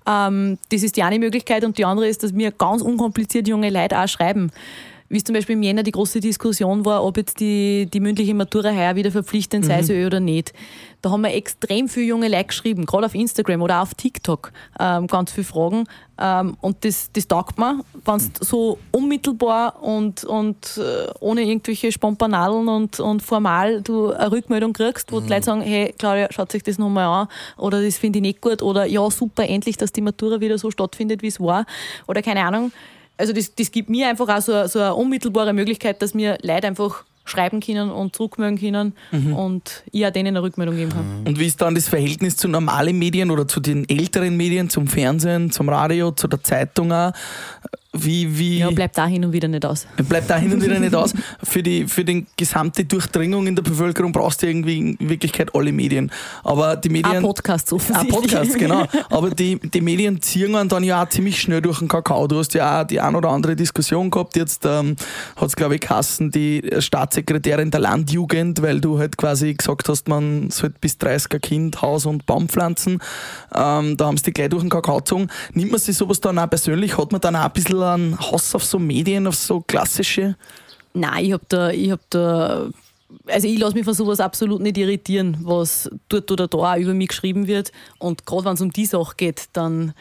Ähm, 0.07 0.59
das 0.71 0.83
ist 0.83 0.97
die 0.97 1.05
eine 1.05 1.21
Möglichkeit 1.21 1.65
und 1.65 1.79
die 1.79 1.85
andere 1.85 2.09
ist, 2.09 2.25
dass 2.25 2.35
wir 2.35 2.51
ganz 2.51 2.83
unkompliziert 2.83 3.47
junge 3.47 3.71
Leute 3.71 3.99
auch 3.99 4.09
schreiben. 4.09 4.51
Wie 5.13 5.19
es 5.19 5.25
zum 5.25 5.35
Beispiel 5.35 5.57
im 5.57 5.63
Jänner 5.63 5.83
die 5.83 5.93
große 5.93 6.21
Diskussion 6.21 6.87
war, 6.87 7.05
ob 7.05 7.19
jetzt 7.19 7.39
die, 7.39 7.85
die 7.85 8.01
mündliche 8.01 8.33
Matura 8.33 8.71
heuer 8.71 8.97
wieder 8.97 9.11
verpflichtend 9.11 9.63
sei 9.67 9.83
soll 9.83 10.07
oder 10.07 10.21
nicht. 10.21 10.55
Da 11.03 11.11
haben 11.11 11.21
wir 11.21 11.35
extrem 11.35 11.87
viele 11.91 12.07
junge 12.07 12.29
Leute 12.29 12.47
geschrieben, 12.47 12.87
gerade 12.87 13.05
auf 13.05 13.15
Instagram 13.15 13.61
oder 13.61 13.77
auch 13.77 13.83
auf 13.83 13.95
TikTok, 13.95 14.53
ähm, 14.81 15.09
ganz 15.09 15.31
viele 15.31 15.45
Fragen. 15.45 15.85
Ähm, 16.19 16.57
und 16.63 16.83
das, 16.87 17.11
das 17.13 17.29
taugt 17.29 17.59
mir, 17.59 17.81
wenn 18.07 18.19
du 18.21 18.25
so 18.41 18.79
unmittelbar 18.91 19.83
und, 19.83 20.25
und 20.25 20.79
äh, 20.79 21.11
ohne 21.21 21.43
irgendwelche 21.43 21.93
Spompanadeln 21.93 22.69
und, 22.69 22.99
und 22.99 23.21
formal 23.21 23.83
du 23.83 24.13
eine 24.13 24.33
Rückmeldung 24.33 24.73
kriegst, 24.73 25.13
wo 25.13 25.21
die 25.21 25.29
Leute 25.29 25.45
sagen, 25.45 25.61
hey 25.61 25.95
Claudia, 25.99 26.29
schaut 26.31 26.51
sich 26.51 26.63
das 26.63 26.79
nochmal 26.79 27.05
an 27.05 27.29
oder 27.59 27.83
das 27.83 27.99
finde 27.99 28.21
ich 28.21 28.23
nicht 28.23 28.41
gut 28.41 28.63
oder 28.63 28.87
ja, 28.87 29.11
super, 29.11 29.47
endlich, 29.47 29.77
dass 29.77 29.93
die 29.93 30.01
Matura 30.01 30.41
wieder 30.41 30.57
so 30.57 30.71
stattfindet, 30.71 31.21
wie 31.21 31.27
es 31.27 31.39
war 31.39 31.67
oder 32.07 32.23
keine 32.23 32.47
Ahnung. 32.47 32.73
Also 33.23 33.33
das, 33.33 33.55
das 33.55 33.71
gibt 33.71 33.89
mir 33.89 34.09
einfach 34.09 34.29
auch 34.29 34.43
so, 34.43 34.67
so 34.67 34.81
eine 34.81 34.97
unmittelbare 34.97 35.53
Möglichkeit, 35.53 36.03
dass 36.03 36.13
mir 36.13 36.39
Leute 36.43 36.67
einfach 36.67 37.05
schreiben 37.25 37.61
können 37.61 37.89
und 37.89 38.17
zurückmelden 38.17 38.59
können 38.59 38.95
und 39.33 39.85
ich 39.93 40.05
auch 40.05 40.11
denen 40.11 40.27
eine 40.27 40.43
Rückmeldung 40.43 40.75
geben 40.75 40.91
kann. 40.91 41.23
Und 41.25 41.39
wie 41.39 41.47
ist 41.47 41.63
dann 41.63 41.77
das 41.77 41.87
Verhältnis 41.87 42.37
zu 42.37 42.49
normalen 42.49 42.99
Medien 42.99 43.31
oder 43.31 43.47
zu 43.47 43.61
den 43.61 43.89
älteren 43.89 44.37
Medien, 44.37 44.71
zum 44.71 44.89
Fernsehen, 44.89 45.53
zum 45.53 45.69
Radio, 45.69 46.11
zu 46.11 46.27
der 46.27 46.43
Zeitung 46.43 46.93
auch? 46.93 47.13
Wie, 47.95 48.39
wie 48.39 48.59
Ja, 48.61 48.71
bleibt 48.71 48.97
da 48.97 49.07
hin 49.07 49.23
und 49.25 49.33
wieder 49.33 49.49
nicht 49.49 49.67
aus. 49.67 49.87
bleibt 50.09 50.31
da 50.31 50.37
hin 50.39 50.53
und 50.53 50.63
wieder 50.63 50.79
nicht 50.81 50.95
aus? 50.95 51.13
Für 51.43 51.63
die, 51.63 51.87
für 51.87 52.05
die 52.05 52.25
gesamte 52.39 52.85
Durchdringung 52.87 53.47
in 53.47 53.55
der 53.55 53.63
Bevölkerung 53.63 54.13
brauchst 54.13 54.43
du 54.43 54.47
irgendwie 54.47 54.79
in 54.79 54.97
Wirklichkeit 55.11 55.55
alle 55.55 55.73
Medien. 55.73 56.11
Aber 56.43 56.77
die 56.77 56.89
Medien. 56.89 57.23
Podcasts 57.23 57.71
Ah, 57.73 57.77
offensichtlich. 57.77 58.13
Podcast, 58.15 58.59
genau. 58.59 58.87
Aber 59.11 59.31
die, 59.31 59.59
die 59.59 59.81
Medien 59.83 60.23
ziehen 60.23 60.55
einen 60.57 60.69
dann 60.71 60.85
ja 60.85 61.03
auch 61.03 61.09
ziemlich 61.11 61.41
schnell 61.41 61.61
durch 61.61 61.81
den 61.81 61.89
Kakao. 61.89 62.27
Du 62.29 62.39
hast 62.39 62.55
ja 62.55 62.81
auch 62.83 62.87
die 62.87 62.99
ein 63.01 63.15
oder 63.15 63.29
andere 63.29 63.57
Diskussion 63.57 64.11
gehabt. 64.11 64.37
Jetzt 64.37 64.65
ähm, 64.65 64.97
hat 65.37 65.49
es, 65.49 65.57
glaube 65.57 65.75
ich, 65.75 65.83
Kassen 65.83 66.31
die 66.31 66.63
Staatssekretärin 66.79 67.71
der 67.71 67.81
Landjugend, 67.81 68.63
weil 68.63 68.81
du 68.81 68.99
halt 68.99 69.19
quasi 69.19 69.53
gesagt 69.53 69.89
hast, 69.91 70.09
man 70.09 70.51
sollte 70.51 70.77
bis 70.81 70.95
30er 70.95 71.39
Kind 71.41 71.83
Haus 71.83 72.07
und 72.07 72.25
Baum 72.25 72.49
pflanzen. 72.49 73.01
Ähm, 73.55 73.97
da 73.99 74.07
haben 74.07 74.17
sie 74.17 74.25
die 74.25 74.33
gleich 74.33 74.49
durch 74.49 74.63
den 74.63 74.71
Kakao 74.71 74.97
gezogen. 74.99 75.29
Nimmt 75.53 75.73
man 75.73 75.81
sich 75.81 75.97
sowas 75.97 76.21
dann 76.21 76.39
auch 76.39 76.49
persönlich? 76.49 76.97
Hat 76.97 77.13
man 77.13 77.21
dann 77.21 77.37
auch 77.37 77.45
ein 77.45 77.53
bisschen 77.53 77.82
einen 77.85 78.19
Hass 78.19 78.55
auf 78.55 78.65
so 78.65 78.79
Medien, 78.79 79.27
auf 79.27 79.35
so 79.35 79.61
klassische? 79.61 80.37
Nein, 80.95 81.25
ich 81.25 81.33
hab 81.33 81.49
da, 81.49 81.71
ich 81.71 81.91
hab 81.91 82.01
da, 82.11 82.69
also 83.27 83.49
ich 83.49 83.59
lasse 83.59 83.75
mich 83.75 83.85
von 83.85 83.95
sowas 83.95 84.21
absolut 84.21 84.61
nicht 84.61 84.79
irritieren, 84.79 85.39
was 85.41 85.91
dort 86.09 86.31
oder 86.31 86.49
da 86.49 86.59
auch 86.59 86.77
über 86.77 86.95
mich 86.95 87.09
geschrieben 87.09 87.47
wird. 87.47 87.73
Und 87.99 88.27
gerade 88.27 88.45
wenn 88.45 88.55
es 88.55 88.61
um 88.61 88.73
die 88.73 88.87
Sache 88.87 89.15
geht, 89.17 89.49
dann 89.53 89.95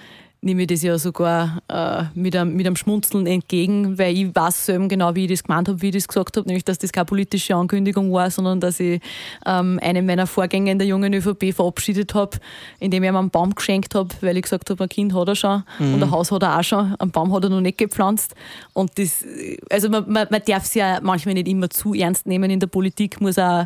nehme 0.44 0.64
ich 0.64 0.68
das 0.68 0.82
ja 0.82 0.98
sogar 0.98 1.62
äh, 1.68 2.04
mit, 2.16 2.36
einem, 2.36 2.56
mit 2.56 2.66
einem 2.66 2.76
Schmunzeln 2.76 3.28
entgegen, 3.28 4.00
weil 4.00 4.18
ich 4.18 4.36
weiß 4.36 4.66
selber 4.66 4.88
genau, 4.88 5.14
wie 5.14 5.26
ich 5.26 5.32
das 5.32 5.44
gemeint 5.44 5.70
habe, 5.70 5.82
wie 5.84 5.90
ich 5.90 5.94
das 5.94 6.08
gesagt 6.08 6.36
habe, 6.36 6.48
nämlich, 6.48 6.66
dass 6.66 6.80
das 6.80 6.92
keine 6.92 7.06
politische 7.06 7.56
Ankündigung 7.56 8.12
war, 8.12 8.32
sondern 8.32 8.60
dass 8.60 8.80
ich 8.80 9.02
ähm, 9.46 9.80
einen 9.84 10.06
meiner 10.06 10.26
Vorgänger 10.26 10.72
in 10.72 10.80
der 10.80 10.88
jungen 10.88 11.14
ÖVP 11.14 11.54
verabschiedet 11.54 12.16
habe, 12.16 12.38
indem 12.80 13.04
ich 13.04 13.10
ihm 13.10 13.16
einen 13.16 13.30
Baum 13.30 13.54
geschenkt 13.54 13.94
habe, 13.94 14.10
weil 14.22 14.36
ich 14.36 14.44
gesagt 14.44 14.70
habe, 14.72 14.84
ein 14.84 14.90
Kind 14.90 15.14
hat 15.14 15.28
er 15.28 15.36
schon 15.36 15.64
und 15.80 16.02
ein 16.02 16.12
Haus 16.12 16.32
hat 16.32 16.42
er 16.42 16.58
auch 16.58 16.64
schon, 16.64 16.96
einen 16.96 17.12
Baum 17.12 17.32
hat 17.34 17.44
er 17.44 17.50
noch 17.50 17.62
nicht 17.62 17.78
gepflanzt. 17.78 18.34
Und 18.74 18.98
das, 18.98 19.24
also 19.70 19.90
man, 19.90 20.12
man, 20.12 20.28
man 20.32 20.42
darf 20.46 20.64
es 20.64 20.74
ja 20.74 21.00
manchmal 21.02 21.36
nicht 21.36 21.48
immer 21.48 21.70
zu 21.70 21.94
ernst 21.94 22.26
nehmen 22.26 22.50
in 22.50 22.60
der 22.60 22.68
Politik, 22.68 23.22
muss 23.22 23.38
auch 23.38 23.66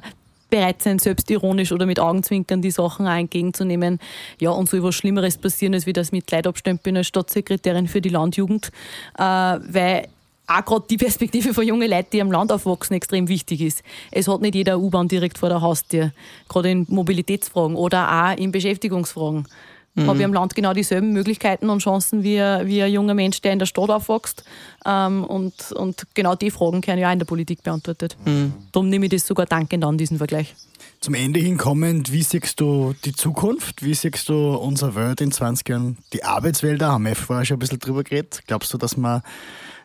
bereit 0.55 0.81
sein, 0.81 0.99
selbstironisch 0.99 1.71
oder 1.71 1.85
mit 1.85 1.99
Augenzwinkern 1.99 2.61
die 2.61 2.71
Sachen 2.71 3.07
auch 3.07 3.13
entgegenzunehmen. 3.13 3.99
Ja, 4.39 4.51
und 4.51 4.69
soll 4.69 4.83
was 4.83 4.95
Schlimmeres 4.95 5.37
passieren, 5.37 5.73
als 5.73 5.85
wie 5.85 5.93
das 5.93 6.11
mit 6.11 6.31
Leid 6.31 6.47
abstempeln 6.47 6.95
als 6.95 7.07
Stadtsekretärin 7.07 7.87
für 7.87 8.01
die 8.01 8.09
Landjugend. 8.09 8.71
Äh, 9.17 9.21
weil 9.21 10.07
auch 10.47 10.63
gerade 10.63 10.85
die 10.89 10.97
Perspektive 10.97 11.53
von 11.53 11.67
jungen 11.67 11.89
Leuten, 11.89 12.09
die 12.13 12.21
am 12.21 12.31
Land 12.31 12.51
aufwachsen, 12.51 12.95
extrem 12.95 13.27
wichtig 13.27 13.61
ist. 13.61 13.83
Es 14.11 14.27
hat 14.27 14.41
nicht 14.41 14.55
jeder 14.55 14.79
U-Bahn 14.79 15.07
direkt 15.07 15.37
vor 15.39 15.49
der 15.49 15.61
Haustür, 15.61 16.11
gerade 16.47 16.71
in 16.71 16.85
Mobilitätsfragen 16.87 17.75
oder 17.75 18.09
auch 18.09 18.37
in 18.37 18.51
Beschäftigungsfragen. 18.51 19.47
Mhm. 19.95 20.07
Habe 20.07 20.19
ich 20.19 20.25
am 20.25 20.33
Land 20.33 20.55
genau 20.55 20.73
dieselben 20.73 21.13
Möglichkeiten 21.13 21.69
und 21.69 21.79
Chancen 21.79 22.23
wie, 22.23 22.37
wie 22.37 22.83
ein 22.83 22.91
junger 22.91 23.13
Mensch, 23.13 23.41
der 23.41 23.53
in 23.53 23.59
der 23.59 23.65
Stadt 23.65 23.89
aufwächst. 23.89 24.43
Ähm, 24.85 25.23
und, 25.23 25.71
und 25.71 26.05
genau 26.13 26.35
die 26.35 26.51
Fragen 26.51 26.85
werden 26.85 26.99
ja 26.99 27.07
auch 27.07 27.13
in 27.13 27.19
der 27.19 27.25
Politik 27.25 27.63
beantwortet. 27.63 28.17
Mhm. 28.25 28.53
Darum 28.71 28.89
nehme 28.89 29.05
ich 29.05 29.11
das 29.11 29.25
sogar 29.25 29.45
dankend 29.45 29.83
an, 29.85 29.97
diesen 29.97 30.17
Vergleich. 30.17 30.53
Zum 30.99 31.13
Ende 31.13 31.39
hinkommend, 31.39 32.11
wie 32.11 32.23
siehst 32.23 32.59
du 32.59 32.93
die 33.05 33.13
Zukunft? 33.13 33.83
Wie 33.83 33.93
siehst 33.93 34.27
du 34.27 34.55
unsere 34.55 34.95
Welt 34.95 35.21
in 35.21 35.31
20 35.31 35.69
Jahren? 35.69 35.97
Die 36.13 36.23
Arbeitswelt, 36.23 36.81
da 36.81 36.93
haben 36.93 37.05
wir 37.05 37.15
vorher 37.15 37.45
schon 37.45 37.57
ein 37.57 37.59
bisschen 37.59 37.79
drüber 37.79 38.03
geredet. 38.03 38.41
Glaubst 38.47 38.73
du, 38.73 38.77
dass 38.77 38.97
man 38.97 39.21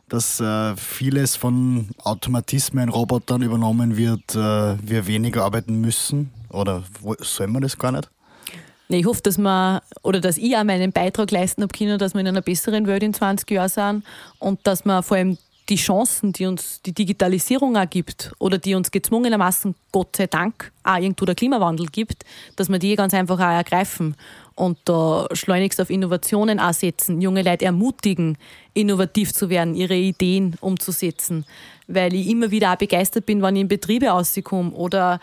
dass 0.08 0.40
äh, 0.40 0.76
vieles 0.76 1.36
von 1.36 1.88
Automatismen, 2.02 2.88
Robotern 2.88 3.42
übernommen 3.42 3.96
wird, 3.96 4.34
äh, 4.34 4.76
wir 4.82 5.06
weniger 5.06 5.44
arbeiten 5.44 5.80
müssen? 5.80 6.30
Oder 6.48 6.82
sollen 7.20 7.52
wir 7.52 7.60
das 7.60 7.78
gar 7.78 7.92
nicht? 7.92 8.10
Ich 8.92 9.06
hoffe, 9.06 9.22
dass 9.22 9.38
wir, 9.38 9.82
oder 10.02 10.20
dass 10.20 10.36
ich 10.36 10.56
auch 10.56 10.64
meinen 10.64 10.92
Beitrag 10.92 11.30
leisten 11.30 11.62
habe 11.62 11.76
können, 11.76 11.98
dass 11.98 12.14
wir 12.14 12.20
in 12.20 12.28
einer 12.28 12.42
besseren 12.42 12.86
Welt 12.86 13.02
in 13.02 13.14
20 13.14 13.48
Jahren 13.50 13.68
sind 13.68 14.04
und 14.40 14.60
dass 14.64 14.84
wir 14.84 15.02
vor 15.02 15.16
allem 15.16 15.38
die 15.68 15.76
Chancen, 15.76 16.32
die 16.32 16.46
uns 16.46 16.82
die 16.82 16.92
Digitalisierung 16.92 17.76
auch 17.76 17.88
gibt 17.88 18.32
oder 18.40 18.58
die 18.58 18.74
uns 18.74 18.90
gezwungenermaßen, 18.90 19.76
Gott 19.92 20.16
sei 20.16 20.26
Dank, 20.26 20.72
auch 20.82 20.96
irgendwo 20.96 21.24
der 21.24 21.36
Klimawandel 21.36 21.86
gibt, 21.86 22.24
dass 22.56 22.68
wir 22.68 22.80
die 22.80 22.96
ganz 22.96 23.14
einfach 23.14 23.38
auch 23.38 23.44
ergreifen 23.44 24.16
und 24.56 24.78
da 24.84 25.28
schleunigst 25.32 25.80
auf 25.80 25.88
Innovationen 25.88 26.58
auch 26.58 26.72
setzen, 26.72 27.20
junge 27.20 27.42
Leute 27.42 27.66
ermutigen, 27.66 28.36
innovativ 28.74 29.32
zu 29.32 29.48
werden, 29.48 29.76
ihre 29.76 29.94
Ideen 29.94 30.56
umzusetzen, 30.60 31.44
weil 31.86 32.14
ich 32.14 32.28
immer 32.28 32.50
wieder 32.50 32.72
auch 32.72 32.76
begeistert 32.76 33.26
bin, 33.26 33.40
wenn 33.40 33.54
ich 33.54 33.62
in 33.62 33.68
Betriebe 33.68 34.08
rauskomme 34.08 34.72
oder 34.72 35.20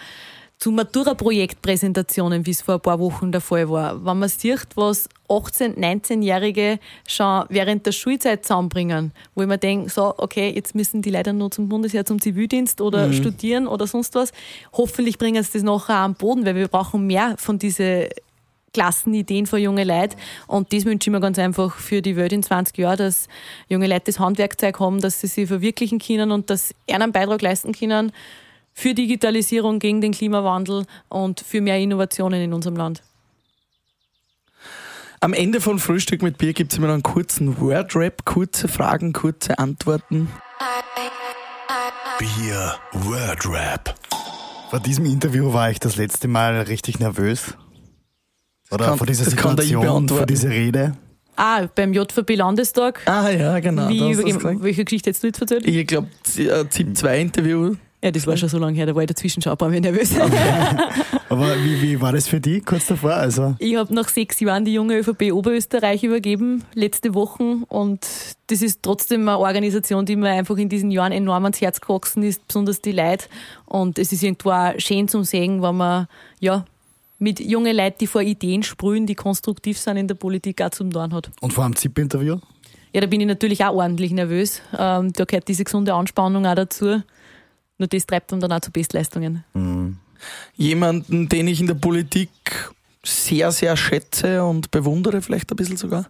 zu 0.60 0.72
Matura-Projektpräsentationen, 0.72 2.46
wie 2.46 2.52
es 2.52 2.64
vor 2.64 2.76
ein 2.76 2.82
paar 2.82 3.00
Wochen 3.00 3.32
der 3.32 3.42
Fall 3.42 3.70
war. 3.70 4.04
Wenn 4.04 4.18
man 4.18 4.30
sieht, 4.30 4.68
was 4.76 5.08
18-, 5.30 5.78
19-Jährige 5.78 6.80
schon 7.08 7.46
während 7.50 7.86
der 7.86 7.92
Schulzeit 7.92 8.44
zusammenbringen, 8.44 9.12
wo 9.36 9.44
ich 9.44 9.48
mir 9.48 9.60
denke, 9.60 9.90
so, 9.90 10.16
okay, 10.18 10.52
jetzt 10.56 10.74
müssen 10.74 11.04
die 11.04 11.12
leider 11.12 11.32
nur 11.32 11.52
zum 11.52 11.70
Bundesheer, 11.70 12.06
zum 12.06 12.20
Zivildienst 12.20 12.82
oder 12.82 13.08
mhm. 13.08 13.14
studieren 13.14 13.68
oder 13.68 13.86
sonst 13.86 14.16
was. 14.16 14.32
Hoffentlich 14.74 15.20
bringen 15.20 15.44
sie 15.44 15.54
das 15.54 15.64
nachher 15.64 15.98
am 15.98 16.16
Boden, 16.16 16.46
weil 16.46 16.56
wir 16.56 16.68
brauchen 16.68 17.06
mehr 17.06 17.36
von 17.38 17.60
diesen 17.60 18.08
klassen 18.74 19.14
Ideen 19.14 19.46
von 19.46 19.60
jungen 19.60 19.88
Leuten. 19.88 20.16
Und 20.48 20.74
das 20.74 20.86
wünsche 20.86 21.10
ich 21.10 21.12
mir 21.12 21.20
ganz 21.20 21.38
einfach 21.40 21.76
für 21.76 22.02
die 22.02 22.16
Welt 22.16 22.34
in 22.34 22.44
20 22.44 22.78
Jahren, 22.78 22.98
dass 22.98 23.28
junge 23.70 23.88
Leute 23.88 24.06
das 24.06 24.20
Handwerkzeug 24.20 24.80
haben, 24.80 25.02
dass 25.02 25.22
sie 25.22 25.28
sich 25.28 25.48
verwirklichen 25.48 26.00
können 26.00 26.32
und 26.32 26.50
dass 26.50 26.70
sie 26.70 26.94
einen 26.94 27.12
Beitrag 27.12 27.42
leisten 27.42 27.74
können, 27.74 28.12
für 28.78 28.94
Digitalisierung, 28.94 29.80
gegen 29.80 30.02
den 30.02 30.12
Klimawandel 30.12 30.86
und 31.10 31.40
für 31.40 31.62
mehr 31.62 31.80
Innovationen 31.80 32.40
in 32.40 32.54
unserem 32.54 32.76
Land. 32.76 33.02
Am 35.20 35.34
Ende 35.34 35.62
von 35.62 35.80
Frühstück 35.80 36.22
mit 36.22 36.38
Bier 36.38 36.54
gibt 36.54 36.72
es 36.72 36.78
immer 36.78 36.94
einen 36.94 37.02
kurzen 37.02 37.60
Wordrap, 37.60 38.24
kurze 38.24 38.68
Fragen, 38.68 39.14
kurze 39.14 39.58
Antworten. 39.58 40.30
Bier 42.20 42.76
Wordrap. 42.92 43.96
Vor 44.70 44.80
diesem 44.80 45.06
Interview 45.06 45.52
war 45.54 45.72
ich 45.72 45.80
das 45.80 45.96
letzte 45.96 46.28
Mal 46.28 46.62
richtig 46.62 47.00
nervös. 47.00 47.56
Oder 48.70 48.86
kann, 48.86 48.98
vor 49.00 49.08
dieser 49.08 49.26
Situation, 49.26 50.08
vor 50.08 50.28
dieser 50.28 50.52
Rede. 50.52 50.96
Ah, 51.36 51.68
beim 51.74 51.94
JVB 51.94 52.36
Landestag. 52.36 53.02
Ah 53.08 53.30
ja, 53.32 53.60
genau. 53.60 53.90
Wie, 53.90 54.16
welche 54.62 54.86
Geschichte 54.86 55.10
hättest 55.10 55.24
du 55.24 55.28
jetzt 55.28 55.42
erzählt? 55.42 55.66
Ich 55.66 55.88
glaube, 55.88 56.10
ZIP 56.24 56.96
2 56.96 57.20
Interview 57.20 57.76
ja, 58.04 58.12
das 58.12 58.28
war 58.28 58.38
schon 58.38 58.50
so 58.50 58.60
lange 58.60 58.78
her, 58.78 58.86
da 58.86 58.94
war 58.94 59.02
ich 59.02 59.08
dazwischen 59.08 59.42
schon 59.42 59.52
ein 59.52 59.58
paar 59.58 59.70
Mal 59.70 59.80
nervös. 59.80 60.12
Okay. 60.16 60.30
Aber 61.30 61.56
wie, 61.64 61.82
wie 61.82 62.00
war 62.00 62.14
das 62.14 62.28
für 62.28 62.40
dich 62.40 62.64
kurz 62.64 62.86
davor? 62.88 63.14
Also? 63.14 63.56
Ich 63.60 63.76
habe 63.76 63.94
nach 63.94 64.08
sechs 64.08 64.40
Jahren 64.40 64.66
die 64.66 64.74
junge 64.74 64.98
ÖVP 65.00 65.34
Oberösterreich 65.34 66.04
übergeben, 66.04 66.64
letzte 66.74 67.16
Woche. 67.16 67.58
Und 67.68 68.08
das 68.48 68.62
ist 68.62 68.84
trotzdem 68.84 69.28
eine 69.28 69.40
Organisation, 69.40 70.06
die 70.06 70.16
mir 70.16 70.30
einfach 70.30 70.58
in 70.58 70.70
diesen 70.70 70.92
Jahren 70.92 71.12
enorm 71.12 71.44
ans 71.46 71.60
Herz 71.60 71.82
gewachsen 71.82 72.24
ist, 72.24 72.48
besonders 72.48 72.82
die 72.82 72.92
Leute. 72.92 73.26
Und 73.66 73.98
es 73.98 74.14
ist 74.14 74.24
irgendwo 74.24 74.52
auch 74.52 74.74
schön 74.78 75.08
zum 75.08 75.24
sehen, 75.24 75.62
wenn 75.64 75.76
man 75.76 76.08
ja, 76.40 76.66
mit 77.20 77.40
jungen 77.40 77.76
Leuten, 77.76 77.98
die 78.00 78.08
vor 78.08 78.22
Ideen 78.22 78.62
sprühen, 78.62 79.08
die 79.08 79.16
konstruktiv 79.16 79.80
sind 79.80 79.98
in 79.98 80.08
der 80.08 80.16
Politik, 80.16 80.62
auch 80.62 80.70
zum 80.70 80.92
Tun 80.92 81.14
hat. 81.14 81.32
Und 81.42 81.52
vor 81.52 81.66
einem 81.66 81.76
ZIP-Interview? 81.76 82.38
Ja, 82.94 83.02
da 83.02 83.08
bin 83.08 83.22
ich 83.22 83.28
natürlich 83.28 83.66
auch 83.66 83.76
ordentlich 83.76 84.12
nervös. 84.12 84.62
Ähm, 84.78 85.12
da 85.14 85.26
gehört 85.26 85.48
diese 85.48 85.64
gesunde 85.64 85.94
Anspannung 85.94 86.46
auch 86.46 86.56
dazu. 86.56 87.02
Nur 87.78 87.88
das 87.88 88.06
treibt 88.06 88.32
dann 88.32 88.52
auch 88.52 88.60
zu 88.60 88.72
Bestleistungen. 88.72 89.44
Mhm. 89.54 89.98
Jemanden, 90.56 91.30
den 91.30 91.48
ich 91.48 91.60
in 91.60 91.68
der 91.68 91.76
Politik 91.76 92.30
sehr, 93.04 93.52
sehr 93.52 93.78
schätze 93.78 94.44
und 94.44 94.72
bewundere, 94.72 95.22
vielleicht 95.22 95.52
ein 95.52 95.56
bisschen 95.56 95.78
sogar? 95.78 96.08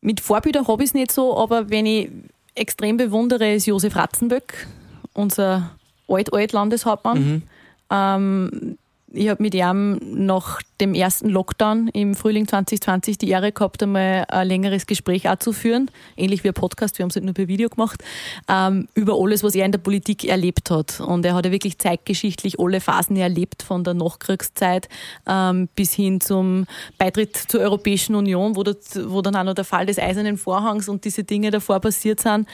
Mit 0.00 0.20
Vorbildern 0.20 0.66
habe 0.66 0.82
ich 0.82 0.90
es 0.90 0.94
nicht 0.94 1.12
so, 1.12 1.36
aber 1.36 1.70
wenn 1.70 1.86
ich 1.86 2.10
extrem 2.54 2.96
bewundere, 2.96 3.54
ist 3.54 3.66
Josef 3.66 3.96
Ratzenböck, 3.96 4.66
unser 5.12 5.70
Alt-Alt-Landeshauptmann. 6.08 7.18
Mhm. 7.18 7.42
Ähm, 7.90 8.78
ich 9.14 9.28
habe 9.28 9.42
mit 9.42 9.54
ihm 9.54 9.98
nach 10.02 10.60
dem 10.80 10.94
ersten 10.94 11.28
Lockdown 11.28 11.88
im 11.88 12.14
Frühling 12.14 12.48
2020 12.48 13.18
die 13.18 13.28
Ehre 13.28 13.52
gehabt, 13.52 13.82
einmal 13.82 14.24
ein 14.28 14.48
längeres 14.48 14.86
Gespräch 14.86 15.28
auch 15.28 15.36
zu 15.36 15.52
führen, 15.52 15.90
ähnlich 16.16 16.42
wie 16.42 16.48
ein 16.48 16.54
Podcast, 16.54 16.98
wir 16.98 17.04
haben 17.04 17.10
es 17.10 17.16
halt 17.16 17.24
nur 17.24 17.34
per 17.34 17.48
Video 17.48 17.68
gemacht, 17.68 18.02
ähm, 18.48 18.88
über 18.94 19.14
alles, 19.16 19.44
was 19.44 19.54
er 19.54 19.66
in 19.66 19.72
der 19.72 19.78
Politik 19.78 20.24
erlebt 20.24 20.70
hat. 20.70 21.00
Und 21.00 21.24
er 21.24 21.34
hat 21.34 21.46
ja 21.46 21.52
wirklich 21.52 21.78
zeitgeschichtlich 21.78 22.58
alle 22.58 22.80
Phasen 22.80 23.16
erlebt, 23.16 23.62
von 23.62 23.84
der 23.84 23.94
Nachkriegszeit 23.94 24.88
ähm, 25.26 25.68
bis 25.76 25.92
hin 25.92 26.20
zum 26.20 26.66
Beitritt 26.98 27.36
zur 27.36 27.60
Europäischen 27.60 28.16
Union, 28.16 28.56
wo, 28.56 28.64
das, 28.64 28.98
wo 29.06 29.22
dann 29.22 29.36
auch 29.36 29.44
noch 29.44 29.54
der 29.54 29.64
Fall 29.64 29.86
des 29.86 29.98
Eisernen 29.98 30.36
Vorhangs 30.38 30.88
und 30.88 31.04
diese 31.04 31.24
Dinge 31.24 31.50
davor 31.50 31.80
passiert 31.80 32.20
sind 32.20 32.48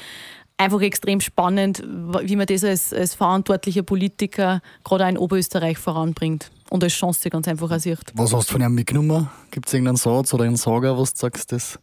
einfach 0.60 0.82
extrem 0.82 1.20
spannend, 1.20 1.82
wie 1.82 2.36
man 2.36 2.46
das 2.46 2.62
als, 2.62 2.92
als 2.92 3.14
verantwortlicher 3.14 3.82
Politiker 3.82 4.60
gerade 4.84 5.04
auch 5.04 5.08
in 5.08 5.18
Oberösterreich 5.18 5.78
voranbringt 5.78 6.50
und 6.68 6.84
als 6.84 6.92
Chance 6.92 7.30
ganz 7.30 7.48
einfach 7.48 7.76
sieht. 7.80 7.98
Was 8.14 8.34
hast 8.34 8.50
du 8.50 8.52
von 8.52 8.62
ihm 8.62 8.74
mitgenommen? 8.74 9.28
Gibt 9.50 9.66
es 9.66 9.72
irgendeinen 9.72 9.96
Satz 9.96 10.34
oder 10.34 10.44
einen 10.44 10.56
Sager, 10.56 10.98
was 10.98 11.14
du 11.14 11.20
sagst? 11.20 11.52
Das? 11.52 11.78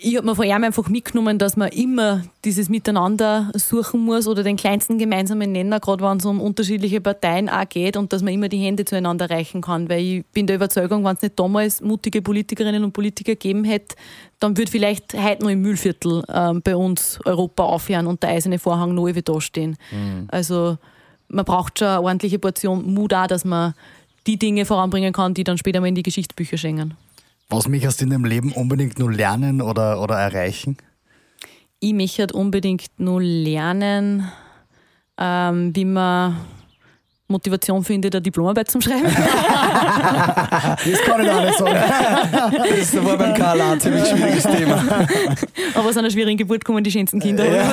Ich 0.00 0.16
habe 0.16 0.26
mir 0.26 0.34
von 0.34 0.46
ihm 0.46 0.64
einfach 0.64 0.88
mitgenommen, 0.88 1.38
dass 1.38 1.56
man 1.56 1.68
immer 1.68 2.22
dieses 2.44 2.68
Miteinander 2.68 3.50
suchen 3.54 4.00
muss 4.00 4.26
oder 4.26 4.42
den 4.42 4.56
kleinsten 4.56 4.98
gemeinsamen 4.98 5.52
Nenner, 5.52 5.80
gerade 5.80 6.02
wenn 6.04 6.16
es 6.16 6.24
um 6.24 6.40
unterschiedliche 6.40 7.00
Parteien 7.00 7.48
auch 7.48 7.68
geht 7.68 7.96
und 7.96 8.12
dass 8.12 8.22
man 8.22 8.32
immer 8.32 8.48
die 8.48 8.58
Hände 8.58 8.84
zueinander 8.84 9.28
reichen 9.28 9.60
kann. 9.60 9.88
Weil 9.88 10.00
ich 10.00 10.26
bin 10.26 10.46
der 10.46 10.56
Überzeugung, 10.56 11.04
wenn 11.04 11.16
es 11.16 11.22
nicht 11.22 11.38
damals 11.38 11.80
mutige 11.80 12.22
Politikerinnen 12.22 12.84
und 12.84 12.92
Politiker 12.92 13.32
gegeben 13.32 13.64
hätte, 13.64 13.94
dann 14.40 14.56
würde 14.56 14.70
vielleicht 14.70 15.14
heute 15.14 15.42
noch 15.42 15.50
im 15.50 15.60
Mühlviertel 15.60 16.24
ähm, 16.28 16.62
bei 16.62 16.74
uns 16.74 17.18
Europa 17.24 17.64
aufhören 17.64 18.06
und 18.06 18.22
der 18.22 18.30
eiserne 18.30 18.58
Vorhang 18.58 18.94
neu 18.94 19.14
wie 19.14 19.22
da 19.22 19.40
stehen. 19.40 19.76
Mhm. 19.90 20.26
Also 20.28 20.78
man 21.28 21.44
braucht 21.44 21.78
schon 21.78 21.88
eine 21.88 22.02
ordentliche 22.02 22.38
Portion 22.38 22.92
Mut 22.92 23.14
auch, 23.14 23.26
dass 23.26 23.44
man 23.44 23.74
die 24.26 24.38
Dinge 24.38 24.64
voranbringen 24.64 25.12
kann, 25.12 25.34
die 25.34 25.44
dann 25.44 25.58
später 25.58 25.80
mal 25.80 25.88
in 25.88 25.94
die 25.94 26.02
Geschichtsbücher 26.02 26.56
schenken. 26.56 26.96
Was 27.48 27.68
möchtest 27.68 28.00
du 28.00 28.04
in 28.04 28.10
deinem 28.10 28.24
Leben 28.24 28.52
unbedingt 28.52 28.98
nur 28.98 29.12
lernen 29.12 29.60
oder, 29.60 30.00
oder 30.00 30.16
erreichen? 30.16 30.76
Ich 31.80 31.92
möchte 31.92 32.28
unbedingt 32.32 32.86
nur 32.98 33.20
lernen, 33.22 34.30
ähm, 35.18 35.74
wie 35.74 35.84
man 35.84 36.36
Motivation 37.32 37.82
findet, 37.84 38.14
eine 38.14 38.22
Diplomarbeit 38.22 38.70
zum 38.70 38.80
Schreiben. 38.80 39.04
das 39.12 41.00
kann 41.04 41.24
ich 41.24 41.30
auch 41.30 41.44
nicht 41.44 41.58
sagen. 41.58 41.76
Das 42.78 43.04
war 43.04 43.18
beim 43.18 43.34
Karl 43.34 43.60
ein 43.60 43.80
ziemlich 43.80 44.06
schwieriges 44.06 44.44
Thema. 44.44 44.84
Aber 45.74 45.88
aus 45.88 45.96
einer 45.96 46.10
schwierigen 46.10 46.38
Geburt 46.38 46.64
kommen 46.64 46.84
die 46.84 46.90
schönsten 46.90 47.18
Kinder. 47.20 47.44
Ja. 47.44 47.72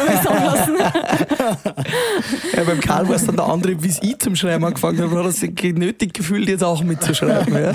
ja, 2.56 2.64
beim 2.66 2.80
Karl 2.80 3.08
war 3.08 3.16
es 3.16 3.26
dann 3.26 3.36
der 3.36 3.46
andere, 3.46 3.82
wie 3.84 3.88
es 3.88 4.02
ich 4.02 4.18
zum 4.20 4.36
Schreiben 4.36 4.66
angefangen 4.66 5.02
habe, 5.02 5.18
hat 5.18 5.26
er 5.26 5.32
sich 5.32 5.54
genötigt 5.56 6.14
gefühlt, 6.14 6.48
jetzt 6.50 6.64
auch 6.64 6.84
mitzuschreiben. 6.84 7.54
Ja. 7.54 7.74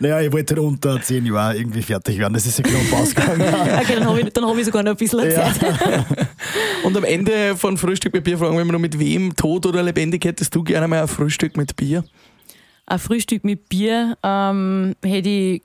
Naja, 0.00 0.20
ich 0.20 0.32
wollte 0.32 0.60
unter 0.60 1.00
zehn 1.00 1.26
Jahren 1.26 1.56
irgendwie 1.56 1.82
fertig 1.82 2.18
werden, 2.18 2.34
das 2.34 2.46
ist 2.46 2.58
ja 2.58 2.64
knapp 2.64 3.00
ausgegangen. 3.00 3.40
okay, 3.80 3.94
dann 3.94 4.06
habe 4.06 4.20
ich, 4.20 4.26
hab 4.26 4.58
ich 4.58 4.64
sogar 4.64 4.82
noch 4.82 4.92
ein 4.92 4.96
bisschen 4.96 5.20
Zeit. 5.20 5.60
Ja. 5.62 6.06
Und 6.84 6.96
am 6.96 7.04
Ende 7.04 7.56
von 7.56 7.76
Frühstück 7.76 8.14
mit 8.14 8.24
Bier 8.24 8.38
fragen 8.38 8.56
wir 8.56 8.64
noch, 8.64 8.78
mit 8.78 8.98
wem, 8.98 9.34
tot 9.34 9.66
oder 9.66 9.82
lebendig, 9.82 10.24
hättest 10.24 10.54
du 10.54 10.62
gerne 10.62 10.87
mal 10.88 11.02
ein 11.02 11.08
Frühstück 11.08 11.56
mit 11.56 11.76
Bier? 11.76 12.04
Ein 12.86 12.98
Frühstück 12.98 13.44
mit 13.44 13.68
Bier 13.68 14.16
ähm, 14.22 14.94
hätte 15.04 15.28
ich 15.28 15.62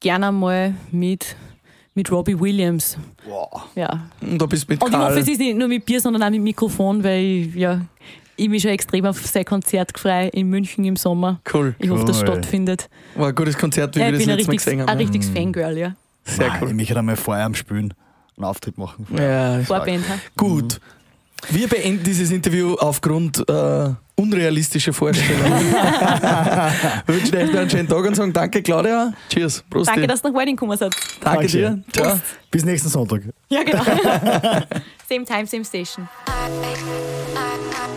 gerne 0.00 0.32
mal 0.32 0.74
mit, 0.90 1.36
mit 1.94 2.10
Robbie 2.10 2.38
Williams. 2.38 2.96
Wow. 3.26 3.62
Ja. 3.76 4.08
Und 4.20 4.38
da 4.40 4.46
bist 4.46 4.68
mit 4.68 4.82
Und 4.82 4.90
ich 4.92 4.96
hoffe, 4.98 5.18
es 5.20 5.28
ist 5.28 5.38
nicht 5.38 5.56
nur 5.56 5.68
mit 5.68 5.84
Bier, 5.86 6.00
sondern 6.00 6.22
auch 6.22 6.30
mit 6.30 6.42
Mikrofon, 6.42 7.02
weil 7.04 7.22
ich, 7.22 7.54
ja, 7.54 7.80
ich 8.36 8.48
bin 8.50 8.58
schon 8.58 8.70
extrem 8.70 9.04
auf 9.06 9.24
sein 9.24 9.44
Konzert 9.44 9.92
gefreut 9.94 10.32
in 10.34 10.48
München 10.48 10.84
im 10.84 10.96
Sommer. 10.96 11.40
Cool. 11.52 11.74
Ich 11.78 11.88
hoffe, 11.90 12.04
das 12.06 12.20
Cool. 12.22 12.26
stattfindet. 12.28 12.88
War 13.14 13.28
ein 13.28 13.34
gutes 13.34 13.56
Konzert, 13.56 13.94
wie 13.94 14.00
Ja, 14.00 14.06
wir 14.06 14.14
ich 14.14 14.18
das 14.18 14.24
bin 14.26 14.32
ein 14.32 14.36
letztes 14.38 14.46
Mal 14.46 14.52
richtiges, 14.52 14.64
gesehen 14.64 14.80
ein 14.80 14.88
haben. 14.88 14.98
richtiges 14.98 15.28
Fangirl, 15.30 15.78
ja. 15.78 15.94
Sehr 16.24 16.48
Nein, 16.48 16.58
cool. 16.62 16.68
Ich 16.70 16.74
möchte 16.74 16.98
einmal 16.98 17.16
vorher 17.16 17.44
am 17.44 17.54
Spielen 17.54 17.94
einen 18.36 18.44
Auftritt 18.44 18.78
machen. 18.78 19.06
Ja, 19.16 19.60
Vorband. 19.60 20.04
gut. 20.36 20.80
Wir 21.48 21.68
beenden 21.68 22.02
dieses 22.04 22.30
Interview 22.30 22.74
aufgrund 22.74 23.48
äh, 23.48 23.88
unrealistischer 24.16 24.92
Vorstellungen. 24.92 25.72
Wir 25.72 27.02
wünschen 27.06 27.36
euch 27.36 27.52
noch 27.52 27.60
einen 27.60 27.70
schönen 27.70 27.88
Tag 27.88 28.04
und 28.04 28.14
sagen 28.14 28.32
Danke, 28.32 28.62
Claudia. 28.62 29.12
Cheers. 29.30 29.64
Prost. 29.70 29.88
Danke, 29.88 30.06
dass 30.06 30.22
ihr 30.24 30.30
nach 30.30 30.40
Wedding 30.40 30.56
gekommen 30.56 30.76
seid. 30.76 30.94
Danke 31.20 31.46
dir. 31.46 31.70
Dankeschön. 31.70 32.04
Ciao. 32.04 32.20
Bis 32.50 32.64
nächsten 32.64 32.88
Sonntag. 32.88 33.22
Ja, 33.48 33.62
genau. 33.62 33.82
same 35.08 35.24
time, 35.24 35.46
same 35.46 35.64
station. 35.64 36.08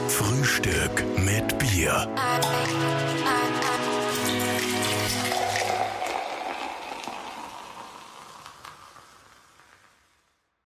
Frühstück 0.07 1.03
mit 1.17 1.57
Bier. 1.57 2.07